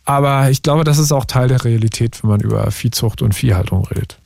[0.05, 3.85] aber ich glaube, das ist auch Teil der Realität, wenn man über Viehzucht und Viehhaltung
[3.85, 4.18] redet.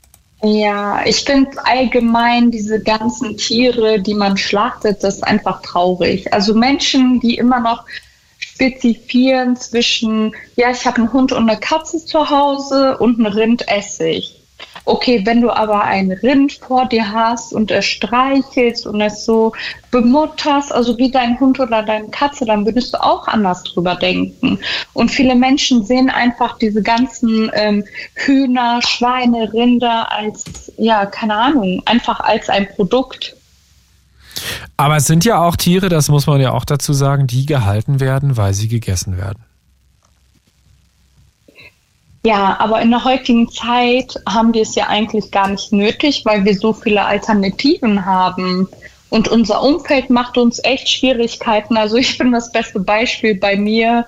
[0.46, 6.34] Ja, ich finde allgemein diese ganzen Tiere, die man schlachtet, das ist einfach traurig.
[6.34, 7.86] Also Menschen, die immer noch
[8.40, 13.68] spezifieren zwischen, ja, ich habe einen Hund und eine Katze zu Hause und ein Rind
[13.70, 14.33] esse ich.
[14.86, 19.54] Okay, wenn du aber ein Rind vor dir hast und es streichelst und es so
[19.92, 24.60] bemutterst, also wie dein Hund oder deine Katze, dann würdest du auch anders drüber denken.
[24.92, 31.82] Und viele Menschen sehen einfach diese ganzen ähm, Hühner, Schweine, Rinder als, ja, keine Ahnung,
[31.86, 33.38] einfach als ein Produkt.
[34.76, 38.02] Aber es sind ja auch Tiere, das muss man ja auch dazu sagen, die gehalten
[38.02, 39.46] werden, weil sie gegessen werden.
[42.26, 46.46] Ja, aber in der heutigen Zeit haben wir es ja eigentlich gar nicht nötig, weil
[46.46, 48.70] wir so viele Alternativen haben.
[49.10, 51.76] Und unser Umfeld macht uns echt Schwierigkeiten.
[51.76, 54.06] Also ich bin das beste Beispiel bei mir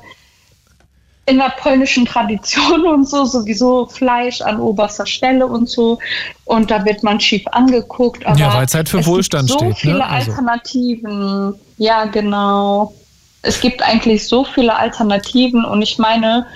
[1.25, 5.99] in der polnischen Tradition und so, sowieso Fleisch an oberster Stelle und so.
[6.45, 8.25] Und da wird man schief angeguckt.
[8.25, 9.77] Aber ja, weil es halt für es Wohlstand gibt so steht.
[9.77, 10.07] viele ne?
[10.07, 10.31] also.
[10.31, 11.55] Alternativen.
[11.77, 12.93] Ja, genau.
[13.41, 16.47] Es gibt eigentlich so viele Alternativen und ich meine,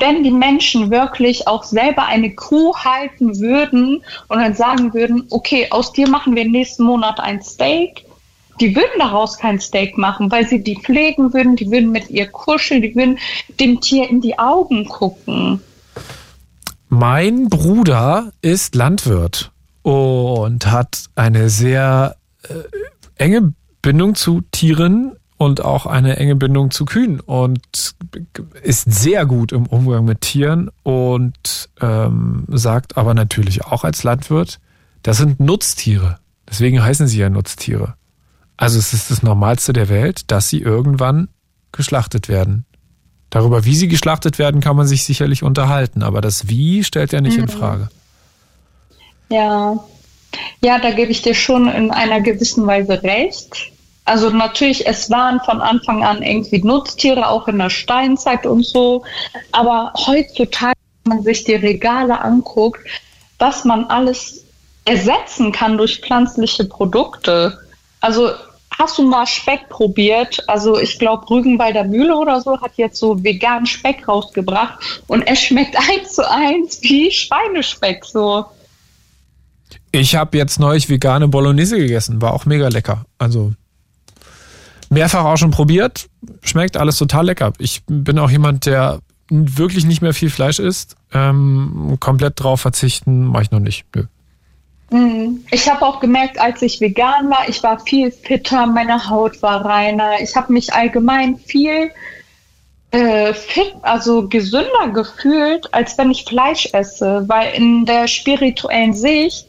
[0.00, 5.68] wenn die Menschen wirklich auch selber eine Kuh halten würden und dann sagen würden, okay,
[5.70, 8.04] aus dir machen wir nächsten Monat ein Steak,
[8.60, 12.26] die würden daraus kein Steak machen, weil sie die pflegen würden, die würden mit ihr
[12.26, 13.18] kuscheln, die würden
[13.58, 15.60] dem Tier in die Augen gucken.
[16.88, 19.50] Mein Bruder ist Landwirt
[19.82, 22.54] und hat eine sehr äh,
[23.16, 27.94] enge Bindung zu Tieren und auch eine enge Bindung zu Kühen und
[28.62, 34.60] ist sehr gut im Umgang mit Tieren und ähm, sagt aber natürlich auch als Landwirt,
[35.02, 36.18] das sind Nutztiere.
[36.48, 37.94] Deswegen heißen sie ja Nutztiere.
[38.56, 41.28] Also es ist das Normalste der Welt, dass sie irgendwann
[41.72, 42.64] geschlachtet werden.
[43.30, 47.22] Darüber, wie sie geschlachtet werden, kann man sich sicherlich unterhalten, aber das Wie stellt er
[47.22, 47.44] nicht Mhm.
[47.44, 47.88] in Frage.
[49.30, 49.82] Ja.
[50.62, 53.72] Ja, da gebe ich dir schon in einer gewissen Weise recht.
[54.04, 59.04] Also natürlich, es waren von Anfang an irgendwie Nutztiere, auch in der Steinzeit und so.
[59.52, 60.74] Aber heutzutage,
[61.04, 62.80] wenn man sich die Regale anguckt,
[63.38, 64.44] was man alles
[64.84, 67.58] ersetzen kann durch pflanzliche Produkte.
[68.00, 68.30] Also
[68.76, 70.42] hast du mal Speck probiert?
[70.48, 75.40] Also ich glaube, Rügenwalder Mühle oder so hat jetzt so veganen Speck rausgebracht und es
[75.40, 78.46] schmeckt eins zu eins wie Schweinespeck so.
[79.92, 83.04] Ich habe jetzt neulich vegane Bolognese gegessen, war auch mega lecker.
[83.18, 83.52] Also
[84.92, 86.08] mehrfach auch schon probiert,
[86.42, 87.52] schmeckt alles total lecker.
[87.58, 90.96] Ich bin auch jemand, der wirklich nicht mehr viel Fleisch isst.
[91.12, 93.86] Ähm, komplett drauf verzichten mache ich noch nicht.
[93.94, 94.04] Nö.
[94.90, 95.40] Mhm.
[95.50, 99.64] Ich habe auch gemerkt, als ich vegan war, ich war viel fitter, meine Haut war
[99.64, 100.20] reiner.
[100.20, 101.90] Ich habe mich allgemein viel
[102.90, 109.46] äh, fit, also gesünder gefühlt, als wenn ich Fleisch esse, weil in der spirituellen Sicht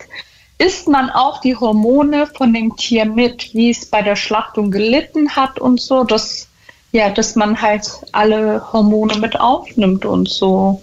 [0.57, 5.35] isst man auch die Hormone von dem Tier mit, wie es bei der Schlachtung gelitten
[5.35, 6.47] hat und so, dass
[6.93, 10.81] ja, dass man halt alle Hormone mit aufnimmt und so.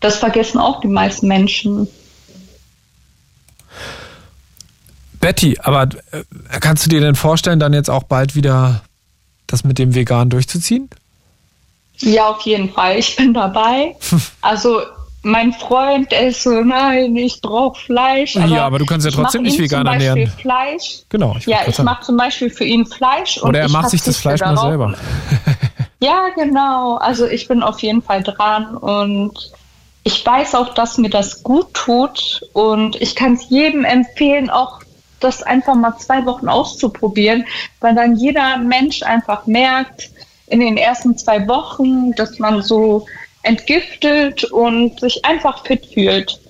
[0.00, 1.86] Das vergessen auch die meisten Menschen.
[5.20, 6.24] Betty, aber äh,
[6.60, 8.82] kannst du dir denn vorstellen, dann jetzt auch bald wieder
[9.46, 10.90] das mit dem Vegan durchzuziehen?
[11.98, 12.98] Ja, auf jeden Fall.
[12.98, 13.96] Ich bin dabei.
[14.40, 14.82] Also
[15.22, 18.36] mein Freund, ist so, nein, ich brauche Fleisch.
[18.36, 20.32] Ja, aber du kannst ja ich trotzdem nicht vegan zum Beispiel ernähren.
[20.40, 21.02] Fleisch.
[21.08, 21.36] Genau.
[21.38, 23.38] Ich Ja, ich mache zum Beispiel für ihn Fleisch.
[23.38, 24.94] Und Oder er ich macht sich das Fleisch mal selber.
[26.02, 26.96] Ja, genau.
[26.96, 29.52] Also ich bin auf jeden Fall dran und
[30.02, 34.80] ich weiß auch, dass mir das gut tut und ich kann es jedem empfehlen, auch
[35.20, 37.44] das einfach mal zwei Wochen auszuprobieren,
[37.80, 40.10] weil dann jeder Mensch einfach merkt
[40.46, 43.06] in den ersten zwei Wochen, dass man so
[43.42, 46.40] entgiftet und sich einfach fit fühlt.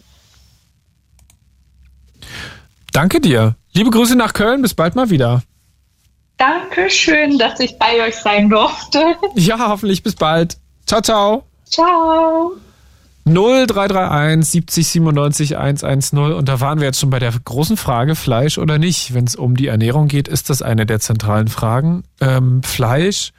[2.92, 3.56] Danke dir.
[3.72, 5.42] Liebe Grüße nach Köln, bis bald mal wieder.
[6.38, 9.16] Dankeschön, dass ich bei euch sein durfte.
[9.34, 10.56] Ja, hoffentlich bis bald.
[10.86, 11.44] Ciao, ciao.
[11.66, 12.52] Ciao.
[13.26, 18.58] 0331 70 97 110 und da waren wir jetzt schon bei der großen Frage Fleisch
[18.58, 19.14] oder nicht.
[19.14, 22.02] Wenn es um die Ernährung geht, ist das eine der zentralen Fragen.
[22.20, 23.32] Ähm, Fleisch,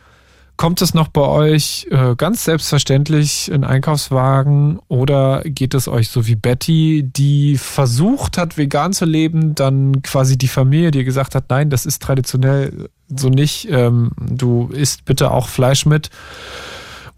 [0.62, 6.28] kommt es noch bei euch äh, ganz selbstverständlich in Einkaufswagen oder geht es euch so
[6.28, 11.46] wie Betty, die versucht hat, vegan zu leben, dann quasi die Familie, die gesagt hat,
[11.50, 16.12] nein, das ist traditionell so nicht, ähm, du isst bitte auch Fleisch mit.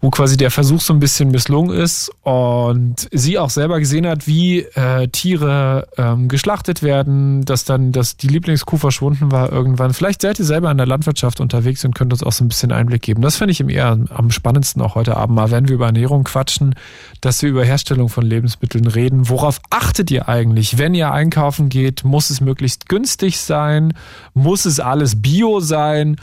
[0.00, 4.26] Wo quasi der Versuch so ein bisschen misslungen ist und sie auch selber gesehen hat,
[4.26, 9.94] wie äh, Tiere ähm, geschlachtet werden, dass dann dass die Lieblingskuh verschwunden war irgendwann.
[9.94, 12.72] Vielleicht seid ihr selber in der Landwirtschaft unterwegs und könnt uns auch so ein bisschen
[12.72, 13.22] Einblick geben.
[13.22, 16.24] Das finde ich im eher am spannendsten auch heute Abend mal, wenn wir über Ernährung
[16.24, 16.74] quatschen,
[17.20, 19.28] dass wir über Herstellung von Lebensmitteln reden.
[19.28, 22.04] Worauf achtet ihr eigentlich, wenn ihr einkaufen geht?
[22.04, 23.94] Muss es möglichst günstig sein?
[24.34, 26.16] Muss es alles bio sein?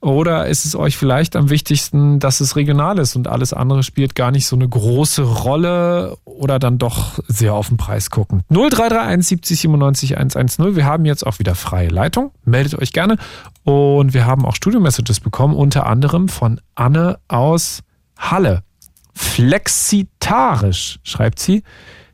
[0.00, 4.14] Oder ist es euch vielleicht am wichtigsten, dass es regional ist und alles andere spielt
[4.14, 8.42] gar nicht so eine große Rolle oder dann doch sehr auf den Preis gucken?
[8.48, 10.74] 0331 70 97 110.
[10.74, 12.32] Wir haben jetzt auch wieder freie Leitung.
[12.44, 13.18] Meldet euch gerne.
[13.64, 17.82] Und wir haben auch Studio-Messages bekommen, unter anderem von Anne aus
[18.16, 18.62] Halle.
[19.12, 21.62] Flexitarisch, schreibt sie.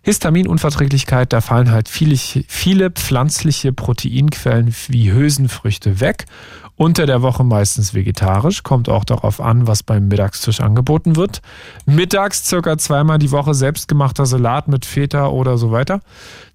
[0.03, 6.27] Histaminunverträglichkeit, da fallen halt viele, viele pflanzliche Proteinquellen wie Hülsenfrüchte weg
[6.77, 11.41] unter der Woche meistens vegetarisch, kommt auch darauf an, was beim Mittagstisch angeboten wird.
[11.87, 16.01] Mittags circa zweimal die Woche selbstgemachter Salat mit Feta oder so weiter.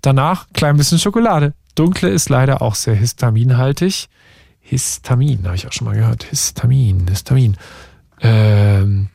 [0.01, 1.53] Danach klein bisschen Schokolade.
[1.75, 4.09] Dunkle ist leider auch sehr histaminhaltig.
[4.59, 6.23] Histamin, habe ich auch schon mal gehört.
[6.23, 7.57] Histamin, Histamin.
[8.21, 9.09] Ähm,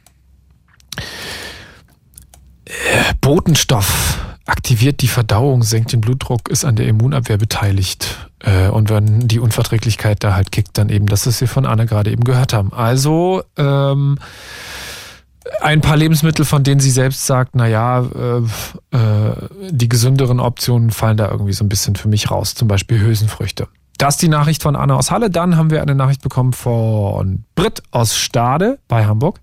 [2.64, 8.25] äh, Botenstoff aktiviert die Verdauung, senkt den Blutdruck, ist an der Immunabwehr beteiligt.
[8.40, 11.84] Äh, und wenn die Unverträglichkeit da halt kickt, dann eben, das, was wir von Anna
[11.84, 12.72] gerade eben gehört haben.
[12.72, 14.18] Also ähm,
[15.60, 19.32] ein paar Lebensmittel, von denen sie selbst sagt, naja, äh, äh,
[19.70, 23.68] die gesünderen Optionen fallen da irgendwie so ein bisschen für mich raus, zum Beispiel Hülsenfrüchte.
[23.98, 25.30] Das ist die Nachricht von Anna aus Halle.
[25.30, 29.40] Dann haben wir eine Nachricht bekommen von Britt aus Stade bei Hamburg.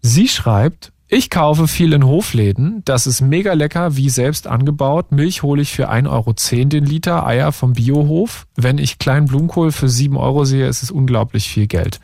[0.00, 2.80] Sie schreibt, ich kaufe viel in Hofläden.
[2.86, 5.12] Das ist mega lecker, wie selbst angebaut.
[5.12, 6.32] Milch hole ich für 1,10 Euro
[6.70, 8.46] den Liter, Eier vom Biohof.
[8.56, 12.00] Wenn ich kleinen Blumenkohl für 7 Euro sehe, ist es unglaublich viel Geld.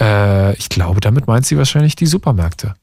[0.00, 2.74] Äh, ich glaube, damit meint sie wahrscheinlich die Supermärkte.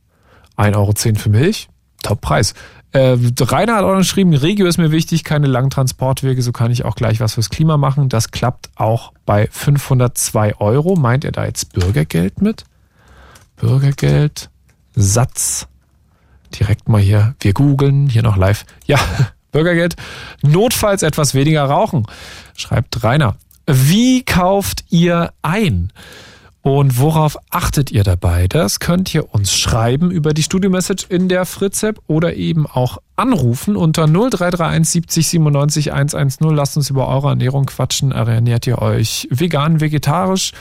[0.58, 1.70] 1,10 Euro für Milch,
[2.04, 2.54] Top-Preis.
[2.92, 6.70] Äh, Rainer hat auch noch geschrieben, Regio ist mir wichtig, keine langen Transportwege, so kann
[6.70, 8.10] ich auch gleich was fürs Klima machen.
[8.10, 10.98] Das klappt auch bei 502 Euro.
[10.98, 12.66] Meint er da jetzt Bürgergeld mit?
[13.56, 14.50] Bürgergeld
[14.96, 15.68] Satz.
[16.60, 18.66] Direkt mal hier, wir googeln, hier noch live.
[18.86, 19.00] Ja,
[19.52, 19.96] Bürgergeld.
[20.42, 22.06] Notfalls etwas weniger rauchen,
[22.56, 23.36] schreibt Rainer.
[23.68, 25.92] Wie kauft ihr ein?
[26.66, 28.48] Und worauf achtet ihr dabei?
[28.48, 33.76] Das könnt ihr uns schreiben über die Studio-Message in der Fritz-App oder eben auch anrufen
[33.76, 36.50] unter 0331 70 97 110.
[36.50, 38.12] Lasst uns über eure Ernährung quatschen.
[38.12, 40.54] Ernährt ihr euch vegan, vegetarisch?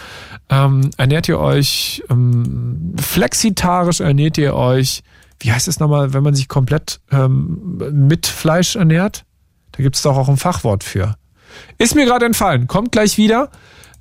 [0.51, 4.01] Ähm, ernährt ihr euch ähm, flexitarisch?
[4.01, 5.05] Ernährt ihr euch,
[5.41, 9.25] wie heißt es nochmal, wenn man sich komplett ähm, mit Fleisch ernährt?
[9.73, 11.17] Da gibt es doch auch ein Fachwort für.
[11.79, 12.67] Ist mir gerade entfallen.
[12.67, 13.51] Kommt gleich wieder.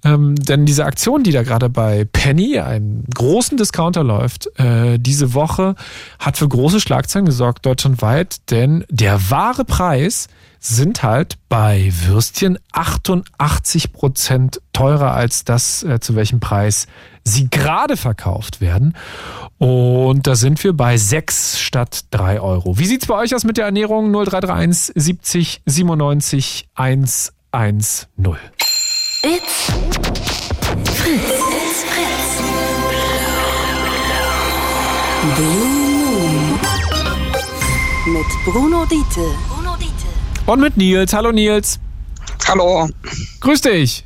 [0.04, 5.34] Ähm, denn diese Aktion, die da gerade bei Penny, einem großen Discounter läuft, äh, diese
[5.34, 5.76] Woche
[6.20, 10.28] hat für große Schlagzeilen gesorgt deutschlandweit, denn der wahre Preis
[10.60, 16.88] sind halt bei Würstchen 88 Prozent teurer als das, äh, zu welchem Preis
[17.24, 18.96] sie gerade verkauft werden.
[19.58, 22.78] Und da sind wir bei 6 statt 3 Euro.
[22.78, 24.12] Wie sieht's bei euch aus mit der Ernährung?
[24.12, 27.34] 0331 70 97 110.
[29.26, 29.72] It's
[30.98, 31.32] Fritz.
[31.48, 32.42] It's Fritz.
[35.38, 36.60] Blue Moon.
[38.06, 39.34] Mit Bruno Diete.
[39.48, 40.08] Bruno Diete.
[40.46, 41.14] Und mit Nils.
[41.14, 41.80] Hallo Nils.
[42.50, 42.90] Hallo.
[43.40, 44.06] Grüß dich.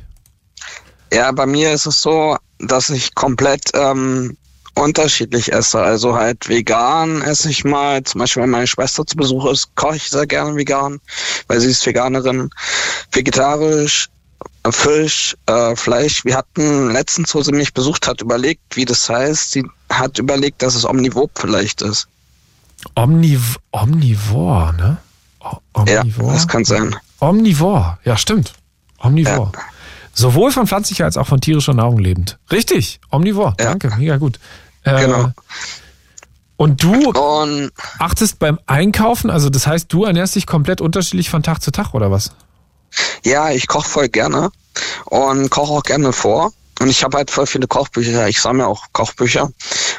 [1.12, 4.36] Ja, bei mir ist es so, dass ich komplett ähm,
[4.76, 5.80] unterschiedlich esse.
[5.80, 8.04] Also halt vegan esse ich mal.
[8.04, 11.00] Zum Beispiel, wenn meine Schwester zu Besuch ist, koche ich sehr gerne vegan,
[11.48, 12.50] weil sie ist Veganerin.
[13.10, 14.10] Vegetarisch
[14.70, 16.24] Fisch, äh, Fleisch.
[16.24, 19.52] Wir hatten letztens, wo sie mich besucht hat, überlegt, wie das heißt.
[19.52, 22.08] Sie hat überlegt, dass es omnivor vielleicht ist.
[22.94, 24.98] Omniv Omnivor, ne?
[25.40, 26.26] O Omnivor.
[26.28, 26.94] Ja, das kann sein.
[27.20, 28.54] Omnivor, ja, stimmt.
[28.98, 29.52] Omnivor.
[29.54, 29.60] Ja.
[30.12, 32.38] Sowohl von pflanzlicher als auch von tierischer Nahrung lebend.
[32.50, 33.56] Richtig, Omnivor.
[33.58, 33.66] Ja.
[33.66, 34.38] Danke, mega gut.
[34.82, 35.32] Äh, genau.
[36.56, 37.70] Und du und
[38.00, 41.94] achtest beim Einkaufen, also das heißt, du ernährst dich komplett unterschiedlich von Tag zu Tag,
[41.94, 42.32] oder was?
[43.24, 44.50] Ja, ich koche voll gerne
[45.04, 46.52] und koche auch gerne vor.
[46.80, 48.28] Und ich habe halt voll viele Kochbücher.
[48.28, 49.50] Ich sammle auch Kochbücher.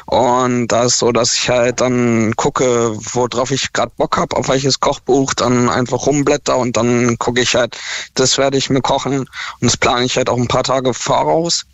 [0.06, 4.48] Und da ist so, dass ich halt dann gucke, worauf ich gerade Bock habe, auf
[4.48, 7.76] welches Kochbuch, dann einfach rumblätter und dann gucke ich halt,
[8.14, 9.20] das werde ich mir kochen.
[9.20, 9.28] Und
[9.60, 11.66] das plane ich halt auch ein paar Tage voraus.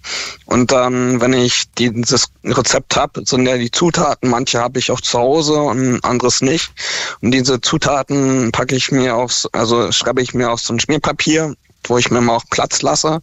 [0.44, 5.00] Und dann, wenn ich dieses Rezept habe, sind ja die Zutaten, manche habe ich auch
[5.00, 6.72] zu Hause und anderes nicht.
[7.20, 11.54] Und diese Zutaten packe ich mir aufs, also schreibe ich mir auf so ein Schmierpapier
[11.88, 13.20] wo ich mir mal auch Platz lasse,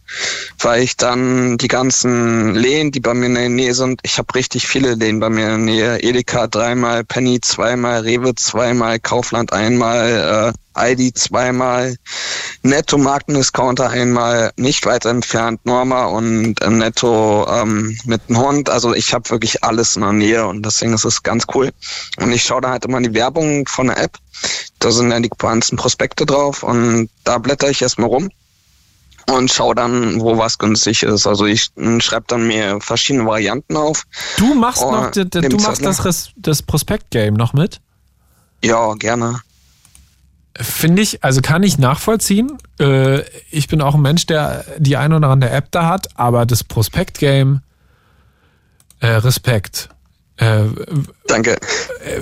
[0.58, 4.34] weil ich dann die ganzen Lehen, die bei mir in der Nähe sind, ich habe
[4.34, 6.02] richtig viele Lehen bei mir in der Nähe.
[6.02, 11.96] Edeka dreimal, Penny zweimal, Rewe zweimal, Kaufland einmal, äh, Aldi zweimal,
[12.62, 18.68] Netto Markendiscounter einmal, nicht weiter entfernt, Norma und äh, Netto ähm, mit dem Hund.
[18.68, 21.72] Also ich habe wirklich alles in der Nähe und deswegen ist es ganz cool.
[22.18, 24.18] Und ich schaue da halt immer die Werbung von der App.
[24.80, 28.30] Da sind dann die ganzen Prospekte drauf und da blätter ich erstmal rum
[29.30, 31.26] und schaue dann, wo was günstig ist.
[31.26, 34.04] Also ich schreibe dann mir verschiedene Varianten auf.
[34.36, 37.80] Du machst noch, du machst das, das Prospekt-Game noch mit?
[38.62, 39.40] Ja, gerne.
[40.56, 42.58] Finde ich, also kann ich nachvollziehen.
[42.78, 46.46] Äh, ich bin auch ein Mensch, der die ein oder andere App da hat, aber
[46.46, 47.60] das Prospekt-Game,
[49.00, 49.88] äh, Respekt.
[50.36, 50.64] Äh,
[51.26, 51.58] Danke.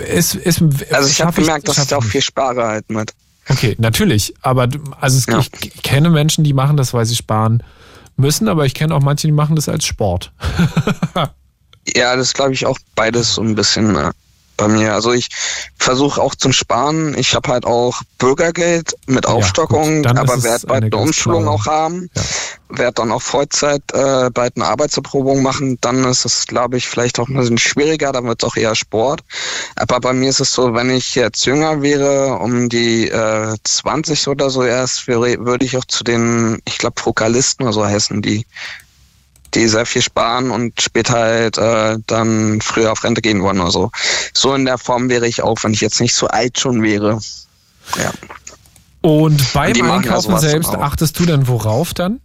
[0.08, 3.14] Ist, ist, also ich habe gemerkt, dass ich auch viel spare halt mit.
[3.48, 4.34] Okay, natürlich.
[4.42, 4.68] Aber
[5.00, 5.38] also es, ja.
[5.38, 7.62] ich kenne Menschen, die machen das, weil sie sparen
[8.16, 10.32] müssen, aber ich kenne auch manche, die machen das als Sport.
[11.94, 13.92] ja, das glaube ich auch beides so ein bisschen.
[13.92, 14.12] Ne?
[14.56, 14.94] Bei mir.
[14.94, 15.28] Also ich
[15.76, 17.16] versuche auch zum Sparen.
[17.16, 22.10] Ich habe halt auch Bürgergeld mit Aufstockung, ja, aber werde bald eine Umschulung auch haben.
[22.14, 22.22] Ja.
[22.68, 25.78] Werde dann auch Vollzeit äh, bald eine Arbeitserprobung machen.
[25.80, 28.12] Dann ist es, glaube ich, vielleicht auch ein bisschen schwieriger.
[28.12, 29.22] Dann wird es auch eher Sport.
[29.76, 34.28] Aber bei mir ist es so, wenn ich jetzt jünger wäre, um die äh, 20
[34.28, 38.46] oder so erst, würde ich auch zu den, ich glaube, Fokalisten oder so heißen die,
[39.54, 43.70] die sehr viel sparen und später halt äh, dann früher auf Rente gehen wollen oder
[43.70, 43.90] so.
[44.32, 47.18] So in der Form wäre ich auch, wenn ich jetzt nicht so alt schon wäre.
[47.98, 48.12] Ja.
[49.02, 52.20] Und beim und Einkaufen selbst achtest du dann worauf dann?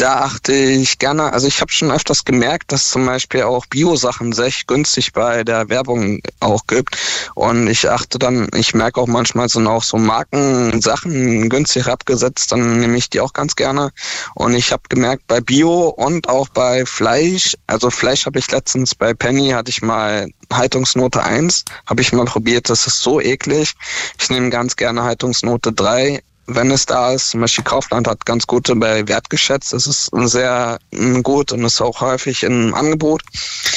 [0.00, 4.32] Da achte ich gerne, also ich habe schon öfters gemerkt, dass zum Beispiel auch Bio-Sachen
[4.32, 6.96] sehr günstig bei der Werbung auch gibt.
[7.34, 12.80] Und ich achte dann, ich merke auch manchmal sind auch so Markensachen günstig abgesetzt, dann
[12.80, 13.92] nehme ich die auch ganz gerne.
[14.34, 18.94] Und ich habe gemerkt, bei Bio und auch bei Fleisch, also Fleisch habe ich letztens
[18.94, 23.74] bei Penny, hatte ich mal Haltungsnote 1, habe ich mal probiert, das ist so eklig.
[24.18, 26.22] Ich nehme ganz gerne Haltungsnote 3
[26.54, 27.30] wenn es da ist.
[27.30, 29.72] Zum Beispiel Kaufland hat ganz gute bei Wert geschätzt.
[29.72, 30.78] Es ist sehr
[31.22, 33.22] gut und ist auch häufig im Angebot.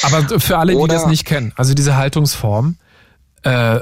[0.02, 2.76] Aber für alle, Oder, die das nicht kennen, also diese Haltungsform,
[3.42, 3.80] äh,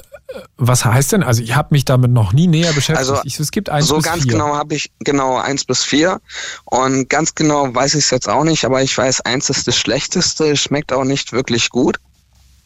[0.57, 1.22] was heißt denn?
[1.22, 3.11] Also ich habe mich damit noch nie näher beschäftigt.
[3.11, 4.32] Also ich, es gibt eins so bis ganz vier.
[4.32, 6.20] genau habe ich genau eins bis vier
[6.64, 9.76] und ganz genau weiß ich es jetzt auch nicht, aber ich weiß, eins ist das
[9.76, 11.99] Schlechteste, schmeckt auch nicht wirklich gut.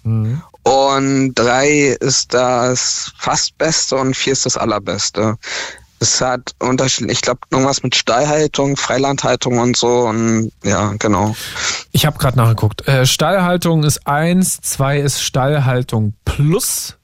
[0.05, 0.43] Mhm.
[0.63, 5.37] Und drei ist das fast Beste und vier ist das Allerbeste.
[5.99, 9.89] Es hat Unterschied, ich glaube, irgendwas mit Stallhaltung, Freilandhaltung und so.
[9.89, 11.35] Und ja, genau.
[11.93, 12.87] Ich habe gerade nachgeguckt.
[12.87, 16.97] Äh, Stallhaltung ist eins, zwei ist Stallhaltung plus,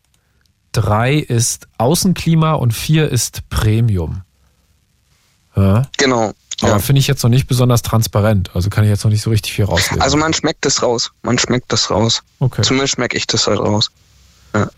[0.73, 4.23] drei ist Außenklima und vier ist Premium.
[5.57, 5.83] Ja?
[5.97, 6.33] Genau.
[6.61, 6.79] Aber ja.
[6.79, 8.51] finde ich jetzt noch nicht besonders transparent.
[8.55, 10.01] Also kann ich jetzt noch nicht so richtig viel rauslesen.
[10.01, 11.11] Also man schmeckt es raus.
[11.23, 12.23] Man schmeckt es raus.
[12.39, 12.63] Okay.
[12.63, 13.91] Zumindest schmecke ich das halt raus.
[14.55, 14.71] Ja.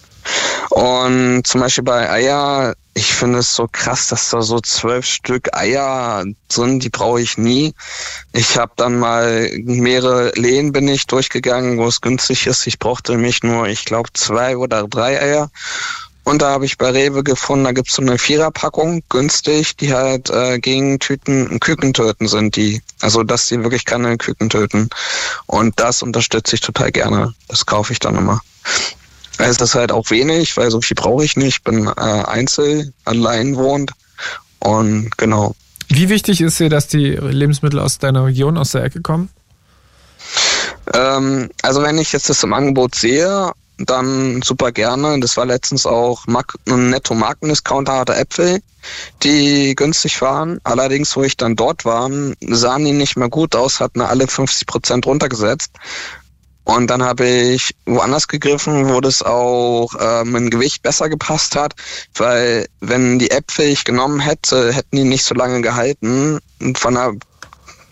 [0.70, 5.56] Und zum Beispiel bei Eier, ich finde es so krass, dass da so zwölf Stück
[5.56, 7.74] Eier sind, die brauche ich nie.
[8.32, 12.66] Ich habe dann mal mehrere Lehen bin ich durchgegangen, wo es günstig ist.
[12.66, 15.50] Ich brauchte nämlich nur, ich glaube, zwei oder drei Eier.
[16.24, 20.30] Und da habe ich bei Rewe gefunden, da gibt's so eine Viererpackung, günstig, die halt
[20.30, 22.82] äh, gegen Tüten, Küken töten sind, die.
[23.02, 24.88] Also dass die wirklich keine Küken töten.
[25.46, 27.34] Und das unterstütze ich total gerne.
[27.48, 28.40] Das kaufe ich dann immer.
[29.38, 31.56] Da ist das halt auch wenig, weil so viel brauche ich nicht.
[31.56, 33.92] Ich bin äh, einzel, allein wohnt.
[34.60, 35.54] Und genau.
[35.88, 39.28] Wie wichtig ist dir, dass die Lebensmittel aus deiner Region, aus der Ecke kommen?
[40.92, 45.18] Ähm, also wenn ich jetzt das im Angebot sehe, dann super gerne.
[45.20, 48.60] Das war letztens auch ein netto Markendiscounter hatte Äpfel,
[49.22, 50.60] die günstig waren.
[50.64, 52.08] Allerdings, wo ich dann dort war,
[52.40, 55.72] sahen die nicht mehr gut aus, hatten alle 50 Prozent runtergesetzt.
[56.64, 61.74] Und dann habe ich woanders gegriffen, wo das auch äh, mein Gewicht besser gepasst hat,
[62.16, 66.40] weil wenn die Äpfel ich genommen hätte, hätten die nicht so lange gehalten
[66.74, 67.12] von der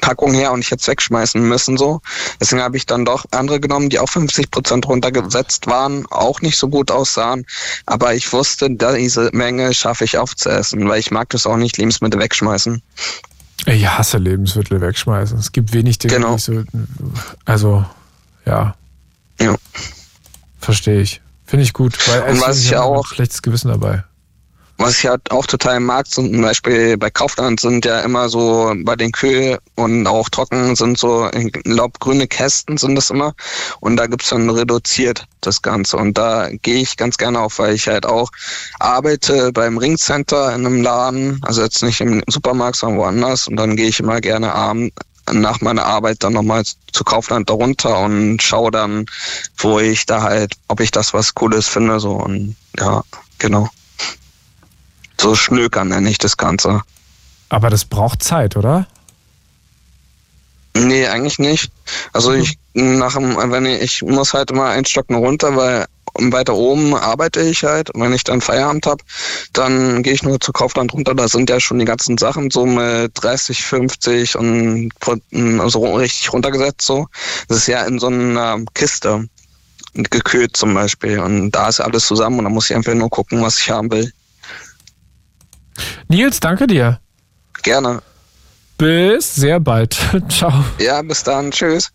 [0.02, 2.00] Packung her und ich hätte es wegschmeißen müssen so.
[2.40, 6.58] Deswegen habe ich dann doch andere genommen, die auch 50 Prozent runtergesetzt waren, auch nicht
[6.58, 7.46] so gut aussahen.
[7.86, 12.20] Aber ich wusste, diese Menge schaffe ich aufzuessen, weil ich mag das auch nicht, Lebensmittel
[12.20, 12.82] wegschmeißen.
[13.66, 15.38] Ich hasse Lebensmittel wegschmeißen.
[15.38, 16.34] Es gibt wenig Dinge, genau.
[16.34, 16.64] die so,
[17.44, 17.86] also
[18.46, 18.74] ja.
[19.40, 19.56] Ja.
[20.58, 21.20] Verstehe ich.
[21.44, 24.04] Finde ich gut, weil und was ich auch schlechtes Gewissen dabei.
[24.78, 28.96] was ich halt auch total mag, zum Beispiel bei Kaufland sind ja immer so bei
[28.96, 33.34] den Kühl und auch trocken sind so, ich glaube, grüne Kästen sind das immer.
[33.80, 35.98] Und da gibt's dann reduziert das Ganze.
[35.98, 38.30] Und da gehe ich ganz gerne auf, weil ich halt auch
[38.80, 43.46] arbeite beim Ringcenter in einem Laden, also jetzt nicht im Supermarkt, sondern woanders.
[43.46, 44.92] Und dann gehe ich immer gerne abend
[45.30, 49.06] nach meiner Arbeit dann nochmal zu Kaufland darunter und schaue dann,
[49.56, 53.02] wo ich da halt, ob ich das was Cooles finde, so und ja,
[53.38, 53.68] genau.
[55.20, 56.82] So schnökern nenne ich das Ganze.
[57.48, 58.86] Aber das braucht Zeit, oder?
[60.74, 61.70] Nee, eigentlich nicht.
[62.12, 66.54] Also ich nach dem, wenn ich, ich muss halt immer ein Stock runter, weil weiter
[66.54, 67.90] oben arbeite ich halt.
[67.90, 69.02] Und wenn ich dann Feierabend habe,
[69.52, 71.14] dann gehe ich nur zu Kaufland runter.
[71.14, 74.90] Da sind ja schon die ganzen Sachen so mit 30, 50 und
[75.58, 77.06] also richtig runtergesetzt so.
[77.48, 79.28] Das ist ja in so einer Kiste
[79.94, 81.18] gekühlt zum Beispiel.
[81.18, 83.90] Und da ist alles zusammen und da muss ich einfach nur gucken, was ich haben
[83.90, 84.12] will.
[86.08, 87.00] Nils, danke dir.
[87.62, 88.02] Gerne.
[88.82, 89.96] Bis sehr bald.
[90.28, 90.52] Ciao.
[90.80, 91.52] Ja, bis dann.
[91.52, 91.92] Tschüss.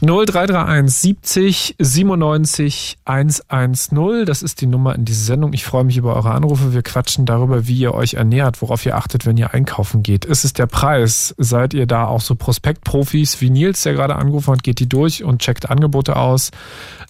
[0.00, 4.24] 0331 70 97 110.
[4.26, 5.52] Das ist die Nummer in dieser Sendung.
[5.52, 6.74] Ich freue mich über eure Anrufe.
[6.74, 10.24] Wir quatschen darüber, wie ihr euch ernährt, worauf ihr achtet, wenn ihr einkaufen geht.
[10.24, 11.36] Ist es der Preis?
[11.38, 14.64] Seid ihr da auch so Prospektprofis wie Nils, der gerade angerufen hat?
[14.64, 16.50] Geht die durch und checkt Angebote aus?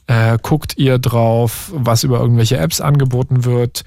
[0.07, 3.85] Äh, guckt ihr drauf, was über irgendwelche Apps angeboten wird?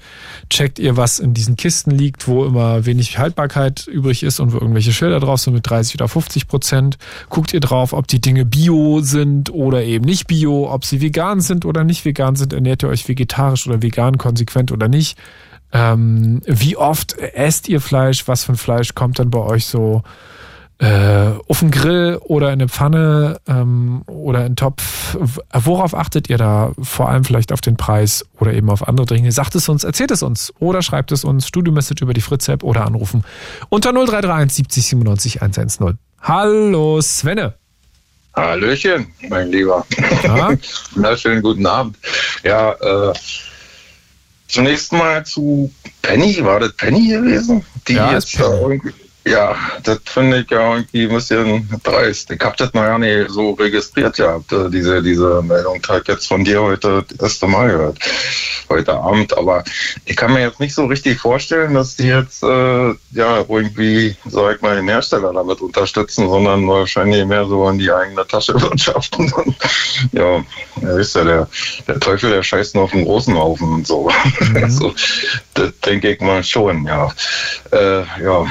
[0.50, 4.56] Checkt ihr, was in diesen Kisten liegt, wo immer wenig Haltbarkeit übrig ist und wo
[4.56, 6.98] irgendwelche Schilder drauf sind mit 30 oder 50 Prozent?
[7.28, 11.40] Guckt ihr drauf, ob die Dinge bio sind oder eben nicht bio, ob sie vegan
[11.40, 12.52] sind oder nicht vegan sind?
[12.52, 15.16] Ernährt ihr euch vegetarisch oder vegan, konsequent oder nicht?
[15.72, 18.26] Ähm, wie oft esst ihr Fleisch?
[18.26, 20.02] Was ein Fleisch kommt dann bei euch so
[20.78, 25.16] äh, auf den Grill oder in eine Pfanne ähm, oder in einen Topf.
[25.52, 26.72] Worauf achtet ihr da?
[26.80, 29.32] Vor allem vielleicht auf den Preis oder eben auf andere Dinge.
[29.32, 32.86] Sagt es uns, erzählt es uns oder schreibt es uns, Studio-Message über die Fritz-App oder
[32.86, 33.24] anrufen
[33.68, 35.98] unter 0331 70 97 110.
[36.20, 37.54] Hallo Svenne.
[38.36, 39.84] Hallöchen, mein Lieber.
[40.22, 40.52] Ja?
[40.94, 41.96] Na, schönen guten Abend.
[42.44, 43.12] Ja, äh,
[44.46, 45.72] zunächst mal zu
[46.02, 46.44] Penny.
[46.44, 47.64] War das Penny gewesen?
[47.88, 48.80] Die Ja, jetzt ist Penny.
[49.28, 52.30] Ja, das finde ich ja irgendwie ein bisschen dreist.
[52.30, 55.82] Ich habe das noch gar nicht so registriert gehabt, äh, diese, diese Meldung.
[55.82, 57.98] Ich jetzt von dir heute das erste Mal gehört,
[58.70, 59.36] heute Abend.
[59.36, 59.64] Aber
[60.06, 64.56] ich kann mir jetzt nicht so richtig vorstellen, dass die jetzt äh, ja irgendwie, sag
[64.56, 69.30] ich mal, den Hersteller damit unterstützen, sondern wahrscheinlich mehr so in die eigene Tasche wirtschaften.
[70.12, 70.42] Ja,
[70.80, 71.48] ja, ist ja der,
[71.86, 74.08] der Teufel, der scheißt nur auf den großen Haufen und so.
[74.54, 74.94] also,
[75.52, 77.12] das denke ich mal schon, ja.
[77.72, 78.46] Äh, ja.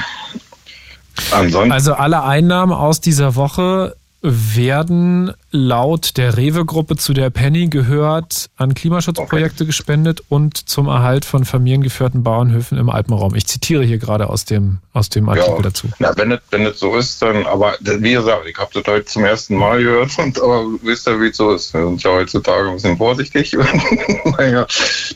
[1.31, 1.71] Ansonsten.
[1.71, 8.73] Also alle Einnahmen aus dieser Woche werden laut der Rewe-Gruppe, zu der Penny gehört, an
[8.73, 13.35] Klimaschutzprojekte gespendet und zum Erhalt von familiengeführten Bauernhöfen im Alpenraum.
[13.35, 15.61] Ich zitiere hier gerade aus dem, aus dem Artikel Ja.
[15.61, 15.87] dazu.
[15.99, 19.05] Na, wenn das, wenn das so ist, dann, aber wie gesagt, ich habe das heute
[19.05, 21.73] zum ersten Mal gehört und aber wisst ihr, wie es so ist.
[21.75, 23.55] Wir sind ja heutzutage ein bisschen vorsichtig.
[24.25, 24.65] naja,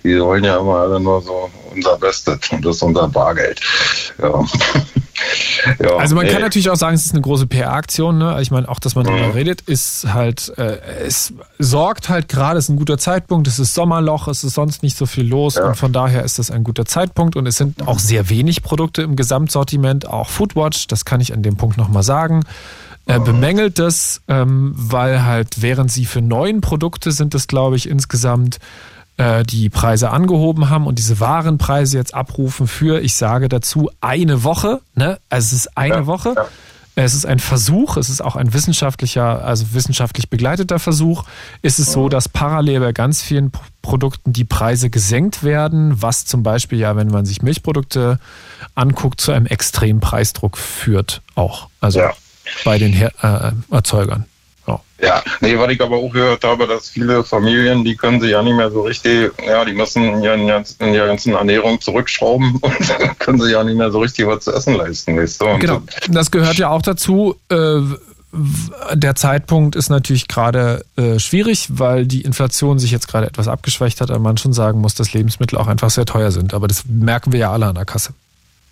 [0.03, 3.59] die wollen ja immer alle nur so unser Bestes und das ist unser Bargeld.
[4.21, 4.45] Ja.
[5.79, 6.31] Ja Also man nee.
[6.31, 8.17] kann natürlich auch sagen, es ist eine große PR-Aktion.
[8.17, 8.37] Ne?
[8.41, 9.09] Ich meine, auch, dass man Mhm.
[9.17, 13.59] darüber redet, ist halt, äh, es sorgt halt gerade, es ist ein guter Zeitpunkt, es
[13.59, 15.67] ist Sommerloch, es ist sonst nicht so viel los Ja.
[15.67, 19.01] und von daher ist das ein guter Zeitpunkt und es sind auch sehr wenig Produkte
[19.01, 22.41] im Gesamtsortiment, auch Foodwatch, das kann ich an dem Punkt nochmal sagen.
[23.07, 27.89] Äh, bemängelt das, ähm, weil halt, während sie für neun Produkte sind es, glaube ich,
[27.89, 28.59] insgesamt
[29.17, 34.43] äh, die Preise angehoben haben und diese Warenpreise jetzt abrufen für, ich sage dazu, eine
[34.43, 34.81] Woche.
[34.95, 35.19] Ne?
[35.29, 36.33] Also es ist eine Ja, Woche.
[36.35, 36.47] ja.
[36.93, 41.23] Es ist ein Versuch, es ist auch ein wissenschaftlicher, also wissenschaftlich begleiteter Versuch.
[41.61, 43.49] Ist es so, dass parallel bei ganz vielen
[43.81, 48.19] Produkten die Preise gesenkt werden, was zum Beispiel ja, wenn man sich Milchprodukte
[48.75, 51.69] anguckt, zu einem extremen Preisdruck führt auch.
[51.79, 52.11] Also Ja.
[52.65, 53.13] bei den Her
[53.69, 54.25] äh, Erzeugern.
[54.67, 54.79] Ja.
[55.01, 58.43] Ja, nee, was ich aber auch gehört habe, dass viele Familien, die können sich ja
[58.43, 63.19] nicht mehr so richtig, ja, die müssen ihren ganzen- in ihrer ganzen Ernährung zurückschrauben und
[63.19, 65.45] können sich ja nicht mehr so richtig was zu essen leisten, weißt du?
[65.59, 67.35] Genau, das gehört ja auch dazu.
[67.49, 67.79] Äh,
[68.93, 73.99] der Zeitpunkt ist natürlich gerade äh, schwierig, weil die Inflation sich jetzt gerade etwas abgeschwächt
[73.99, 76.53] hat, aber man schon sagen muss, dass Lebensmittel auch einfach sehr teuer sind.
[76.53, 78.13] Aber das merken wir ja alle an der Kasse.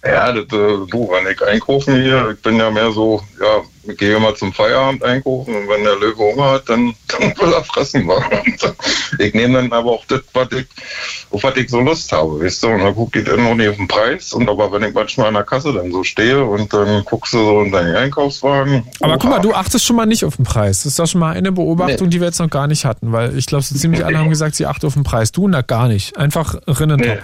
[0.06, 0.48] Ja, das, äh,
[0.90, 4.54] du, wenn ich einkaufen hier, ich bin ja mehr so, ja, ich gehe immer zum
[4.54, 8.10] Feierabend einkaufen und wenn der Löwe Hunger hat, dann, dann will er fressen.
[9.18, 10.66] Ich nehme dann aber auch das, was ich,
[11.32, 13.68] auf was ich so Lust habe, weißt du, und dann gucke ich dann noch nicht
[13.68, 16.72] auf den Preis und aber wenn ich manchmal an der Kasse dann so stehe und
[16.74, 18.88] dann guckst du so in deinen Einkaufswagen.
[19.02, 20.84] Aber guck mal, du achtest schon mal nicht auf den Preis.
[20.84, 23.38] Das ist doch schon mal eine Beobachtung, die wir jetzt noch gar nicht hatten, weil
[23.38, 25.34] ich glaube, so ziemlich alle haben gesagt, sie achten auf den Preis.
[25.34, 26.16] Du, na gar nicht.
[26.18, 27.18] Einfach rinnen Nee.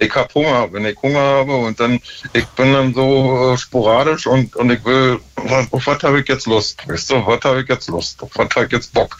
[0.00, 2.00] Ich hab Hunger, wenn ich Hunger habe und dann,
[2.32, 6.28] ich bin dann so äh, sporadisch und, und ich will, was, auf was habe ich
[6.28, 6.88] jetzt Lust?
[6.88, 8.22] Weißt du, was habe ich jetzt Lust?
[8.22, 9.18] Auf was habe ich jetzt Bock?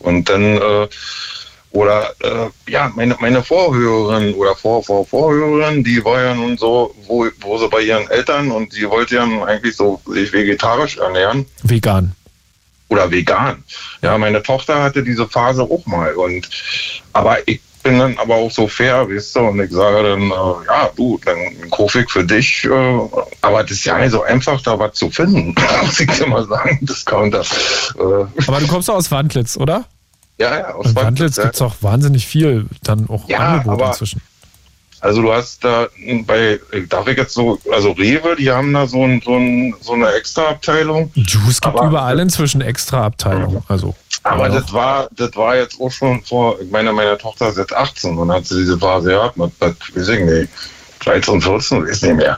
[0.00, 0.88] Und dann, äh,
[1.70, 6.94] oder äh, ja, meine, meine Vorhörerin oder Vor, Vor, Vorhörerin, die war ja nun so,
[7.06, 11.46] wo, wo sie bei ihren Eltern und sie wollte ja eigentlich so sich vegetarisch ernähren
[11.62, 12.16] Vegan.
[12.88, 13.62] oder vegan.
[14.02, 16.48] Ja, meine Tochter hatte diese Phase auch mal und
[17.12, 20.66] aber ich bin dann aber auch so fair, weißt du, und ich sage dann, äh,
[20.66, 22.70] ja, du, dann kaufe ich für dich, äh,
[23.42, 26.44] aber das ist ja nicht so einfach, da was zu finden, muss ich dir mal
[26.46, 27.40] sagen, Discounter.
[27.42, 29.84] Äh, Aber du kommst doch aus Wandlitz, oder?
[30.38, 31.44] ja, ja, aus In Wandlitz ja.
[31.44, 34.20] gibt es auch wahnsinnig viel dann auch Ja, Angebot inzwischen.
[35.00, 35.86] Also du hast da
[36.26, 36.58] bei,
[36.88, 40.10] darf ich jetzt so, also Rewe, die haben da so, ein, so, ein, so eine
[40.12, 41.12] extra Abteilung.
[41.14, 43.62] Du, es gibt aber- überall inzwischen extra Abteilungen.
[43.68, 43.94] Also,
[44.26, 47.74] Aber das war, das war jetzt auch schon vor, ich meine, meine Tochter ist jetzt
[47.74, 50.52] 18 und hat sie diese Phase gehabt mit, mit weiß ich nicht,
[51.00, 52.36] 13, 14, weiß nicht mehr.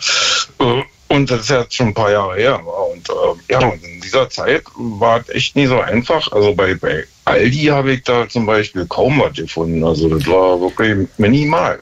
[0.60, 2.60] Äh, Und das ist jetzt schon ein paar Jahre her.
[2.66, 6.30] Und äh, ja, und in dieser Zeit war es echt nie so einfach.
[6.32, 9.84] Also bei, bei Aldi habe ich da zum Beispiel kaum was gefunden.
[9.84, 11.80] Also das war wirklich minimal.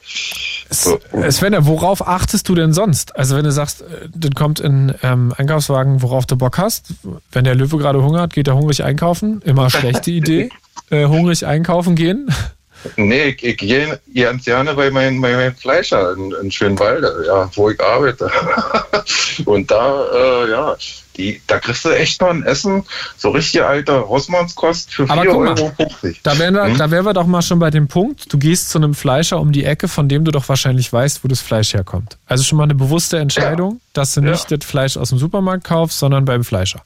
[0.71, 0.99] So.
[1.31, 3.17] Sven, worauf achtest du denn sonst?
[3.17, 6.95] Also wenn du sagst, äh, das kommt in ähm, Einkaufswagen, worauf du Bock hast.
[7.31, 9.41] Wenn der Löwe gerade Hunger hat, geht er hungrig einkaufen.
[9.45, 10.51] Immer schlechte Idee.
[10.89, 12.29] Äh, hungrig einkaufen gehen.
[12.97, 17.51] Nee, ich, ich gehe ganz gerne bei meinem bei meinem Fleischer in, in Schönwalde, ja,
[17.55, 18.31] wo ich arbeite.
[19.45, 20.77] Und da, äh, ja,
[21.17, 22.85] die, da kriegst du echt noch ein Essen,
[23.17, 25.73] so richtig alte Rossmannskost für Aber 4,50 guck mal, Euro.
[26.23, 26.77] Da wären, wir, Hm?
[26.79, 29.53] da wären wir doch mal schon bei dem Punkt, du gehst zu einem Fleischer um
[29.53, 32.19] die Ecke, von dem du doch wahrscheinlich weißt, wo das Fleisch herkommt.
[32.27, 34.31] Also schon mal eine bewusste Entscheidung, dass du Ja.
[34.33, 36.83] nicht das Fleisch aus dem Supermarkt kaufst, sondern beim Fleischer.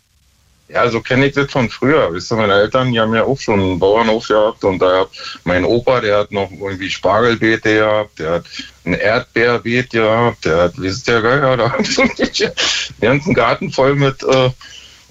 [0.73, 2.13] Ja, so kenne ich das von früher.
[2.13, 5.09] Wisst ihr, meine Eltern, die haben ja auch schon einen Bauernhof gehabt und da hat
[5.43, 8.45] mein Opa, der hat noch irgendwie Spargelbeete gehabt, der hat
[8.85, 12.53] ein Erdbeerbeet gehabt, der hat, wie ist der Geier, da so den
[13.01, 14.51] ganzen Garten voll mit äh,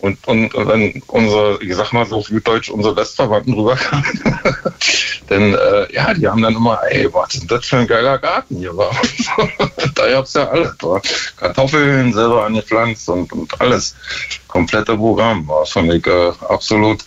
[0.02, 4.40] und, und, dann unsere, ich sag mal so gut Deutsch, unsere Westverwandten rüberkamen.
[5.30, 8.58] Denn äh, ja, die haben dann immer, ey, was ist das für ein geiler Garten
[8.58, 8.96] hier war.
[9.96, 10.74] da gab's ja alles.
[10.82, 11.02] War
[11.38, 13.96] Kartoffeln selber angepflanzt und, und alles.
[14.48, 17.04] Komplette Programm war, fand ich äh, absolut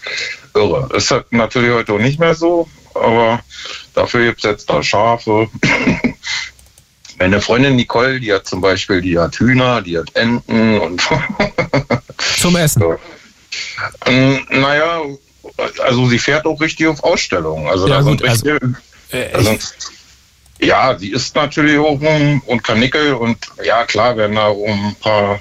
[0.55, 0.88] irre.
[0.95, 3.40] Ist halt natürlich heute auch nicht mehr so, aber
[3.95, 5.49] dafür gibt's jetzt da Schafe.
[7.18, 11.02] Meine Freundin Nicole, die hat zum Beispiel, die hat Hühner, die hat Enten und
[12.38, 12.82] Zum Essen.
[14.06, 15.02] Ähm, naja,
[15.82, 17.68] also sie fährt auch richtig auf Ausstellungen.
[17.68, 18.74] Also Ja, da gut, sind also- richtige,
[19.10, 19.58] Äh, also,
[20.60, 24.96] ja, sie isst natürlich auch rum und Kanickel und ja, klar werden da auch ein
[25.00, 25.40] paar,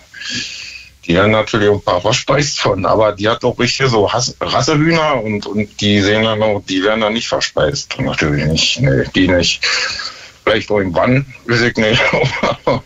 [1.06, 4.36] die werden natürlich auch ein paar verspeist von, aber die hat auch richtig so Hass,
[4.42, 7.96] Rassehühner und, und die sehen dann auch, die werden dann nicht verspeist.
[8.00, 9.62] Natürlich nicht, nee, die nicht.
[10.52, 12.02] Vielleicht irgendwann, weiß ich nicht.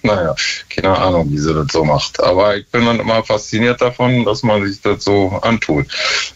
[0.04, 0.36] Naja,
[0.70, 2.22] keine Ahnung, wie sie das so macht.
[2.24, 5.86] Aber ich bin dann immer fasziniert davon, dass man sich das so antut.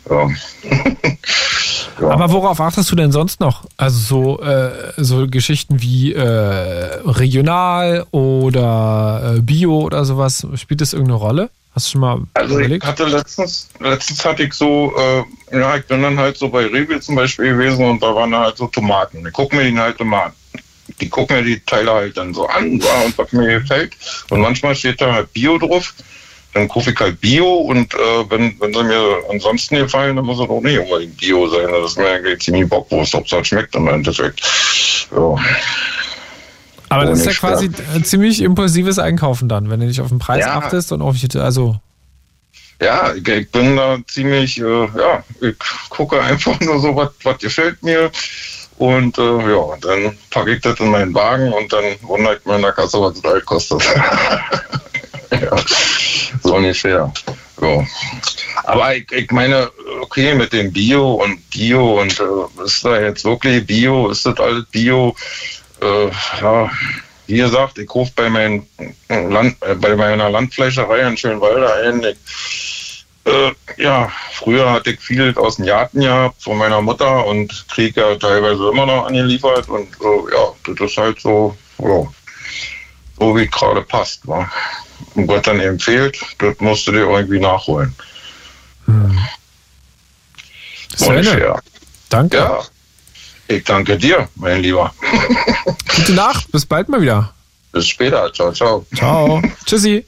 [0.10, 0.28] Ja.
[2.02, 2.08] ja.
[2.10, 3.66] Aber worauf achtest du denn sonst noch?
[3.78, 10.94] Also so, äh, so Geschichten wie äh, regional oder äh, Bio oder sowas, spielt das
[10.94, 11.50] irgendeine Rolle?
[11.76, 12.86] Hast du schon mal Also ich überlegt?
[12.86, 14.94] hatte letztens, letztens hatte ich so,
[15.52, 18.36] äh, ja, ich bin dann halt so bei Rewe zum Beispiel gewesen und da waren
[18.36, 19.26] halt so Tomaten.
[19.26, 20.32] Ich gucke mir die halt immer an.
[21.02, 23.94] Die gucken mir die Teile halt dann so an und was mir gefällt.
[24.30, 25.94] Und manchmal steht da halt Bio drauf.
[26.54, 30.40] Dann kaufe ich halt Bio und äh, wenn, wenn sie mir ansonsten gefallen, dann muss
[30.40, 31.68] es auch nicht unbedingt Bio sein.
[31.72, 34.42] Das ist mir eigentlich ziemlich Bockwurst, ob es halt schmeckt im Endeffekt.
[35.12, 35.36] Ja.
[36.90, 40.18] Aber das ist ja quasi äh, ziemlich impulsives Einkaufen dann, wenn du nicht auf den
[40.18, 40.58] Preis Ja.
[40.58, 41.80] achtest und auf also
[42.82, 45.56] Ja, ich, ich bin da ziemlich, äh, ja, ich
[45.90, 48.12] gucke einfach nur so, was gefällt mir.
[48.80, 52.56] Und äh, ja, dann packe ich das in meinen Wagen und dann wundere ich mir
[52.56, 53.84] in der Kasse, was das halt kostet.
[55.32, 55.56] ja,
[56.42, 57.12] so ungefähr.
[57.62, 57.86] Ja.
[58.64, 59.70] Aber ich, ich meine,
[60.02, 64.40] okay, mit dem Bio und Bio und äh, ist da jetzt wirklich Bio, ist das
[64.40, 65.14] alles Bio?
[65.82, 66.10] Äh,
[66.42, 66.72] ja,
[67.28, 68.66] wie gesagt, ich rufe bei, mein,
[69.10, 72.02] Land, äh, bei meiner Landfleischerei in Schönwalde ein.
[72.04, 72.79] Ich,
[73.26, 78.02] äh, ja, früher hatte ich viel aus dem Garten gehabt von meiner Mutter und kriege
[78.02, 79.68] ja teilweise immer noch angeliefert.
[79.70, 82.04] Und äh, ja, das ist halt so, ja,
[83.20, 84.28] so wie es gerade passt.
[84.28, 84.50] Wa?
[85.16, 87.94] Und was dann eben fehlt, das musst du dir irgendwie nachholen.
[90.98, 91.62] Svenne, Ungefähr.
[92.10, 92.38] danke.
[92.38, 92.60] Ja,
[93.48, 94.94] ich danke dir, mein Lieber.
[95.96, 97.34] Gute Nacht, bis bald mal wieder.
[97.72, 98.32] Bis später.
[98.34, 98.86] Ciao, ciao.
[98.96, 99.42] Ciao.
[99.66, 100.06] Tschüssi.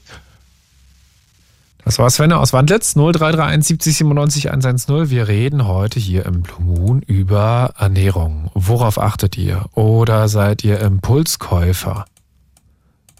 [1.84, 5.10] Das war Svenne aus Wandlitz, 0331 70 97 110.
[5.10, 8.50] Wir reden heute hier im Blue Moon über Ernährung.
[8.54, 9.64] Worauf achtet ihr?
[9.74, 12.04] Oder seid ihr Impulskäufer?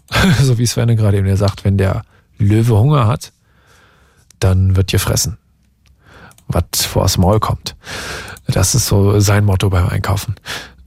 [0.41, 2.03] so wie Sven gerade eben sagt, wenn der
[2.37, 3.33] Löwe Hunger hat,
[4.39, 5.37] dann wird ihr fressen,
[6.47, 7.75] was vors Maul kommt.
[8.47, 10.35] Das ist so sein Motto beim Einkaufen.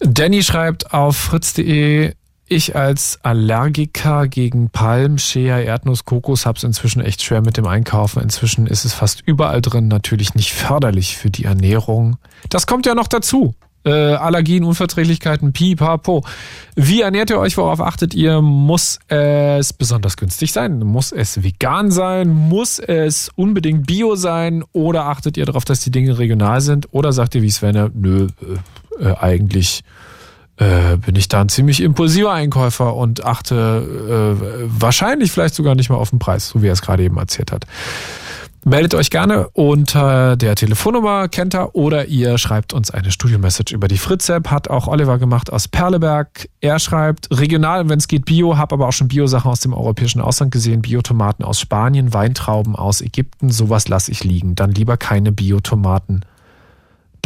[0.01, 2.15] Danny schreibt auf fritz.de,
[2.49, 8.23] ich als Allergiker gegen Palm, Shea, Erdnuss, Kokos hab's inzwischen echt schwer mit dem Einkaufen.
[8.23, 12.17] Inzwischen ist es fast überall drin, natürlich nicht förderlich für die Ernährung.
[12.49, 13.55] Das kommt ja noch dazu.
[13.85, 16.25] Äh, Allergien, Unverträglichkeiten, pipapo.
[16.75, 17.57] Wie ernährt ihr euch?
[17.57, 18.43] Worauf achtet ihr?
[18.43, 20.81] Muss es besonders günstig sein?
[20.81, 22.29] Muss es vegan sein?
[22.29, 24.65] Muss es unbedingt bio sein?
[24.73, 26.89] Oder achtet ihr darauf, dass die Dinge regional sind?
[26.91, 29.83] Oder sagt ihr wie Sven, nö, äh, äh, eigentlich
[30.59, 35.91] äh, bin ich da ein ziemlich impulsiver Einkäufer und achte äh, wahrscheinlich vielleicht sogar nicht
[35.91, 37.67] mal auf den Preis, so wie er es gerade eben erzählt hat.
[38.69, 43.87] Meldet euch gerne unter der Telefonnummer, kennt er, oder ihr schreibt uns eine Studio-Message über
[43.87, 44.51] die Fritz-App.
[44.51, 46.49] Hat auch Oliver gemacht aus Perleberg.
[46.61, 50.21] Er schreibt, regional, wenn es geht, Bio, habe aber auch schon Bio-Sachen aus dem europäischen
[50.21, 50.83] Ausland gesehen.
[50.83, 54.57] Biotomaten aus Spanien, Weintrauben aus Ägypten, sowas lasse ich liegen.
[54.57, 56.25] Dann lieber keine Biotomaten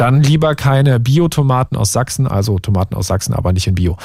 [0.01, 3.97] dann lieber keine Biotomaten aus Sachsen, also Tomaten aus Sachsen, aber nicht in Bio.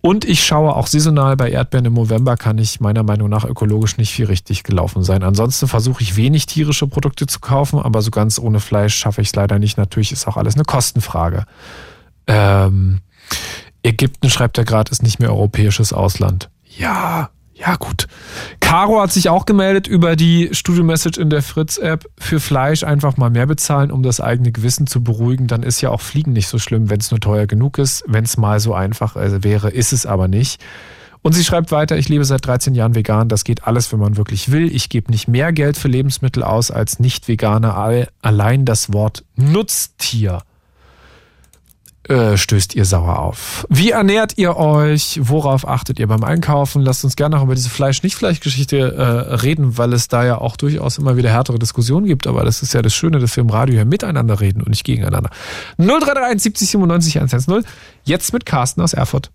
[0.00, 3.96] Und ich schaue auch saisonal bei Erdbeeren im November kann ich meiner Meinung nach ökologisch
[3.96, 5.22] nicht viel richtig gelaufen sein.
[5.22, 9.28] Ansonsten versuche ich wenig tierische Produkte zu kaufen, aber so ganz ohne Fleisch schaffe ich
[9.28, 9.78] es leider nicht.
[9.78, 11.44] Natürlich ist auch alles eine Kostenfrage.
[12.26, 13.02] Ähm,
[13.84, 16.50] Ägypten schreibt er gerade, ist nicht mehr europäisches Ausland.
[16.76, 18.06] Ja, ja, gut.
[18.60, 22.06] Caro hat sich auch gemeldet über die Studio-Message in der Fritz-App.
[22.18, 25.46] Für Fleisch einfach mal mehr bezahlen, um das eigene Gewissen zu beruhigen.
[25.46, 28.04] Dann ist ja auch Fliegen nicht so schlimm, wenn es nur teuer genug ist.
[28.06, 30.62] Wenn es mal so einfach äh, wäre, ist es aber nicht.
[31.22, 33.28] Und sie schreibt weiter, ich lebe seit 13 Jahren vegan.
[33.28, 34.72] Das geht alles, wenn man wirklich will.
[34.72, 38.06] Ich gebe nicht mehr Geld für Lebensmittel aus als Nicht-Veganer.
[38.20, 40.42] Allein das Wort Nutztier
[42.08, 43.66] äh, stößt ihr sauer auf.
[43.68, 45.18] Wie ernährt ihr euch?
[45.22, 46.82] Worauf achtet ihr beim Einkaufen?
[46.82, 50.98] Lasst uns gerne noch über diese Fleisch-Nicht-Fleisch-Geschichte äh, reden, weil es da ja auch durchaus
[50.98, 52.26] immer wieder härtere Diskussionen gibt.
[52.26, 54.84] Aber das ist ja das Schöne, dass wir im Radio hier miteinander reden und nicht
[54.84, 55.30] gegeneinander.
[55.78, 57.64] 0331 70 97 110.
[58.04, 59.30] Jetzt mit Carsten aus Erfurt.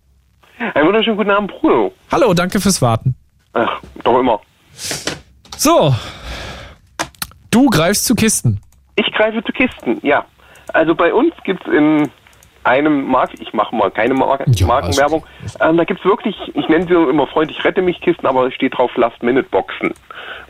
[0.74, 1.92] Einen wunderschönen guten Abend, Bruno.
[2.10, 3.14] Hallo, danke fürs Warten.
[3.52, 4.40] Ach, doch immer.
[5.56, 5.94] So,
[7.50, 8.60] du greifst zu Kisten.
[8.96, 10.24] Ich greife zu Kisten, ja.
[10.72, 12.10] Also bei uns gibt es in
[12.64, 15.24] einem Markt, ich mache mal keine Marke, Ja, Markenwerbung,
[15.60, 18.76] ähm, da gibt's wirklich, ich nenne sie immer freundlich Rette mich Kisten, aber es steht
[18.76, 19.94] drauf Last-Minute-Boxen.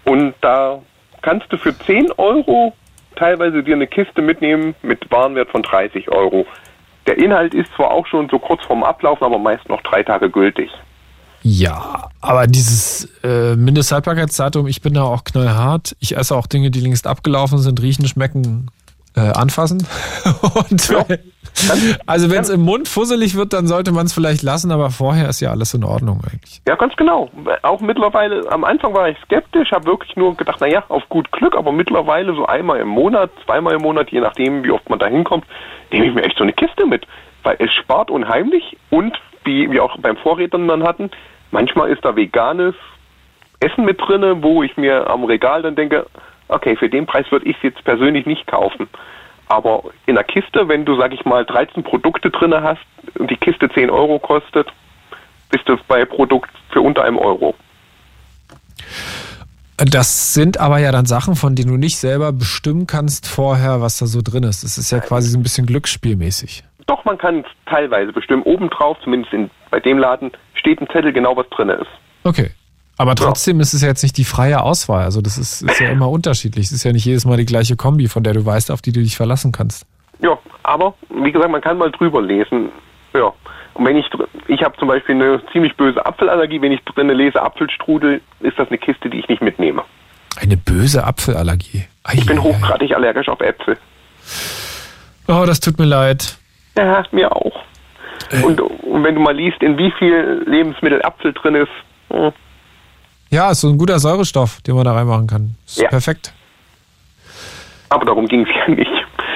[0.04, 0.80] Und da
[1.22, 2.74] kannst du für 10 Euro
[3.16, 6.46] teilweise dir eine Kiste mitnehmen mit Warenwert von 30 Euro.
[7.06, 10.30] Der Inhalt ist zwar auch schon so kurz vorm Ablaufen, aber meist noch drei Tage
[10.30, 10.70] gültig.
[11.42, 15.96] Ja, aber dieses äh, Mindesthaltbarkeitsdatum, ich bin da auch knallhart.
[15.98, 18.70] Ich esse auch Dinge, die längst abgelaufen sind, riechen, schmecken,
[19.16, 19.84] äh, anfassen.
[20.70, 21.04] Und Ja.
[22.06, 25.28] also wenn es im Mund fusselig wird, dann sollte man es vielleicht lassen, aber vorher
[25.28, 26.62] ist ja alles in Ordnung eigentlich.
[26.66, 27.30] Ja, ganz genau.
[27.62, 31.56] Auch mittlerweile, am Anfang war ich skeptisch, habe wirklich nur gedacht, naja, auf gut Glück,
[31.56, 35.06] aber mittlerweile so einmal im Monat, zweimal im Monat, je nachdem, wie oft man da
[35.06, 35.44] hinkommt,
[35.90, 37.06] nehme ich mir echt so eine Kiste mit.
[37.42, 41.10] Weil es spart unheimlich und, wie wir auch beim Vorredner dann hatten,
[41.50, 42.74] manchmal ist da veganes
[43.60, 46.06] Essen mit drinne, wo ich mir am Regal dann denke,
[46.48, 48.88] okay, für den Preis würde ich es jetzt persönlich nicht kaufen.
[49.52, 52.80] Aber in der Kiste, wenn du, sag ich mal, 13 Produkte drinne hast
[53.18, 54.66] und die Kiste 10 Euro kostet,
[55.50, 57.54] bist du bei Produkt für unter einem Euro.
[59.76, 63.98] Das sind aber ja dann Sachen, von denen du nicht selber bestimmen kannst vorher, was
[63.98, 64.64] da so drin ist.
[64.64, 66.64] Das ist ja quasi so ein bisschen glücksspielmäßig.
[66.86, 68.42] Doch, man kann es teilweise bestimmen.
[68.44, 71.90] Obendrauf, zumindest in, bei dem Laden, steht ein Zettel genau, was drin ist.
[72.24, 72.52] Okay.
[72.98, 75.04] Aber trotzdem ist es ja jetzt nicht die freie Auswahl.
[75.04, 76.66] Also das ist, ist ja immer unterschiedlich.
[76.66, 78.92] Es ist ja nicht jedes Mal die gleiche Kombi, von der du weißt, auf die
[78.92, 79.86] du dich verlassen kannst.
[80.20, 82.70] Ja, aber wie gesagt, man kann mal drüber lesen.
[83.14, 83.32] Ja.
[83.74, 84.06] Und wenn ich
[84.48, 88.68] ich habe zum Beispiel eine ziemlich böse Apfelallergie, wenn ich drinnen lese Apfelstrudel, ist das
[88.68, 89.82] eine Kiste, die ich nicht mitnehme.
[90.40, 91.84] Eine böse Apfelallergie.
[92.12, 93.78] Ich bin hochgradig allergisch auf Äpfel.
[95.28, 96.38] Oh, das tut mir leid.
[96.76, 97.64] Ja, mir auch.
[98.30, 98.42] Äh.
[98.42, 101.70] Und, und wenn du mal liest, in wie viel Lebensmittel Apfel drin ist,
[102.10, 102.32] hm,
[103.32, 105.54] Ja, ist so ein guter Säurestoff, den man da reinmachen kann.
[105.66, 105.88] Ist Ja.
[105.88, 106.32] perfekt.
[107.88, 108.90] aber darum ging es ja nicht.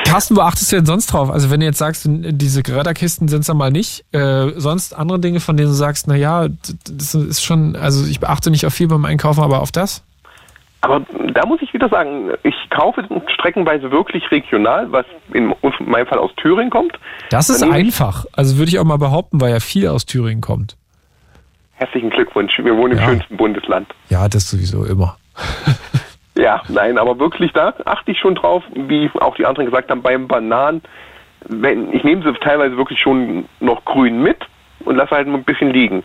[0.07, 1.31] Carsten, wo achtest du denn sonst drauf?
[1.31, 5.19] Also wenn du jetzt sagst, diese Geräterkisten sind es dann mal nicht, äh, sonst andere
[5.19, 6.47] Dinge, von denen du sagst, na ja,
[6.89, 10.03] das ist schon, also ich beachte nicht auf viel beim Einkaufen, aber auf das?
[10.83, 11.03] Aber
[11.35, 13.03] da muss ich wieder sagen, ich kaufe
[13.35, 16.93] streckenweise wirklich regional, was in meinem Fall aus Thüringen kommt.
[17.31, 18.25] Das ist einfach.
[18.33, 20.77] Also würde ich auch mal behaupten, weil ja viel aus Thüringen kommt.
[21.77, 23.05] Herzlichen Glückwunsch, wir wohnen im Ja.
[23.07, 23.89] schönsten Bundesland.
[24.09, 25.17] Ja, das sowieso immer.
[26.39, 30.03] Ja, nein, aber wirklich, da achte ich schon drauf, wie auch die anderen gesagt haben,
[30.03, 30.83] beim Bananen.
[31.49, 34.37] Wenn, ich nehme sie teilweise wirklich schon noch grün mit
[34.81, 36.03] und lasse halt ein bisschen liegen.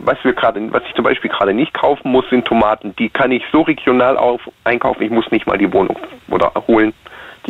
[0.00, 2.96] was wir gerade, was ich zum Beispiel gerade nicht kaufen muss, sind Tomaten.
[2.96, 5.02] Die kann ich so regional auf, einkaufen.
[5.04, 5.96] Ich muss nicht mal die Wohnung
[6.28, 6.92] oder holen.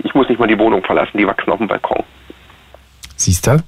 [0.05, 1.17] Ich muss nicht mal die Wohnung verlassen.
[1.17, 2.03] Die wachsen auf dem Balkon.
[3.17, 3.63] Siehst du?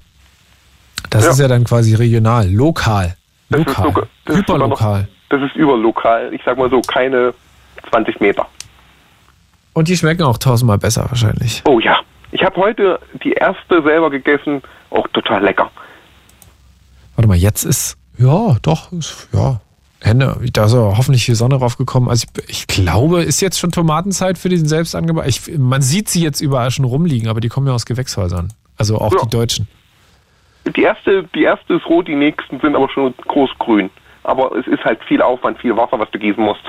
[1.08, 1.30] Das Ja.
[1.30, 3.14] ist ja dann quasi regional, lokal.
[3.52, 3.84] Das ist Lokal.
[3.84, 5.08] sogar- das ist sogar noch- Hyperlokal.
[5.30, 6.34] Das ist überlokal.
[6.34, 7.32] Ich sag mal so, keine
[7.90, 8.46] 20 Meter.
[9.72, 11.62] Und die schmecken auch tausendmal besser wahrscheinlich.
[11.64, 11.98] Oh ja.
[12.32, 14.60] Ich habe heute die erste selber gegessen.
[14.90, 15.70] Auch total lecker.
[17.16, 19.60] Warte mal, jetzt ist, ja, doch, ist, ja,
[20.00, 22.08] Hände, da ist ja hoffentlich viel Sonne raufgekommen.
[22.10, 25.24] Also ich, ich glaube, ist jetzt schon Tomatenzeit für diesen Selbstangebot.
[25.58, 28.52] Man sieht sie jetzt überall schon rumliegen, aber die kommen ja aus Gewächshäusern.
[28.76, 29.20] Also auch Ja.
[29.24, 29.68] die Deutschen.
[30.64, 33.90] Die erste, die erste ist rot, die nächsten sind aber schon großgrün.
[34.22, 36.62] Aber es ist halt viel Aufwand, viel Wasser, was du gießen musst.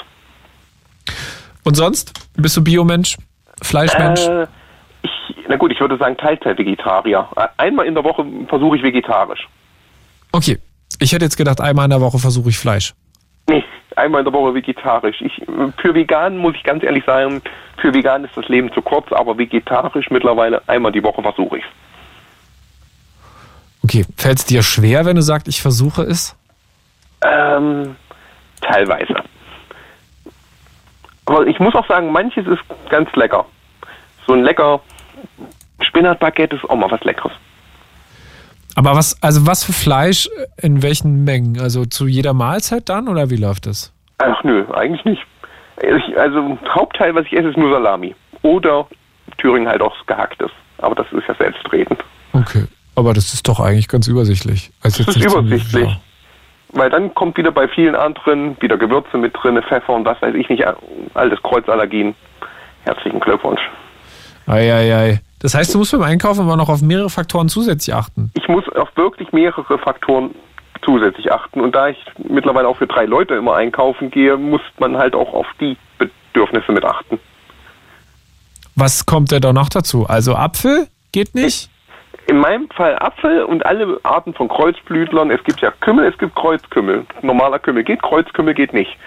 [1.63, 2.11] Und sonst?
[2.35, 3.17] Bist du Biomensch?
[3.61, 4.27] Fleischmensch?
[4.27, 4.47] Äh,
[5.03, 5.11] ich,
[5.47, 7.27] na gut, ich würde sagen Teilzeit-Vegetarier.
[7.57, 9.47] Einmal in der Woche versuche ich vegetarisch.
[10.31, 10.57] Okay.
[10.99, 12.93] Ich hätte jetzt gedacht, einmal in der Woche versuche ich Fleisch.
[13.47, 13.63] Nee,
[13.95, 15.21] einmal in der Woche vegetarisch.
[15.21, 15.41] Ich,
[15.77, 17.41] für vegan muss ich ganz ehrlich sagen,
[17.77, 21.63] für vegan ist das Leben zu kurz, aber vegetarisch mittlerweile einmal die Woche versuche ich
[23.83, 24.05] Okay.
[24.17, 26.35] Fällt es dir schwer, wenn du sagst, ich versuche es?
[27.21, 27.95] Ähm,
[28.61, 29.15] teilweise.
[31.25, 33.45] Aber ich muss auch sagen, manches ist ganz lecker.
[34.27, 34.81] So ein lecker
[35.81, 37.33] Spinatbaguette ist auch mal was Leckeres.
[38.75, 40.27] Aber was, also was für Fleisch
[40.57, 41.59] in welchen Mengen?
[41.59, 43.93] Also zu jeder Mahlzeit dann oder wie läuft das?
[44.17, 45.21] Ach nö, eigentlich nicht.
[45.81, 48.15] Ich, also Hauptteil, was ich esse, ist nur Salami.
[48.41, 48.87] Oder
[49.37, 50.51] Thüringen halt auch gehacktes.
[50.79, 52.03] Aber das ist ja selbstredend.
[52.33, 52.65] Okay.
[52.95, 54.71] Aber das ist doch eigentlich ganz übersichtlich.
[54.81, 55.89] Also Das ist übersichtlich.
[55.89, 55.99] Ja.
[56.73, 60.33] Weil dann kommt wieder bei vielen anderen wieder Gewürze mit drin, Pfeffer und was weiß
[60.35, 60.63] ich nicht,
[61.13, 62.15] altes Kreuzallergien.
[62.83, 63.61] Herzlichen Glückwunsch.
[64.47, 65.21] Eieiei.
[65.39, 68.31] Das heißt, du musst beim Einkaufen aber noch auf mehrere Faktoren zusätzlich achten.
[68.33, 70.31] Ich muss auf wirklich mehrere Faktoren
[70.83, 71.61] zusätzlich achten.
[71.61, 75.33] Und da ich mittlerweile auch für drei Leute immer einkaufen gehe, muss man halt auch
[75.33, 77.19] auf die Bedürfnisse mit achten.
[78.75, 80.07] Was kommt denn da noch dazu?
[80.07, 81.69] Also Apfel geht nicht?
[82.27, 85.29] In meinem Fall Apfel und alle Arten von Kreuzblütlern.
[85.31, 87.05] Es gibt ja Kümmel, es gibt Kreuzkümmel.
[87.21, 88.97] Normaler Kümmel geht, Kreuzkümmel geht nicht.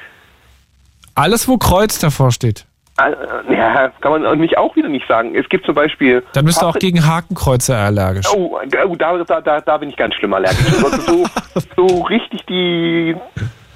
[1.14, 2.66] Alles, wo Kreuz davor steht.
[2.98, 5.34] Äh, Ja, kann man nicht auch wieder nicht sagen.
[5.34, 6.22] Es gibt zum Beispiel.
[6.34, 8.26] Dann bist du auch gegen Hakenkreuze allergisch.
[8.34, 10.66] Oh, oh da, da, da, da bin ich ganz schlimm allergisch.
[10.84, 11.24] Also so,
[11.76, 13.16] so richtig die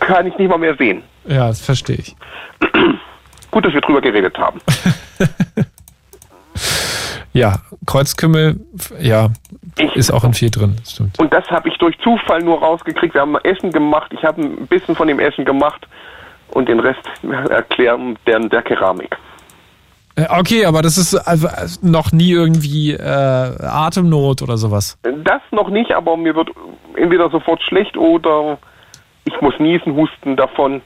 [0.01, 1.03] kann ich nicht mal mehr sehen.
[1.27, 2.17] Ja, das verstehe ich.
[3.51, 4.61] Gut, dass wir drüber geredet haben.
[7.32, 8.61] Ja, Kreuzkümmel,
[9.01, 9.28] ja,
[9.94, 10.77] ist auch in viel drin.
[10.86, 11.19] Stimmt.
[11.19, 13.15] Und das habe ich durch Zufall nur rausgekriegt.
[13.15, 14.12] Wir haben Essen gemacht.
[14.12, 15.86] Ich habe ein bisschen von dem Essen gemacht
[16.48, 17.01] und den Rest
[17.51, 19.16] erklären der, der Keramik.
[20.16, 24.98] Äh, Okay, aber das ist also äh, noch nie irgendwie äh, Atemnot oder sowas.
[25.02, 26.51] Das noch nicht, aber mir wird
[26.97, 28.59] entweder sofort schlecht oder
[29.24, 30.82] ich muss niesen, husten davon.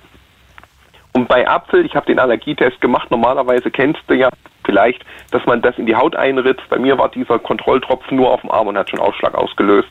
[1.12, 3.10] Und bei Apfel, ich habe den Allergietest gemacht.
[3.10, 4.28] Normalerweise kennst du ja
[4.64, 6.62] vielleicht, dass man das in die Haut einritzt.
[6.68, 9.90] Bei mir war dieser Kontrolltropfen nur auf dem Arm und hat schon Ausschlag ausgelöst.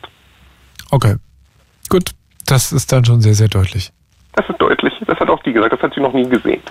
[0.92, 1.16] Okay,
[1.90, 2.12] gut.
[2.46, 3.92] Das ist dann schon sehr, sehr deutlich.
[4.34, 4.94] Das ist deutlich.
[5.08, 5.74] Das hat auch die gesagt.
[5.74, 6.62] Das hat sie noch nie gesehen.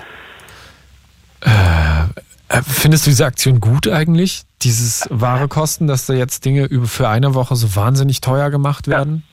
[1.40, 4.42] Äh, Findest du diese Aktion gut eigentlich?
[4.62, 9.24] Dieses wahre Kosten, dass da jetzt Dinge für eine Woche so wahnsinnig teuer gemacht werden?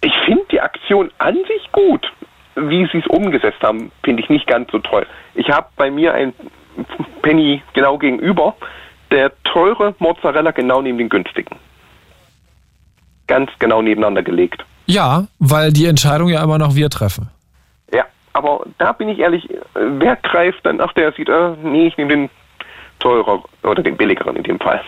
[0.00, 2.04] Ich finde die Aktion an sich gut.
[2.56, 5.06] Wie sie es umgesetzt haben, finde ich nicht ganz so toll.
[5.34, 6.34] Ich habe bei mir ein
[7.22, 8.54] Penny genau gegenüber,
[9.10, 11.56] der teure Mozzarella genau neben den günstigen.
[13.26, 14.64] Ganz genau nebeneinander gelegt.
[14.86, 17.28] Ja, weil die Entscheidung ja immer noch wir treffen.
[17.92, 21.96] Ja, aber da bin ich ehrlich, wer greift dann, ach der sieht, äh, nee, ich
[21.96, 22.30] nehme den
[22.98, 24.80] teurer oder den billigeren in dem Fall.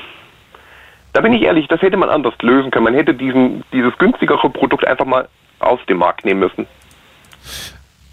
[1.12, 2.84] Da bin ich ehrlich, das hätte man anders lösen können.
[2.84, 6.66] Man hätte diesen, dieses günstigere Produkt einfach mal aus dem Markt nehmen müssen.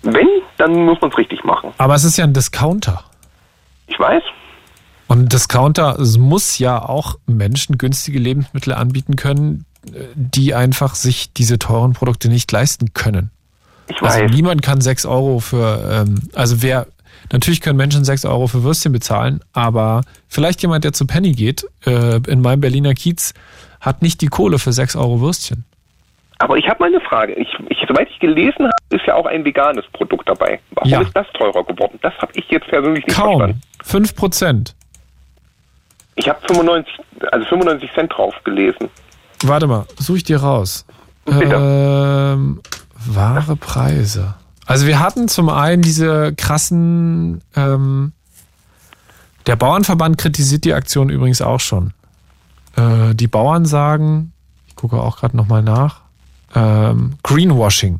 [0.02, 0.28] Wenn,
[0.58, 1.74] dann muss man es richtig machen.
[1.78, 3.04] Aber es ist ja ein Discounter.
[3.88, 4.24] Ich weiß.
[5.08, 11.32] Und ein Discounter muss ja auch Menschen günstige Lebensmittel anbieten können, äh, die einfach sich
[11.34, 13.32] diese teuren Produkte nicht leisten können.
[13.90, 14.32] Ich Also weiß.
[14.32, 16.88] niemand kann 6 Euro für, ähm, also wer,
[17.32, 21.66] natürlich können Menschen 6 Euro für Würstchen bezahlen, aber vielleicht jemand, der zu Penny geht,
[21.86, 23.34] äh, in meinem Berliner Kiez,
[23.80, 25.64] hat nicht die Kohle für 6 Euro Würstchen.
[26.40, 27.34] Aber ich habe mal eine Frage.
[27.34, 30.60] Ich, ich, soweit ich gelesen habe, ist ja auch ein veganes Produkt dabei.
[30.72, 31.02] Warum Ja.
[31.02, 31.98] ist das teurer geworden?
[32.02, 33.38] Das habe ich jetzt persönlich nicht Kaum.
[33.40, 33.62] verstanden.
[33.88, 34.76] 5 Prozent.
[36.16, 36.94] Ich habe 95,
[37.32, 38.90] also 95 Cent drauf gelesen.
[39.44, 40.86] Warte mal, suche ich dir raus.
[41.28, 42.62] Ähm,
[43.06, 44.36] wahre Preise.
[44.66, 48.14] Also wir hatten zum einen diese krassen, ähm,
[49.46, 51.94] der Bauernverband kritisiert die Aktion übrigens auch schon.
[52.76, 54.34] Äh, die Bauern sagen,
[54.68, 56.02] ich gucke auch gerade nochmal nach,
[56.56, 58.00] ähm, Greenwashing.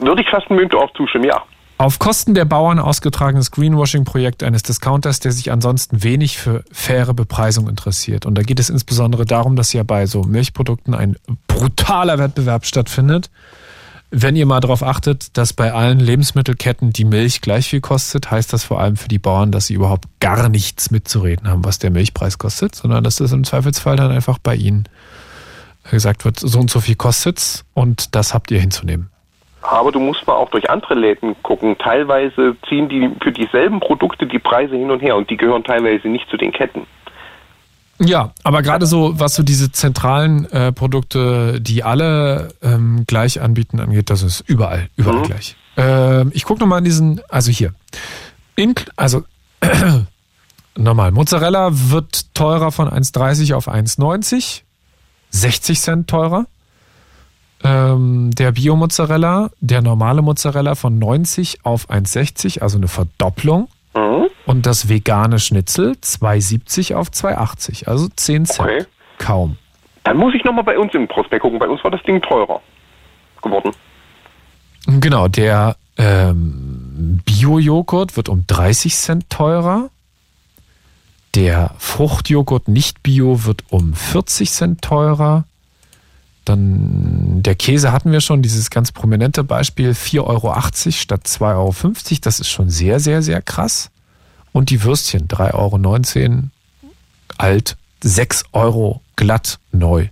[0.00, 1.42] Würde ich fast Münter auch zustimmen, ja.
[1.80, 7.70] Auf Kosten der Bauern ausgetragenes Greenwashing-Projekt eines Discounters, der sich ansonsten wenig für faire Bepreisung
[7.70, 8.26] interessiert.
[8.26, 11.16] Und da geht es insbesondere darum, dass ja bei so Milchprodukten ein
[11.46, 13.30] brutaler Wettbewerb stattfindet.
[14.10, 18.52] Wenn ihr mal darauf achtet, dass bei allen Lebensmittelketten die Milch gleich viel kostet, heißt
[18.52, 21.90] das vor allem für die Bauern, dass sie überhaupt gar nichts mitzureden haben, was der
[21.90, 24.86] Milchpreis kostet, sondern dass das im Zweifelsfall dann einfach bei ihnen
[25.90, 29.08] gesagt wird, so und so viel kostet's und das habt ihr hinzunehmen.
[29.62, 31.76] Aber du musst mal auch durch andere Läden gucken.
[31.78, 36.08] Teilweise ziehen die für dieselben Produkte die Preise hin und her und die gehören teilweise
[36.08, 36.86] nicht zu den Ketten.
[38.02, 43.78] Ja, aber gerade so, was so diese zentralen äh, Produkte, die alle ähm, gleich anbieten,
[43.78, 45.22] angeht, das ist überall, überall Mhm.
[45.24, 45.56] gleich.
[45.76, 47.74] Ähm, ich gucke nochmal in diesen, also hier.
[48.56, 49.24] In, also
[50.76, 54.62] nochmal, Mozzarella wird teurer von 1,30 auf 1,90.
[55.30, 56.46] 60 Cent teurer.
[57.62, 63.68] Ähm, der Bio-Mozzarella, der normale Mozzarella von 90 auf 1,60, also eine Verdopplung.
[63.94, 64.28] Mhm.
[64.46, 68.60] Und das vegane Schnitzel 2,70 auf 2,80, also 10 Cent.
[68.60, 68.84] Okay.
[69.18, 69.56] Kaum.
[70.04, 71.58] Dann muss ich nochmal bei uns im Prospekt gucken.
[71.58, 72.60] Bei uns war das Ding teurer
[73.42, 73.72] geworden.
[74.86, 79.90] Genau, der ähm, Bio-Joghurt wird um 30 Cent teurer.
[81.34, 85.44] Der Fruchtjoghurt nicht Bio wird um 40 Cent teurer.
[86.44, 90.54] Dann der Käse hatten wir schon, dieses ganz prominente Beispiel, 4,80 Euro
[90.90, 91.74] statt 2,50 Euro.
[92.22, 93.90] Das ist schon sehr, sehr, sehr krass.
[94.52, 96.44] Und die Würstchen, 3,19 Euro
[97.38, 100.08] alt, 6 Euro glatt neu.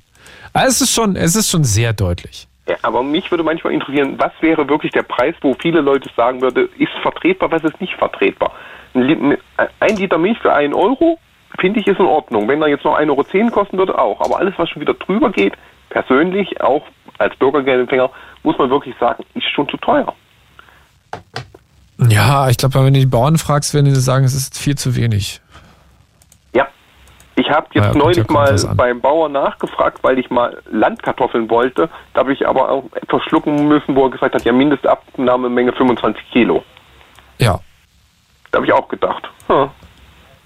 [0.52, 2.46] Also es ist schon, es ist schon sehr deutlich.
[2.68, 6.42] Ja, aber mich würde manchmal interessieren, was wäre wirklich der Preis, wo viele Leute sagen
[6.42, 8.52] würden, ist vertretbar, was ist nicht vertretbar.
[8.94, 9.38] Ein,
[9.80, 11.18] ein Liter Milch für 1 Euro,
[11.58, 12.46] finde ich, ist in Ordnung.
[12.46, 14.20] Wenn er jetzt noch 1,10 Euro kosten würde, auch.
[14.20, 15.54] Aber alles, was schon wieder drüber geht,
[15.90, 16.82] persönlich, auch
[17.18, 18.10] als Bürgergeldempfänger,
[18.42, 20.14] muss man wirklich sagen, ist schon zu teuer.
[22.08, 24.94] Ja, ich glaube, wenn du die Bauern fragst, werden die sagen, es ist viel zu
[24.94, 25.40] wenig.
[26.54, 26.68] Ja.
[27.34, 31.88] Ich habe jetzt neulich ja- kommt mal beim Bauer nachgefragt, weil ich mal Landkartoffeln wollte.
[32.14, 36.22] Da habe ich aber auch etwas schlucken müssen, wo er gesagt hat, ja, Mindestabnahmemenge 25
[36.30, 36.62] Kilo.
[37.38, 37.58] Ja.
[38.52, 39.68] Da habe ich auch gedacht, hm,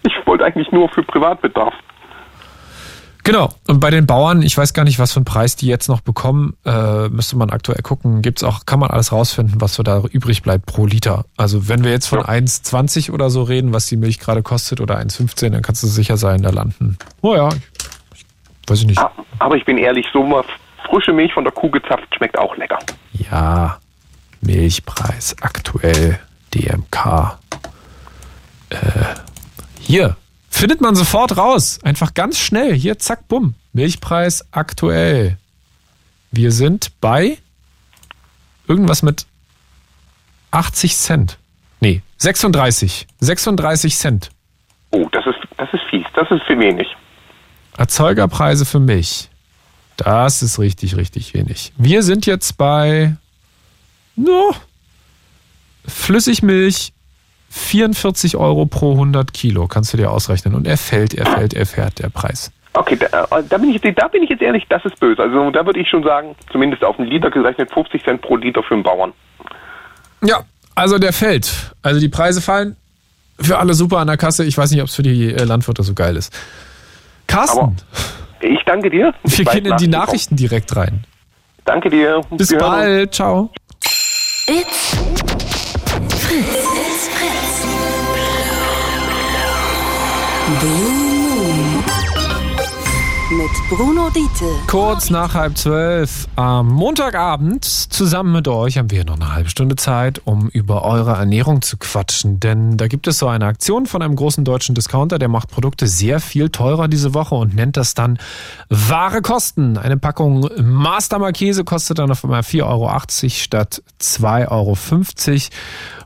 [0.04, 1.74] ich wollte eigentlich nur für Privatbedarf.
[3.24, 3.50] Genau.
[3.68, 6.00] Und bei den Bauern, ich weiß gar nicht, was für einen Preis die jetzt noch
[6.00, 8.20] bekommen, äh, müsste man aktuell gucken.
[8.20, 11.24] Gibt's auch, kann man alles rausfinden, was so da übrig bleibt pro Liter.
[11.36, 14.98] Also wenn wir jetzt von 1,20 oder so reden, was die Milch gerade kostet, oder
[14.98, 16.98] 1,15, dann kannst du sicher sein, da landen.
[17.20, 17.60] Oh ja, ich,
[18.16, 18.24] ich
[18.68, 18.98] weiß ich nicht.
[18.98, 20.44] Ah, Aber ich bin ehrlich, so mal
[20.90, 22.78] frische Milch von der Kuh gezapft schmeckt auch lecker.
[23.12, 23.78] Ja,
[24.40, 26.18] Milchpreis aktuell,
[26.54, 27.38] DMK.
[28.70, 28.76] Äh,
[29.80, 30.16] hier,
[30.52, 31.80] findet man sofort raus.
[31.82, 32.74] Einfach ganz schnell.
[32.74, 33.54] Hier, zack, bumm.
[33.72, 35.38] Milchpreis aktuell.
[36.30, 37.38] Wir sind bei
[38.68, 39.26] irgendwas mit
[40.50, 41.38] 80 Cent.
[41.80, 43.06] Nee, 36.
[43.20, 44.30] 36 Cent.
[44.90, 46.86] Oh, das ist, das ist fies, das ist für wenig.
[47.76, 49.30] Erzeugerpreise für Milch.
[49.96, 51.72] Das ist richtig, richtig wenig.
[51.76, 53.16] Wir sind jetzt bei
[54.14, 54.54] no,
[55.86, 56.92] Flüssigmilch
[57.54, 59.66] 44 Euro pro 100 Kilo.
[59.68, 60.54] Kannst du dir ausrechnen.
[60.54, 62.50] Und er fällt, er fällt, er fährt, der Preis.
[62.72, 65.22] Okay, da, äh, da, bin ich, jetzt- da bin ich jetzt ehrlich, das ist böse.
[65.22, 68.62] Also da würde ich schon sagen, zumindest auf einen Liter gerechnet, 50 Cent pro Liter
[68.62, 69.12] für einen Bauern.
[70.24, 70.40] Ja,
[70.74, 71.74] also der fällt.
[71.82, 72.76] Also die Preise fallen
[73.38, 74.44] für alle super an der Kasse.
[74.44, 76.32] Ich weiß nicht, ob es für die äh, Landwirte so geil ist.
[77.26, 77.72] Carsten, Aber
[78.40, 79.12] Ich danke dir.
[79.24, 79.88] wir Bald gehen in die.
[79.88, 81.04] Nachrichten direkt rein.
[81.66, 82.22] Danke dir.
[82.30, 83.14] Bis Wir bald.
[83.14, 83.50] Ciao.
[84.46, 85.21] It's
[93.30, 94.44] Mit Bruno Diete.
[94.66, 99.76] Kurz nach halb zwölf am Montagabend zusammen mit euch haben wir noch eine halbe Stunde
[99.76, 102.40] Zeit, um über eure Ernährung zu quatschen.
[102.40, 105.86] Denn da gibt es so eine Aktion von einem großen deutschen Discounter, der macht Produkte
[105.86, 108.18] sehr viel teurer diese Woche und nennt das dann
[108.68, 109.78] wahre Kosten.
[109.78, 113.00] Eine Packung Mastermer Käse kostet dann auf einmal 4,80 Euro
[113.30, 114.76] statt 2,50 Euro.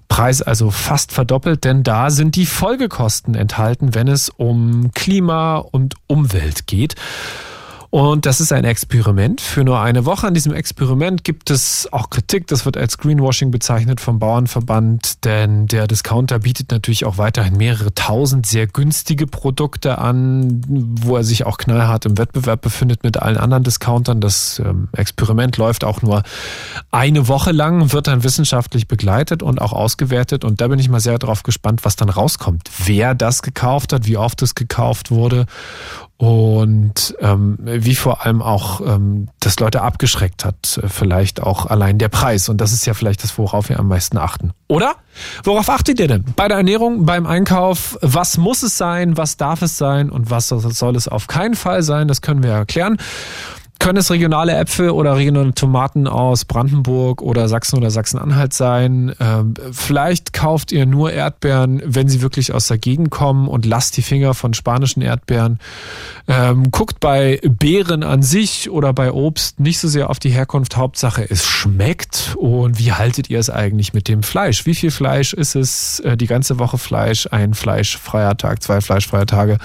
[0.09, 5.95] Preis also fast verdoppelt, denn da sind die Folgekosten enthalten, wenn es um Klima und
[6.07, 6.95] Umwelt geht.
[7.97, 10.27] Und das ist ein Experiment für nur eine Woche.
[10.27, 12.47] An diesem Experiment gibt es auch Kritik.
[12.47, 17.95] Das wird als Greenwashing bezeichnet vom Bauernverband, denn der Discounter bietet natürlich auch weiterhin mehrere
[17.95, 23.39] tausend sehr günstige Produkte an, wo er sich auch knallhart im Wettbewerb befindet mit allen
[23.39, 24.21] anderen Discountern.
[24.21, 26.23] Das ähm, Experiment läuft auch nur
[26.91, 30.45] eine Woche lang, wird dann wissenschaftlich begleitet und auch ausgewertet.
[30.45, 32.69] Und da bin ich mal sehr drauf gespannt, was dann rauskommt.
[32.85, 35.47] Wer das gekauft hat, wie oft es gekauft wurde
[36.19, 41.99] und ähm, wie vor allem auch ähm, das Leute abgeschreckt hat, äh, vielleicht auch allein
[41.99, 42.49] der Preis.
[42.49, 44.53] Und das ist ja vielleicht das, worauf wir am meisten achten.
[44.67, 44.95] Oder?
[45.45, 46.25] Worauf achtet ihr denn?
[46.35, 50.49] Bei der Ernährung, beim Einkauf, was muss es sein, was darf es sein und was
[50.49, 52.09] soll es auf keinen Fall sein?
[52.09, 52.97] Das können wir erklären.
[53.79, 59.15] Können es regionale Äpfel oder regionale Tomaten aus Brandenburg oder Sachsen oder Sachsen-Anhalt sein?
[59.21, 63.97] Ähm, vielleicht kauft ihr nur Erdbeeren, wenn sie wirklich aus der Gegend kommen und lasst
[63.97, 65.59] die Finger von spanischen Erdbeeren.
[66.27, 70.77] Ähm, guckt bei Beeren an sich oder bei Obst nicht so sehr auf die Herkunft.
[70.77, 72.35] Hauptsache, es schmeckt.
[72.39, 74.67] Und wie haltet ihr es eigentlich mit dem Fleisch?
[74.67, 76.01] Wie viel Fleisch ist es?
[76.01, 79.59] Äh, die ganze Woche Fleisch, ein fleischfreier Tag, zwei fleischfreie Tage.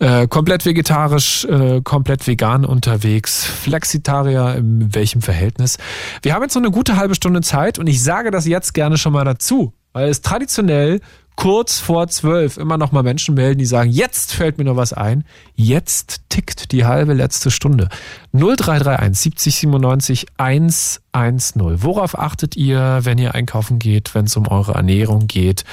[0.00, 5.78] Äh, komplett vegetarisch, äh, komplett vegan unterwegs Flexitarier, in welchem Verhältnis?
[6.22, 8.98] Wir haben jetzt noch eine gute halbe Stunde Zeit und ich sage das jetzt gerne
[8.98, 11.00] schon mal dazu, weil es traditionell
[11.36, 14.92] kurz vor zwölf immer noch mal Menschen melden, die sagen, jetzt fällt mir noch was
[14.92, 15.24] ein.
[15.54, 17.88] Jetzt tickt die halbe letzte Stunde.
[18.32, 21.82] 0331 70 97 110.
[21.82, 25.64] Worauf achtet ihr, wenn ihr einkaufen geht, wenn es um eure Ernährung geht?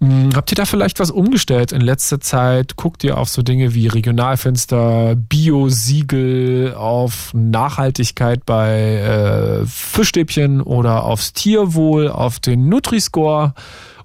[0.00, 2.76] Hm, habt ihr da vielleicht was umgestellt in letzter Zeit?
[2.76, 11.32] Guckt ihr auf so Dinge wie Regionalfenster, Bio-Siegel, auf Nachhaltigkeit bei äh, Fischstäbchen oder aufs
[11.32, 13.54] Tierwohl, auf den Nutri-Score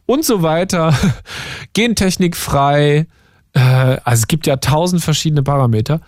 [0.06, 0.94] und so weiter?
[1.74, 3.08] Gentechnik frei.
[3.54, 6.00] Äh, also es gibt ja tausend verschiedene Parameter.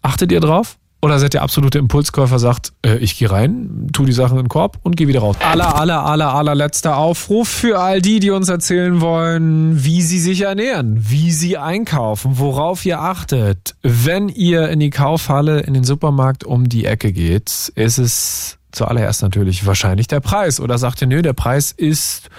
[0.00, 0.78] Achtet ihr drauf?
[1.04, 4.48] Oder seid ihr absolute Impulskäufer, sagt, äh, ich gehe rein, tu die Sachen in den
[4.48, 5.34] Korb und gehe wieder raus.
[5.40, 10.42] Aller, aller, aller, allerletzter Aufruf für all die, die uns erzählen wollen, wie sie sich
[10.42, 13.74] ernähren, wie sie einkaufen, worauf ihr achtet.
[13.82, 19.22] Wenn ihr in die Kaufhalle, in den Supermarkt um die Ecke geht, ist es zuallererst
[19.22, 20.60] natürlich wahrscheinlich der Preis.
[20.60, 22.30] Oder sagt ihr, nö, der Preis ist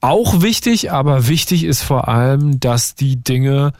[0.00, 3.72] auch wichtig, aber wichtig ist vor allem, dass die Dinge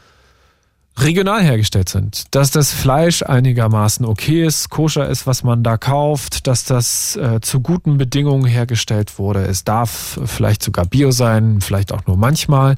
[0.97, 6.47] regional hergestellt sind, dass das Fleisch einigermaßen okay ist, koscher ist, was man da kauft,
[6.47, 9.45] dass das äh, zu guten Bedingungen hergestellt wurde.
[9.45, 12.77] Es darf vielleicht sogar bio sein, vielleicht auch nur manchmal.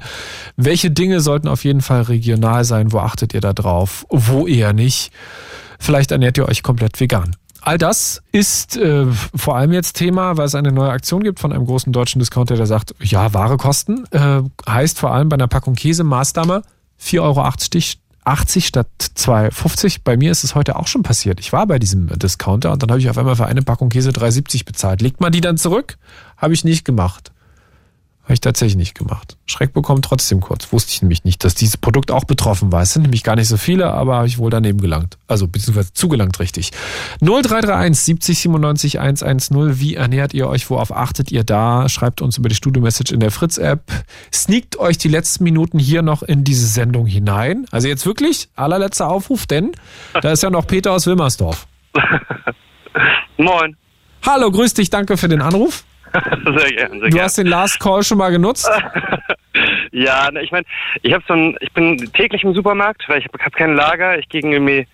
[0.55, 2.91] Welche Dinge sollten auf jeden Fall regional sein?
[2.91, 4.05] Wo achtet ihr da drauf?
[4.09, 5.11] Wo eher nicht?
[5.79, 7.35] Vielleicht ernährt ihr euch komplett vegan.
[7.61, 11.51] All das ist äh, vor allem jetzt Thema, weil es eine neue Aktion gibt von
[11.51, 14.05] einem großen deutschen Discounter, der sagt, ja, Ware kosten.
[14.11, 16.61] Äh, heißt vor allem bei einer Packung Käse Maßdammer
[17.01, 17.41] 4,80 Euro
[18.27, 19.99] 80 statt 2,50.
[20.03, 21.39] Bei mir ist es heute auch schon passiert.
[21.39, 24.09] Ich war bei diesem Discounter und dann habe ich auf einmal für eine Packung Käse
[24.09, 25.01] 3,70 bezahlt.
[25.01, 25.97] Legt man die dann zurück?
[26.35, 27.31] Habe ich nicht gemacht.
[28.27, 29.37] Habe ich tatsächlich nicht gemacht.
[29.45, 30.73] Schreck bekommen trotzdem kurz.
[30.73, 32.81] Wusste ich nämlich nicht, dass dieses Produkt auch betroffen war.
[32.81, 35.17] Es sind nämlich gar nicht so viele, aber habe ich wohl daneben gelangt.
[35.29, 36.71] Also beziehungsweise zugelangt richtig.
[37.21, 39.79] 0331 70 97 110.
[39.79, 40.69] Wie ernährt ihr euch?
[40.69, 41.87] Worauf achtet ihr da?
[41.87, 43.79] Schreibt uns über die Studio-Message in der Fritz-App.
[44.33, 47.65] Sneakt euch die letzten Minuten hier noch in diese Sendung hinein.
[47.71, 49.71] Also jetzt wirklich allerletzter Aufruf, denn
[50.21, 51.65] da ist ja noch Peter aus Wilmersdorf.
[53.37, 53.77] Moin.
[54.25, 55.85] Hallo, grüß dich, danke für den Anruf.
[56.57, 58.69] sehr gerne, sehr Du hast den Last Call schon mal genutzt?
[59.91, 60.65] ja, ne, ich meine,
[61.01, 64.17] ich habe so ein, ich bin täglich im Supermarkt, weil ich habe hab kein Lager.
[64.17, 64.87] Ich gehe irgendwie,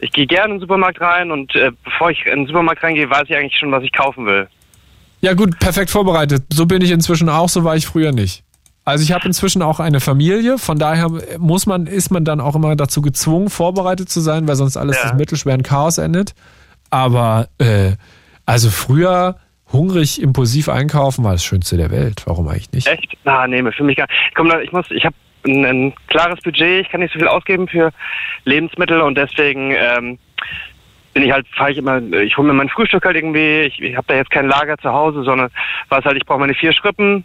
[0.00, 3.08] ich gehe gerne in den Supermarkt rein und äh, bevor ich in den Supermarkt reingehe,
[3.10, 4.48] weiß ich eigentlich schon, was ich kaufen will.
[5.20, 6.44] Ja gut, perfekt vorbereitet.
[6.52, 8.44] So bin ich inzwischen auch, so war ich früher nicht.
[8.84, 12.54] Also ich habe inzwischen auch eine Familie, von daher muss man, ist man dann auch
[12.54, 15.02] immer dazu gezwungen, vorbereitet zu sein, weil sonst alles Ja.
[15.02, 16.34] das mittelschweren Chaos endet.
[16.88, 17.92] Aber äh,
[18.46, 19.36] also früher
[19.72, 22.22] hungrig, impulsiv einkaufen war das Schönste der Welt.
[22.26, 22.86] Warum eigentlich nicht?
[22.86, 23.16] Echt?
[23.24, 25.14] Na, nee, für mich gar Ich komm ich muss, ich habe
[25.46, 27.90] ein, ein klares Budget, ich kann nicht so viel ausgeben für
[28.44, 30.18] Lebensmittel und deswegen ähm,
[31.14, 33.96] bin ich halt, fahre ich immer, ich hole mir mein Frühstück halt irgendwie, ich, ich
[33.96, 35.50] habe da jetzt kein Lager zu Hause, sondern
[35.88, 37.24] was halt, ich brauche meine vier Schrippen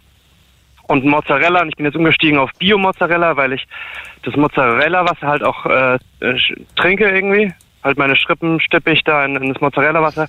[0.88, 3.66] und Mozzarella und ich bin jetzt umgestiegen auf Bio-Mozzarella, weil ich
[4.22, 6.38] das Mozzarella-Wasser halt auch äh, äh,
[6.76, 7.52] trinke irgendwie.
[7.84, 10.26] Halt meine Schrippen stippe ich da in, in das Mozzarella-Wasser.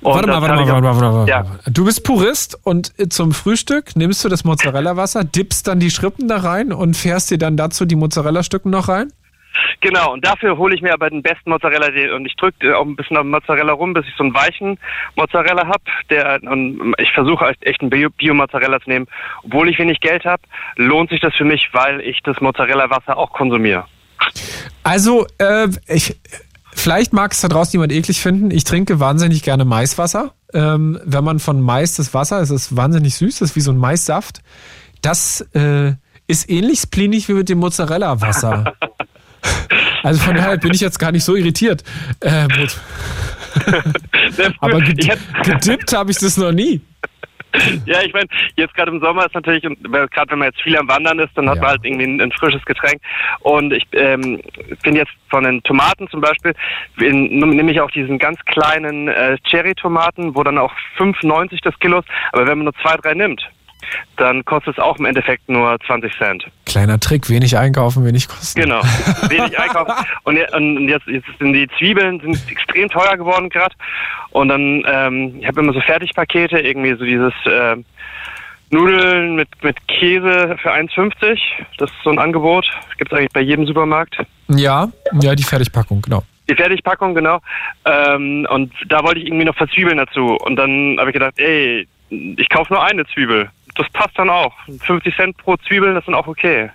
[0.00, 1.28] Warte mal, warte mal, warte mal, warte mal.
[1.28, 1.44] Ja.
[1.70, 6.38] Du bist Purist und zum Frühstück nimmst du das Mozzarella-Wasser, dippst dann die Schrippen da
[6.38, 9.12] rein und fährst dir dann dazu die Mozzarella-Stücken noch rein?
[9.80, 11.86] Genau, und dafür hole ich mir aber den besten Mozzarella
[12.16, 14.78] und ich drücke auch ein bisschen am Mozzarella rum, bis ich so einen weichen
[15.14, 15.82] Mozzarella hab.
[16.10, 19.06] Der und ich versuche halt echt einen Bio- Bio-Mozzarella zu nehmen.
[19.44, 20.42] Obwohl ich wenig Geld habe,
[20.76, 23.84] lohnt sich das für mich, weil ich das Mozzarella-Wasser auch konsumiere.
[24.82, 26.16] Also, äh, ich,
[26.84, 28.50] vielleicht mag es da draußen jemand eklig finden.
[28.50, 30.34] Ich trinke wahnsinnig gerne Maiswasser.
[30.52, 33.72] Ähm, wenn man von Mais das Wasser, es ist wahnsinnig süß, das ist wie so
[33.72, 34.42] ein Maissaft.
[35.00, 35.94] Das äh,
[36.26, 38.74] ist ähnlich splinig wie mit dem Mozzarella-Wasser.
[40.02, 41.82] Also von daher bin ich jetzt gar nicht so irritiert.
[42.20, 42.78] Äh, gut.
[44.60, 46.82] Aber gedippt habe ich das noch nie.
[47.86, 48.26] ja, ich meine,
[48.56, 51.30] jetzt gerade im Sommer ist natürlich, und gerade wenn man jetzt viel am Wandern ist,
[51.36, 51.62] dann hat Ja.
[51.62, 53.00] man halt irgendwie ein, ein frisches Getränk.
[53.40, 54.40] Und ich ähm,
[54.82, 56.54] finde jetzt von den Tomaten zum Beispiel,
[56.96, 62.08] nehme ich auch diesen ganz kleinen äh, Cherry-Tomaten, wo dann auch 5,90 das Kilo ist.
[62.32, 63.48] Aber wenn man nur zwei, drei nimmt,
[64.16, 66.44] dann kostet es auch im Endeffekt nur 20 Cent.
[66.66, 68.60] Kleiner Trick, wenig einkaufen, wenig kosten.
[68.60, 68.80] Genau,
[69.28, 69.92] wenig einkaufen.
[70.24, 73.74] Und, je- und jetzt, jetzt sind die Zwiebeln sind extrem teuer geworden gerade.
[74.30, 77.76] Und dann, ähm, ich habe immer so Fertigpakete, irgendwie so dieses äh,
[78.70, 81.38] Nudeln mit, mit Käse für 1,50.
[81.78, 82.66] Das ist so ein Angebot.
[82.98, 84.16] Gibt es eigentlich bei jedem Supermarkt.
[84.48, 84.88] Ja,
[85.20, 86.22] ja, die Fertigpackung, genau.
[86.48, 87.40] Die Fertigpackung, genau.
[87.84, 90.36] Ähm, und da wollte ich irgendwie noch Verzwiebeln dazu.
[90.44, 93.48] Und dann habe ich gedacht, ey, ich kaufe nur eine Zwiebel.
[93.76, 94.52] Das passt dann auch.
[94.86, 96.70] 50 Cent pro Zwiebel, das sind auch okay.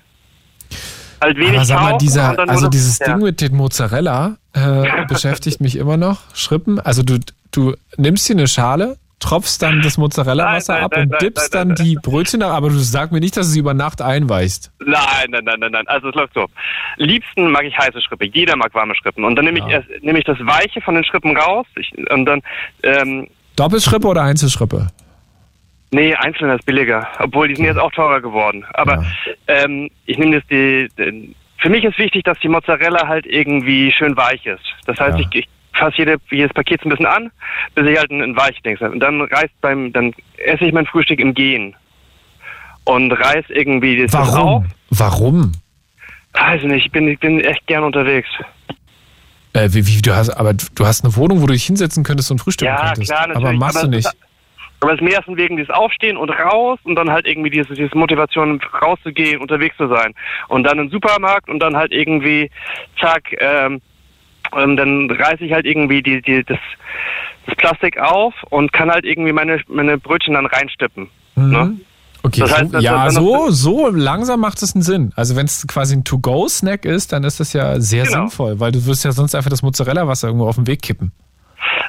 [1.21, 3.07] Halt wenig Aber sag mal, dieser, also noch- dieses ja.
[3.07, 6.19] Ding mit den Mozzarella äh, beschäftigt mich immer noch.
[6.33, 7.19] Schrippen, also du,
[7.51, 11.75] du nimmst hier eine Schale, tropfst dann das Mozzarella-Wasser ab nein, und nein, dippst nein,
[11.75, 14.71] dann die Brötchen ab, aber du sag mir nicht, dass du sie über Nacht einweichst.
[14.79, 14.95] Nein,
[15.29, 15.87] nein, nein, nein, nein.
[15.87, 16.47] Also es läuft so.
[16.95, 18.25] Liebsten mag ich heiße Schrippe.
[18.25, 19.25] Jeder mag warme Schrippen.
[19.25, 19.71] Und dann nehme ich Ja.
[19.79, 21.65] erst nehme ich das Weiche von den Schrippen raus.
[21.75, 22.41] Ich, und dann
[22.83, 23.27] ähm,
[23.57, 24.87] Doppelschrippe oder Einzelschrippe?
[25.91, 27.07] Nee, einzeln ist billiger.
[27.19, 28.65] Obwohl die sind jetzt auch teurer geworden.
[28.73, 29.05] Aber
[29.47, 30.87] ähm, ich nehme das die.
[30.97, 34.63] die für mich ist wichtig, dass die Mozzarella halt irgendwie schön weich ist.
[34.85, 35.25] Das heißt, Ja.
[35.33, 37.31] ich, ich fasse jede, jedes Paket so ein bisschen an,
[37.75, 38.91] bis ich halt ein, ein weiches Ding habe.
[38.93, 41.75] Und dann reißt beim, dann esse ich mein Frühstück im Gehen.
[42.85, 44.33] Und reiß irgendwie das auf.
[44.33, 44.65] Warum?
[44.89, 45.51] Warum?
[46.33, 48.29] Weiß nicht, ich bin, ich bin echt gern unterwegs.
[49.53, 52.31] Äh, wie, wie, du hast, aber du hast eine Wohnung, wo du dich hinsetzen könntest
[52.31, 53.09] und frühstücken Ja, könntest.
[53.11, 53.47] klar, natürlich.
[53.47, 54.05] aber machst aber du nicht.
[54.07, 54.17] ist-
[54.81, 57.97] Aber es ist mehr wegen dieses Aufstehen und raus und dann halt irgendwie diese, diese
[57.97, 60.13] Motivation rauszugehen, unterwegs zu sein.
[60.47, 62.49] Und dann im Supermarkt und dann halt irgendwie,
[62.99, 63.81] zack, ähm,
[64.55, 66.57] ähm, dann reiße ich halt irgendwie die, die, das,
[67.45, 71.09] das Plastik auf und kann halt irgendwie meine, meine Brötchen dann reinstippen.
[71.35, 71.51] Mhm.
[71.51, 71.77] Ne?
[72.23, 75.13] Okay, Das heißt, ja, so, so langsam macht es einen Sinn.
[75.15, 78.17] Also wenn es quasi ein To-Go-Snack ist, dann ist das ja sehr Genau.
[78.27, 81.11] sinnvoll, weil du wirst ja sonst einfach das Mozzarella-Wasser irgendwo auf den Weg kippen.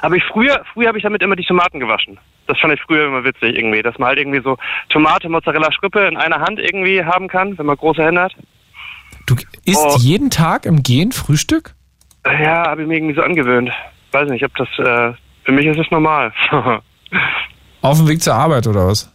[0.01, 2.17] Aber ich früher, früher habe ich damit immer die Tomaten gewaschen.
[2.51, 4.57] Das fand ich früher immer witzig irgendwie, dass man halt irgendwie so
[4.89, 8.33] Tomate, Mozzarella, Schrippe in einer Hand irgendwie haben kann, wenn man große Hände hat.
[9.25, 9.95] Du isst Oh.
[9.99, 11.75] jeden Tag im Gehen Frühstück?
[12.25, 13.71] Ja, habe ich mir irgendwie so angewöhnt.
[14.11, 15.13] Weiß nicht, ob das, äh,
[15.45, 16.33] für mich ist es normal.
[17.81, 19.09] Auf dem Weg zur Arbeit oder was?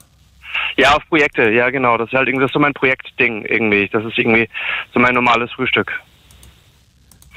[0.78, 1.96] ja, auf Projekte, ja genau.
[1.98, 3.88] Das ist halt irgendwie das ist so mein Projektding irgendwie.
[3.92, 4.48] Das ist irgendwie
[4.94, 5.92] so mein normales Frühstück.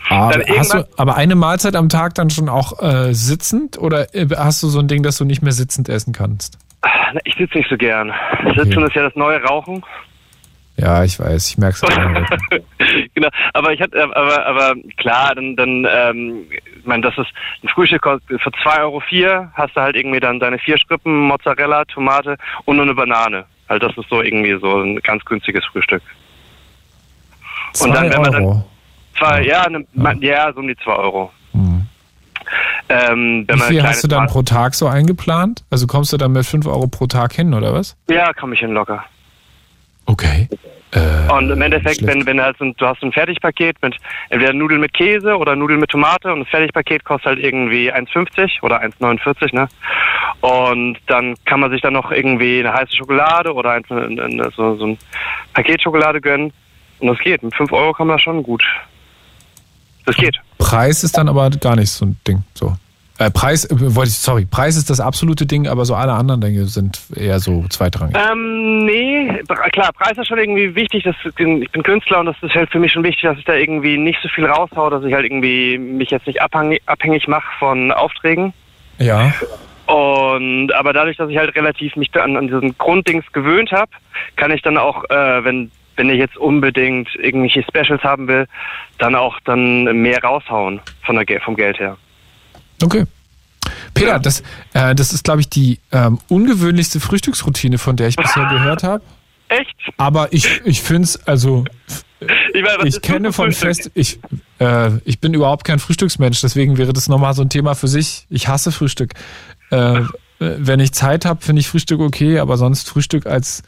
[0.10, 4.28] Aber, hast du, aber eine Mahlzeit am Tag dann schon auch äh, sitzend oder äh,
[4.36, 6.58] hast du so ein Ding, dass du nicht mehr sitzend essen kannst?
[7.26, 8.12] Ich sitze nicht so gern.
[8.56, 9.84] Sitzen ist ja das neue Rauchen.
[10.78, 11.90] Ja, ich weiß, ich merke es auch.
[13.14, 17.28] genau, aber ich hatte, aber, aber klar, dann, dann, ähm, ich meine, das ist
[17.64, 21.84] ein Frühstück kostet für 2,04 Euro hast du halt irgendwie dann deine vier Schrippen, Mozzarella,
[21.86, 23.44] Tomate und nur eine Banane.
[23.68, 26.02] Halt, das ist so irgendwie so ein ganz günstiges Frühstück.
[27.82, 28.66] Und dann, Zwei wenn man dann- Euro.
[29.20, 29.86] Zwei, ja, ne,
[30.22, 31.32] ja, so um die 2 Euro.
[31.52, 31.86] Hm.
[32.90, 35.64] Ähm, Wie viel hast du dann pro Tag so eingeplant?
[35.70, 37.96] Also kommst du dann mit 5 Euro pro Tag hin, oder was?
[38.10, 39.04] Ja, komme ich hin locker.
[40.08, 40.48] Okay.
[40.92, 42.08] Äh, Und im Endeffekt, schlecht.
[42.16, 43.96] wenn, wenn halt so, ein- du hast ein Fertigpaket mit
[44.30, 48.64] entweder Nudeln mit Käse oder Nudeln mit Tomate und das Fertigpaket kostet halt irgendwie 1,50
[48.64, 49.68] oder 1,49, ne?
[50.42, 54.78] Und dann kann man sich dann noch irgendwie eine heiße Schokolade oder ein, ein, so,
[54.78, 54.98] so ein
[55.54, 56.52] Paket Schokolade gönnen.
[57.00, 57.44] Und das geht.
[57.44, 58.64] Mit 5 Euro kann man das schon gut.
[60.10, 60.40] Das geht.
[60.58, 62.44] Preis ist dann aber gar nicht so ein Ding.
[62.54, 62.76] So.
[63.20, 66.40] Äh, Preis, äh, wollte ich, sorry, Preis ist das absolute Ding, aber so alle anderen
[66.40, 68.16] Dinge sind eher so zweitrangig.
[68.16, 71.04] Ähm, nee, klar, Preis ist schon irgendwie wichtig.
[71.04, 73.54] Das, ich bin Künstler und das ist halt für mich schon wichtig, dass ich da
[73.56, 77.48] irgendwie nicht so viel raushau, dass ich halt irgendwie mich jetzt nicht abhängig, abhängig mache
[77.60, 78.54] von Aufträgen.
[79.00, 79.34] Ja.
[79.86, 83.92] Und aber dadurch, dass ich halt relativ mich an, an diesen Grunddings gewöhnt habe,
[84.38, 88.48] kann ich dann auch, äh, wenn wenn ich jetzt unbedingt irgendwelche Specials haben will,
[89.00, 91.98] dann auch dann mehr raushauen von der vom Geld her.
[92.82, 93.04] Okay.
[93.94, 94.42] Peter, das,
[94.74, 99.04] äh, das ist, glaube ich, die ähm, ungewöhnlichste Frühstücksroutine, von der ich bisher gehört habe.
[99.50, 99.76] Echt?
[99.98, 101.66] Aber ich, ich finde es, also,
[102.54, 103.68] Ich, meine, ich kenne von Frühstück?
[103.68, 104.20] Fest, ich,
[104.60, 108.26] äh, ich bin überhaupt kein Frühstücksmensch, deswegen wäre das nochmal so ein Thema für sich.
[108.30, 109.14] Ich hasse Frühstück.
[109.70, 110.02] Äh,
[110.40, 113.64] wenn ich Zeit habe, finde ich Frühstück okay, aber sonst Frühstück als,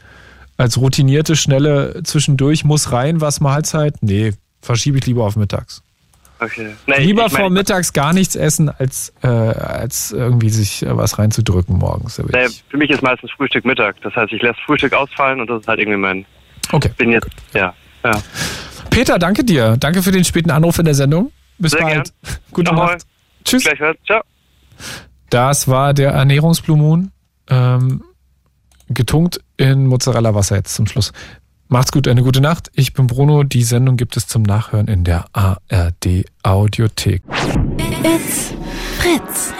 [0.62, 5.82] als routinierte, schnelle zwischendurch muss rein, was Mahlzeit, nee, verschiebe ich lieber auf mittags.
[6.38, 6.74] Okay.
[6.86, 10.96] Nee, Lieber ich mein, vor mittags gar nichts essen, als, äh, als irgendwie sich äh,
[10.96, 12.18] was reinzudrücken morgens.
[12.18, 14.00] Nee, für mich ist meistens Frühstück Mittag.
[14.02, 16.26] Das heißt, ich lasse Frühstück ausfallen und das ist halt irgendwie mein.
[16.72, 16.90] Okay.
[16.96, 17.72] Bin jetzt, ja.
[18.02, 18.12] ja.
[18.90, 19.76] Peter, danke dir.
[19.78, 21.30] Danke für den späten Anruf in der Sendung.
[21.58, 22.12] Bis Sehr bald.
[22.52, 22.86] Gute Ahoi.
[22.86, 23.06] Nacht.
[23.44, 23.64] Tschüss.
[23.64, 23.96] Gleich.
[24.04, 24.22] Ciao.
[25.30, 27.12] Das war der Ernährungsblue Moon.
[27.48, 28.02] Ähm,
[28.88, 31.12] getunkt in Mozzarella-Wasser jetzt zum Schluss.
[31.68, 32.70] Macht's gut, eine gute Nacht.
[32.74, 33.44] Ich bin Bruno.
[33.44, 37.22] Die Sendung gibt es zum Nachhören in der ARD Audiothek.
[38.02, 38.52] It's
[38.98, 39.54] Fritz.